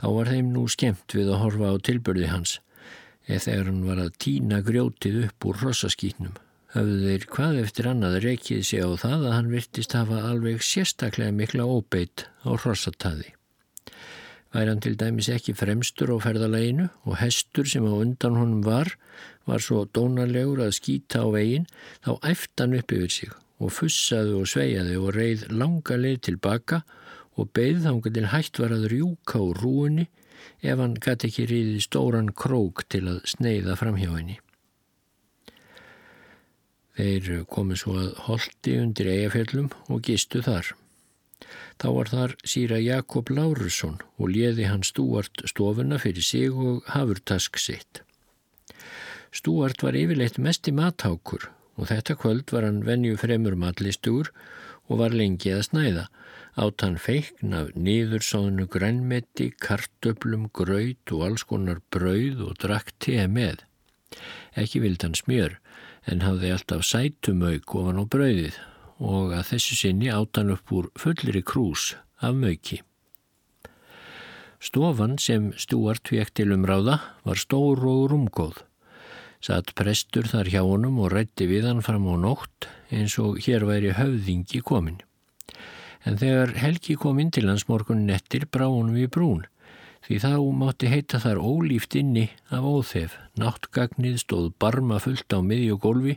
Þá 0.00 0.06
var 0.16 0.32
þeim 0.32 0.50
nú 0.56 0.64
skemmt 0.72 1.12
við 1.12 1.30
að 1.30 1.42
horfa 1.44 1.76
á 1.76 1.84
tilbörði 1.90 2.32
hans 2.32 2.56
eða 3.28 3.44
þegar 3.44 3.70
hann 3.70 3.86
var 3.86 4.02
að 4.02 4.16
týna 4.22 4.64
grjótið 4.64 5.22
upp 5.28 5.50
úr 5.50 5.62
rossaskýtnum. 5.66 6.34
Hafðu 6.76 6.96
þeir 7.08 7.22
hvað 7.32 7.58
eftir 7.62 7.86
annað 7.88 8.14
reykið 8.20 8.58
sig 8.68 8.82
á 8.84 8.92
það 9.00 9.22
að 9.22 9.32
hann 9.32 9.46
virtist 9.48 9.94
hafa 9.96 10.18
alveg 10.28 10.58
sérstaklega 10.60 11.32
mikla 11.32 11.64
óbeitt 11.64 12.26
á 12.44 12.52
rossataði. 12.52 13.30
Væri 14.52 14.68
hann 14.74 14.82
til 14.84 14.92
dæmis 15.00 15.30
ekki 15.32 15.54
fremstur 15.56 16.12
á 16.12 16.20
ferðaleginu 16.20 16.90
og 17.08 17.16
hestur 17.22 17.64
sem 17.72 17.88
á 17.88 17.96
undan 17.96 18.36
honum 18.36 18.60
var, 18.68 18.92
var 19.48 19.64
svo 19.64 19.86
dónarlegur 19.88 20.60
að 20.66 20.76
skýta 20.76 21.24
á 21.24 21.28
veginn, 21.32 21.64
þá 22.04 22.12
æfti 22.20 22.66
hann 22.66 22.76
upp 22.82 22.96
yfir 22.98 23.16
sig 23.16 23.32
og 23.56 23.72
fussaði 23.72 24.36
og 24.36 24.52
sveiaði 24.52 25.00
og 25.00 25.16
reið 25.16 25.48
langa 25.56 25.96
leið 25.96 26.22
tilbaka 26.28 26.82
og 27.40 27.54
beigð 27.56 27.86
þá 27.86 27.92
hann 27.94 28.18
til 28.20 28.30
hægt 28.34 28.60
var 28.60 28.76
að 28.76 28.90
rjúka 28.92 29.40
úr 29.40 29.64
rúinni 29.64 30.10
ef 30.60 30.76
hann 30.76 31.00
gæti 31.00 31.32
ekki 31.32 31.48
ríði 31.48 31.80
stóran 31.88 32.34
krók 32.36 32.84
til 32.92 33.06
að 33.14 33.24
sneiða 33.32 33.80
fram 33.80 33.96
hjá 33.96 34.12
henni. 34.12 34.42
Þeir 36.96 37.44
komið 37.52 37.80
svo 37.82 37.94
að 38.00 38.12
holdi 38.24 38.74
undir 38.80 39.08
eigafjöllum 39.12 39.68
og 39.92 40.02
gistu 40.06 40.40
þar. 40.44 40.72
Þá 41.76 41.88
var 41.92 42.08
þar 42.08 42.34
síra 42.48 42.78
Jakob 42.80 43.28
Lárusson 43.28 43.98
og 44.16 44.30
liði 44.32 44.70
hann 44.70 44.86
Stúart 44.86 45.44
stofuna 45.44 45.98
fyrir 46.00 46.24
sig 46.24 46.48
og 46.48 46.86
hafurtask 46.94 47.60
sitt. 47.60 48.00
Stúart 49.28 49.84
var 49.84 49.98
yfirleitt 49.98 50.40
mest 50.40 50.68
í 50.70 50.72
mathákur 50.72 51.50
og 51.76 51.90
þetta 51.90 52.16
kvöld 52.16 52.54
var 52.56 52.64
hann 52.64 52.80
venju 52.86 53.18
fremur 53.20 53.58
matlistugur 53.60 54.32
og 54.88 55.02
var 55.02 55.12
lengi 55.12 55.52
að 55.52 55.66
snæða. 55.68 56.06
Átt 56.56 56.80
hann 56.80 56.96
feikn 56.96 57.52
af 57.52 57.74
nýðursóðinu 57.76 58.64
grænmetti, 58.72 59.50
kartöblum, 59.60 60.48
graut 60.56 61.12
og 61.12 61.26
alls 61.26 61.44
konar 61.44 61.82
brauð 61.92 62.40
og 62.46 62.56
drakk 62.62 62.94
teð 63.04 63.28
með. 63.34 63.60
Ekki 64.56 64.80
vild 64.80 65.04
hann 65.04 65.18
smjör 65.18 65.58
en 66.06 66.22
hafði 66.22 66.52
alltaf 66.54 66.84
sætumauk 66.86 67.74
ofan 67.78 68.00
á 68.00 68.04
brauðið 68.06 68.58
og 69.02 69.34
að 69.36 69.48
þessu 69.52 69.78
sinni 69.78 70.10
átan 70.12 70.52
upp 70.54 70.72
úr 70.72 70.90
fullri 70.98 71.42
krús 71.44 71.94
af 72.22 72.36
möki. 72.38 72.80
Stofan 74.62 75.18
sem 75.20 75.50
Stúart 75.60 76.08
vekk 76.10 76.32
til 76.38 76.54
umráða 76.54 77.00
var 77.26 77.38
stór 77.38 77.82
og 77.84 78.06
rúmgóð. 78.12 78.62
Satt 79.44 79.74
prestur 79.78 80.26
þar 80.30 80.48
hjá 80.50 80.62
honum 80.64 80.96
og 81.04 81.12
rætti 81.12 81.46
við 81.50 81.68
hann 81.68 81.84
fram 81.84 82.08
á 82.08 82.16
nótt 82.16 82.70
eins 82.90 83.18
og 83.20 83.36
hér 83.44 83.66
væri 83.68 83.92
höfðingi 83.98 84.62
komin. 84.64 85.02
En 86.06 86.16
þegar 86.16 86.54
Helgi 86.62 86.96
kom 86.96 87.20
inn 87.20 87.32
til 87.34 87.50
hans 87.50 87.66
morgunin 87.68 88.14
ettir 88.14 88.46
brá 88.48 88.64
honum 88.70 88.96
í 88.96 89.10
brún 89.10 89.44
því 90.06 90.18
þá 90.22 90.32
mátti 90.54 90.90
heita 90.90 91.18
þar 91.22 91.40
ólíft 91.42 91.96
inni 91.98 92.28
af 92.54 92.62
óþef. 92.62 93.16
Náttgagnið 93.40 94.20
stóð 94.22 94.52
barma 94.62 95.00
fullt 95.02 95.34
á 95.34 95.42
miðjugólfi 95.42 96.16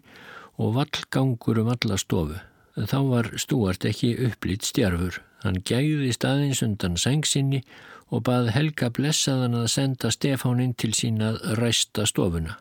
og 0.61 0.75
vallgangur 0.77 1.63
um 1.63 1.71
alla 1.73 1.97
stofu. 1.97 2.37
Þá 2.77 2.99
var 3.09 3.31
Stúart 3.41 3.85
ekki 3.89 4.13
upplýtt 4.29 4.67
stjárfur. 4.69 5.19
Hann 5.43 5.61
gæði 5.65 6.13
staðins 6.13 6.61
undan 6.63 6.99
sengsinni 6.99 7.63
og 8.13 8.23
bað 8.27 8.51
Helga 8.53 8.89
blessaðan 8.93 9.57
að 9.57 9.69
senda 9.73 10.11
Stefán 10.13 10.61
inn 10.63 10.75
til 10.77 10.93
sín 10.95 11.21
að 11.23 11.41
ræsta 11.59 12.05
stofuna. 12.09 12.57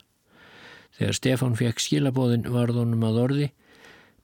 Þegar 0.99 1.19
Stefán 1.19 1.59
fekk 1.59 1.83
skilabóðin 1.83 2.49
varðunum 2.51 3.05
að 3.07 3.21
orði, 3.25 3.51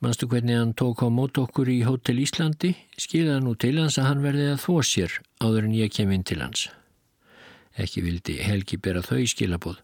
mannstu 0.02 0.28
hvernig 0.30 0.58
hann 0.58 0.74
tók 0.78 1.04
á 1.06 1.08
mót 1.08 1.38
okkur 1.38 1.70
í 1.70 1.82
Hótel 1.86 2.18
Íslandi, 2.24 2.74
skilaði 2.98 3.44
nú 3.44 3.54
til 3.54 3.76
hans 3.78 4.00
að 4.00 4.10
hann 4.10 4.24
verði 4.24 4.48
að 4.54 4.64
þó 4.66 4.74
sér 4.82 5.20
áður 5.38 5.68
en 5.68 5.76
ég 5.78 5.94
kem 5.94 6.14
inn 6.14 6.26
til 6.26 6.42
hans. 6.42 6.66
Ekki 7.80 8.04
vildi 8.04 8.38
Helgi 8.42 8.78
bera 8.78 9.02
þau 9.02 9.24
skilabóð 9.26 9.82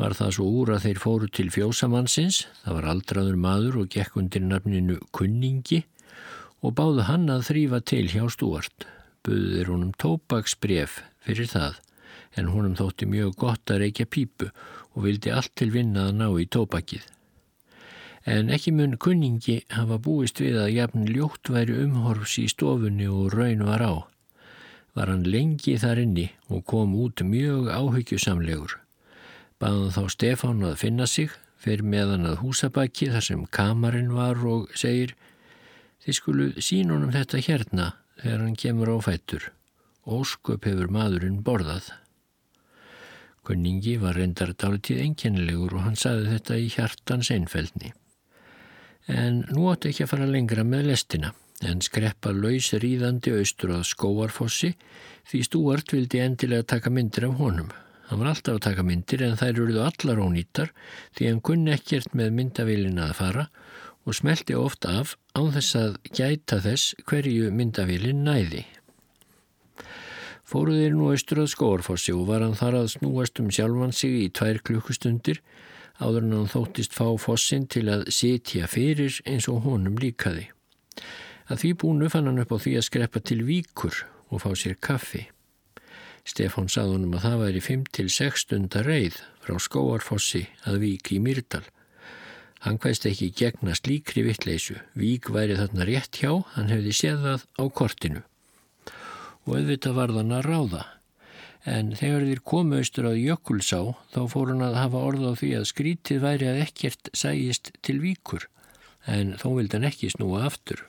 var 0.00 0.16
það 0.16 0.32
svo 0.36 0.46
úr 0.62 0.72
að 0.74 0.84
þeir 0.86 1.00
fóru 1.02 1.28
til 1.28 1.50
fjósamannsins, 1.52 2.44
það 2.64 2.76
var 2.78 2.88
aldraður 2.94 3.36
maður 3.40 3.82
og 3.82 3.92
gekk 3.92 4.16
undir 4.16 4.44
nafninu 4.46 4.96
Kunningi 5.16 5.82
og 6.64 6.74
báðu 6.78 7.04
hann 7.08 7.28
að 7.32 7.46
þrýfa 7.50 7.80
til 7.90 8.06
hjá 8.08 8.24
Stúart. 8.32 8.88
Buðu 9.20 9.52
þeir 9.58 9.70
honum 9.74 9.92
tópaksbref 10.00 11.00
fyrir 11.26 11.50
það, 11.52 11.76
en 12.40 12.52
honum 12.54 12.76
þótti 12.78 13.08
mjög 13.12 13.36
gott 13.42 13.72
að 13.72 13.82
reykja 13.84 14.08
pípu 14.08 14.48
og 14.94 15.04
vildi 15.04 15.32
allt 15.36 15.52
til 15.60 15.68
vinna 15.74 16.08
að 16.08 16.16
ná 16.22 16.28
í 16.40 16.48
tópakið. 16.48 17.04
En 18.28 18.52
ekki 18.52 18.72
mun 18.76 18.96
Kunningi 19.00 19.60
hafa 19.76 20.00
búist 20.00 20.40
við 20.40 20.56
að 20.64 20.74
jafn 20.78 21.04
ljótt 21.08 21.52
væri 21.52 21.76
umhorfs 21.84 22.38
í 22.40 22.48
stofunni 22.48 23.08
og 23.08 23.34
raun 23.36 23.68
var 23.68 23.84
á. 23.84 23.94
Var 25.00 25.08
hann 25.08 25.22
lengi 25.24 25.78
þar 25.80 26.02
inni 26.02 26.26
og 26.52 26.66
kom 26.68 26.90
út 27.00 27.22
mjög 27.24 27.70
áhyggjusamlegur. 27.72 28.74
Baðan 29.56 29.94
þá 29.94 30.02
Stefán 30.12 30.60
að 30.68 30.74
finna 30.82 31.06
sig, 31.08 31.30
fer 31.56 31.80
meðan 31.80 32.28
að 32.28 32.42
húsabæki 32.42 33.08
þar 33.08 33.24
sem 33.24 33.46
kamarinn 33.48 34.12
var 34.12 34.36
og 34.44 34.68
segir 34.76 35.14
Þið 36.04 36.16
skulu 36.18 36.50
sín 36.60 36.92
honum 36.92 37.14
þetta 37.16 37.40
hérna 37.46 37.86
þegar 38.20 38.44
hann 38.44 38.60
kemur 38.60 38.92
á 38.92 38.96
fættur. 39.08 39.48
Ósköp 40.04 40.68
hefur 40.68 40.92
maðurinn 40.92 41.40
borðað. 41.48 41.90
Kunningi 43.44 43.96
var 44.04 44.20
reyndar 44.20 44.52
dálitið 44.52 45.00
enkennilegur 45.06 45.78
og 45.78 45.86
hann 45.88 45.96
saði 45.96 46.28
þetta 46.34 46.60
í 46.60 46.68
hjartans 46.76 47.32
einfeldni. 47.32 47.94
En 49.08 49.46
nú 49.48 49.68
átti 49.72 49.94
ekki 49.94 50.04
að 50.04 50.12
fara 50.12 50.28
lengra 50.28 50.64
með 50.64 50.90
lestina, 50.92 51.32
en 51.66 51.82
skreppa 51.84 52.32
laus 52.32 52.70
ríðandi 52.82 53.34
austur 53.36 53.74
að 53.76 53.86
skóarfossi 53.90 54.72
því 55.28 55.42
Stúart 55.46 55.92
vildi 55.94 56.22
endilega 56.24 56.66
taka 56.74 56.90
myndir 56.90 57.28
af 57.28 57.36
honum. 57.40 57.70
Hann 58.08 58.18
var 58.22 58.32
alltaf 58.32 58.56
að 58.56 58.64
taka 58.64 58.82
myndir 58.86 59.22
en 59.22 59.38
þær 59.38 59.52
eruðu 59.52 59.84
allar 59.86 60.22
ónýttar 60.24 60.72
því 61.14 61.28
hann 61.28 61.44
kunni 61.46 61.74
ekkert 61.76 62.16
með 62.18 62.34
myndavélina 62.38 63.10
að 63.10 63.16
fara 63.20 63.46
og 64.08 64.16
smelti 64.16 64.56
ofta 64.58 64.96
af 65.02 65.14
án 65.36 65.52
þess 65.54 65.76
að 65.78 65.96
gæta 66.16 66.58
þess 66.64 66.94
hverju 67.06 67.52
myndavélin 67.54 68.24
næði. 68.26 68.64
Fóruðir 70.50 70.96
nú 70.96 71.12
austur 71.12 71.44
að 71.44 71.52
skórfossi 71.52 72.10
og 72.16 72.24
var 72.26 72.42
hann 72.42 72.58
þar 72.58 72.80
að 72.80 72.92
snúast 72.96 73.38
um 73.38 73.52
sjálfan 73.54 73.94
sig 73.94 74.16
í 74.24 74.30
tvær 74.34 74.58
klukkustundir 74.66 75.38
áður 76.00 76.24
en 76.24 76.38
hann 76.40 76.50
þóttist 76.50 76.96
fá 76.96 77.04
fossin 77.20 77.68
til 77.70 77.84
að 77.92 78.08
setja 78.10 78.66
fyrir 78.66 79.20
eins 79.28 79.46
og 79.52 79.62
honum 79.68 80.00
líkaði. 80.00 80.48
Að 81.50 81.64
því 81.64 81.70
búinu 81.82 82.08
fann 82.12 82.30
hann 82.30 82.38
upp 82.38 82.52
á 82.54 82.58
því 82.62 82.76
að 82.78 82.86
skreppa 82.86 83.20
til 83.26 83.40
víkur 83.42 84.04
og 84.30 84.44
fá 84.44 84.52
sér 84.54 84.76
kaffi. 84.78 85.24
Stefán 86.22 86.68
saðunum 86.70 87.16
að 87.18 87.24
það 87.26 87.40
væri 87.42 87.62
5-6 87.66 88.44
stundar 88.44 88.86
reið 88.86 89.16
frá 89.42 89.56
skóarfossi 89.58 90.44
að 90.68 90.78
Vík 90.84 91.10
í 91.16 91.18
Myrdal. 91.22 91.64
Hann 92.60 92.78
hvaðst 92.78 93.08
ekki 93.08 93.32
gegna 93.34 93.74
slíkri 93.74 94.22
vittleysu. 94.26 94.76
Vík 94.94 95.30
væri 95.32 95.56
þarna 95.58 95.86
rétt 95.88 96.20
hjá, 96.20 96.44
hann 96.54 96.70
hefði 96.70 96.92
séð 96.94 97.24
það 97.24 97.46
á 97.56 97.64
kortinu. 97.80 98.22
Og 99.48 99.56
auðvitað 99.56 99.96
var 99.96 100.14
þann 100.14 100.36
að 100.36 100.46
ráða. 100.46 100.84
En 101.66 101.90
þegar 101.96 102.28
þeir 102.28 102.44
komu 102.52 102.78
austur 102.78 103.08
að 103.10 103.18
Jökulsá 103.24 103.80
þá 104.12 104.20
fór 104.30 104.52
hann 104.52 104.62
að 104.68 104.78
hafa 104.78 105.02
orð 105.08 105.26
á 105.26 105.32
því 105.40 105.50
að 105.58 105.68
skrítið 105.72 106.22
væri 106.22 106.52
að 106.52 106.62
ekkert 106.68 107.10
sæjist 107.16 107.72
til 107.82 107.98
Víkur. 108.04 108.46
En 109.08 109.34
þó 109.40 109.56
vildi 109.56 109.80
hann 109.80 109.88
ekki 109.88 110.12
snúa 110.12 110.44
aftur. 110.46 110.84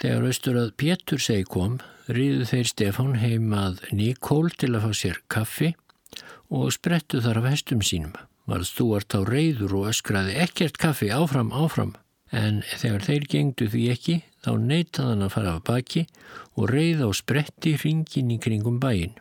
Þegar 0.00 0.30
austur 0.30 0.56
að 0.56 0.70
Pétur 0.80 1.20
segi 1.20 1.44
kom, 1.44 1.74
riðu 2.08 2.46
þeir 2.48 2.68
Stefán 2.70 3.18
heim 3.20 3.50
að 3.52 3.82
Nikól 3.92 4.46
til 4.56 4.70
að 4.72 4.86
fá 4.86 4.92
sér 4.96 5.18
kaffi 5.28 5.74
og 6.48 6.70
sprettu 6.72 7.20
þar 7.20 7.42
af 7.42 7.48
hestum 7.50 7.82
sínum. 7.84 8.14
Var 8.48 8.64
stúart 8.64 9.12
á 9.12 9.20
reyður 9.28 9.76
og 9.76 9.90
öskraði 9.92 10.38
ekkert 10.40 10.80
kaffi 10.80 11.10
áfram, 11.12 11.52
áfram. 11.52 11.92
En 12.32 12.62
þegar 12.80 13.04
þeir 13.10 13.26
gengdu 13.34 13.68
því 13.68 13.82
ekki, 13.92 14.16
þá 14.40 14.50
neytaðan 14.70 15.26
að 15.26 15.34
fara 15.36 15.54
af 15.58 15.66
baki 15.68 16.06
og 16.56 16.72
reyð 16.72 17.04
á 17.04 17.08
spretti 17.20 17.76
hringin 17.76 18.32
í 18.32 18.40
kringum 18.40 18.80
bæin. 18.80 19.18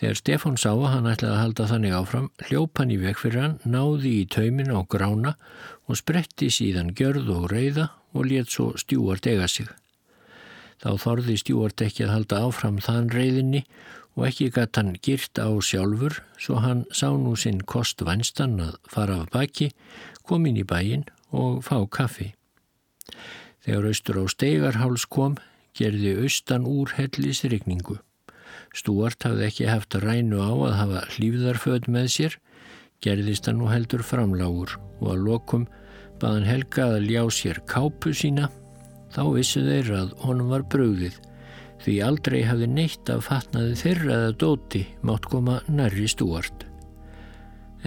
Þegar 0.00 0.16
Stefán 0.16 0.54
sá 0.56 0.70
að 0.72 0.86
hann 0.94 1.08
ætlaði 1.10 1.34
að 1.34 1.42
halda 1.42 1.64
þannig 1.68 1.94
áfram, 1.98 2.28
hljóp 2.48 2.80
hann 2.80 2.92
í 2.94 2.96
vekk 3.02 3.18
fyrir 3.20 3.42
hann, 3.42 3.56
náði 3.68 4.14
í 4.22 4.28
taumin 4.32 4.72
á 4.72 4.80
grána 4.88 5.34
og 5.84 6.00
spretti 6.00 6.48
síðan 6.48 6.94
gjörð 6.96 7.28
og 7.34 7.44
reyða 7.52 7.90
og 8.16 8.30
let 8.30 8.48
svo 8.48 8.70
stjúart 8.80 9.28
eiga 9.28 9.44
sig. 9.44 9.68
Þá 10.80 10.96
þorði 11.04 11.36
stjúart 11.42 11.84
ekki 11.84 12.06
að 12.06 12.14
halda 12.14 12.40
áfram 12.46 12.80
þann 12.80 13.12
reyðinni 13.12 13.66
og 14.16 14.24
ekki 14.30 14.48
gætt 14.56 14.80
hann 14.80 14.96
girt 15.04 15.36
á 15.36 15.52
sjálfur 15.60 16.22
svo 16.40 16.62
hann 16.64 16.86
sá 16.96 17.12
nú 17.12 17.36
sinn 17.36 17.60
kost 17.60 18.00
vænstan 18.00 18.56
að 18.64 18.78
fara 18.88 19.20
af 19.20 19.28
baki, 19.36 19.68
kom 20.24 20.48
inn 20.48 20.64
í 20.64 20.64
bæin 20.64 21.04
og 21.28 21.60
fá 21.68 21.76
kaffi. 21.84 22.32
Þegar 23.68 23.92
austur 23.92 24.22
á 24.22 24.24
steigarháls 24.32 25.04
kom, 25.04 25.36
gerði 25.76 26.22
austan 26.24 26.64
úr 26.64 26.96
hellis 26.96 27.44
regningu. 27.44 28.00
Stúart 28.76 29.24
hafði 29.26 29.46
ekki 29.48 29.66
haft 29.66 29.96
rænu 29.98 30.38
á 30.38 30.52
að 30.52 30.76
hafa 30.78 31.00
hlýfðarföð 31.16 31.88
með 31.90 32.06
sér, 32.14 32.36
gerðist 33.02 33.48
hann 33.48 33.58
nú 33.58 33.70
heldur 33.70 34.04
framlágur 34.06 34.76
og 35.00 35.08
að 35.14 35.24
lokum 35.26 35.66
baðan 36.20 36.46
Helga 36.46 36.86
að 36.94 37.08
ljá 37.08 37.22
sér 37.34 37.60
kápu 37.70 38.12
sína, 38.14 38.50
þá 39.10 39.22
vissu 39.34 39.64
þeir 39.64 39.92
að 39.98 40.14
honum 40.22 40.52
var 40.52 40.66
bröðið, 40.70 41.18
því 41.80 41.96
aldrei 42.06 42.40
hafði 42.44 42.70
neitt 42.70 43.10
af 43.10 43.26
fatnaði 43.30 43.76
þeirra 43.82 44.16
eða 44.18 44.38
dóti 44.44 44.84
mátt 45.02 45.26
koma 45.32 45.58
nærri 45.72 46.06
stúart. 46.12 46.66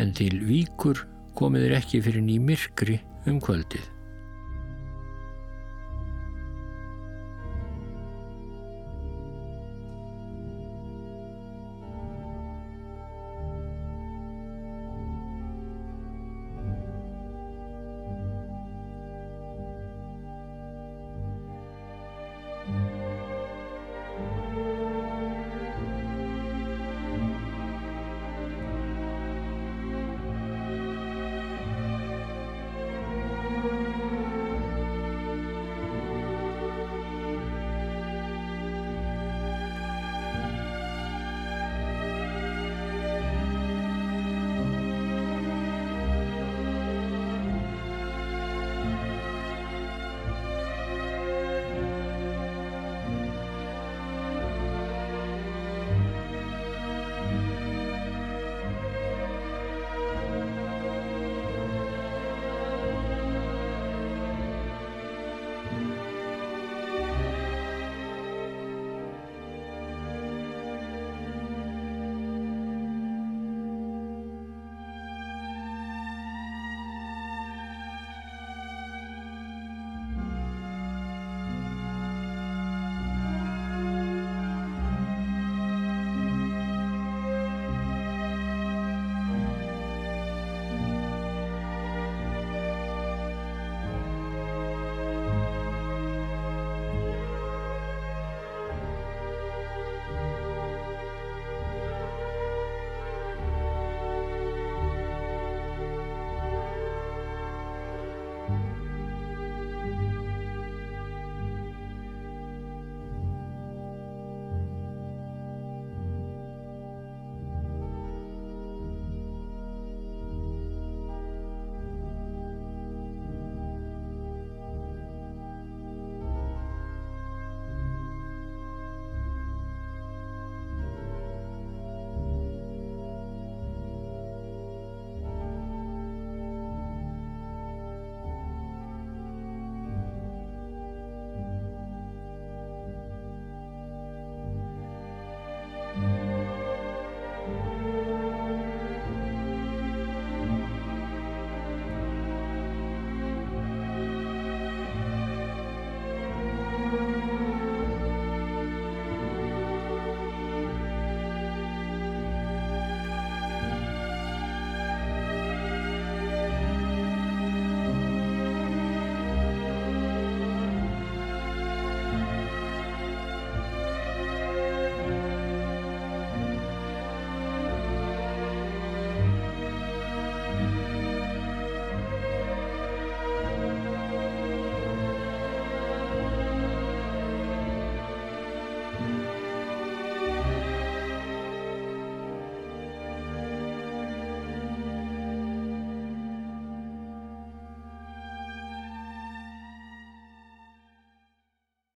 En 0.01 0.11
til 0.17 0.33
víkur 0.43 1.05
komiður 1.37 1.77
ekki 1.79 2.01
fyrir 2.03 2.25
ný 2.25 2.39
myrkri 2.41 2.99
um 3.29 3.39
kvöldið. 3.39 3.92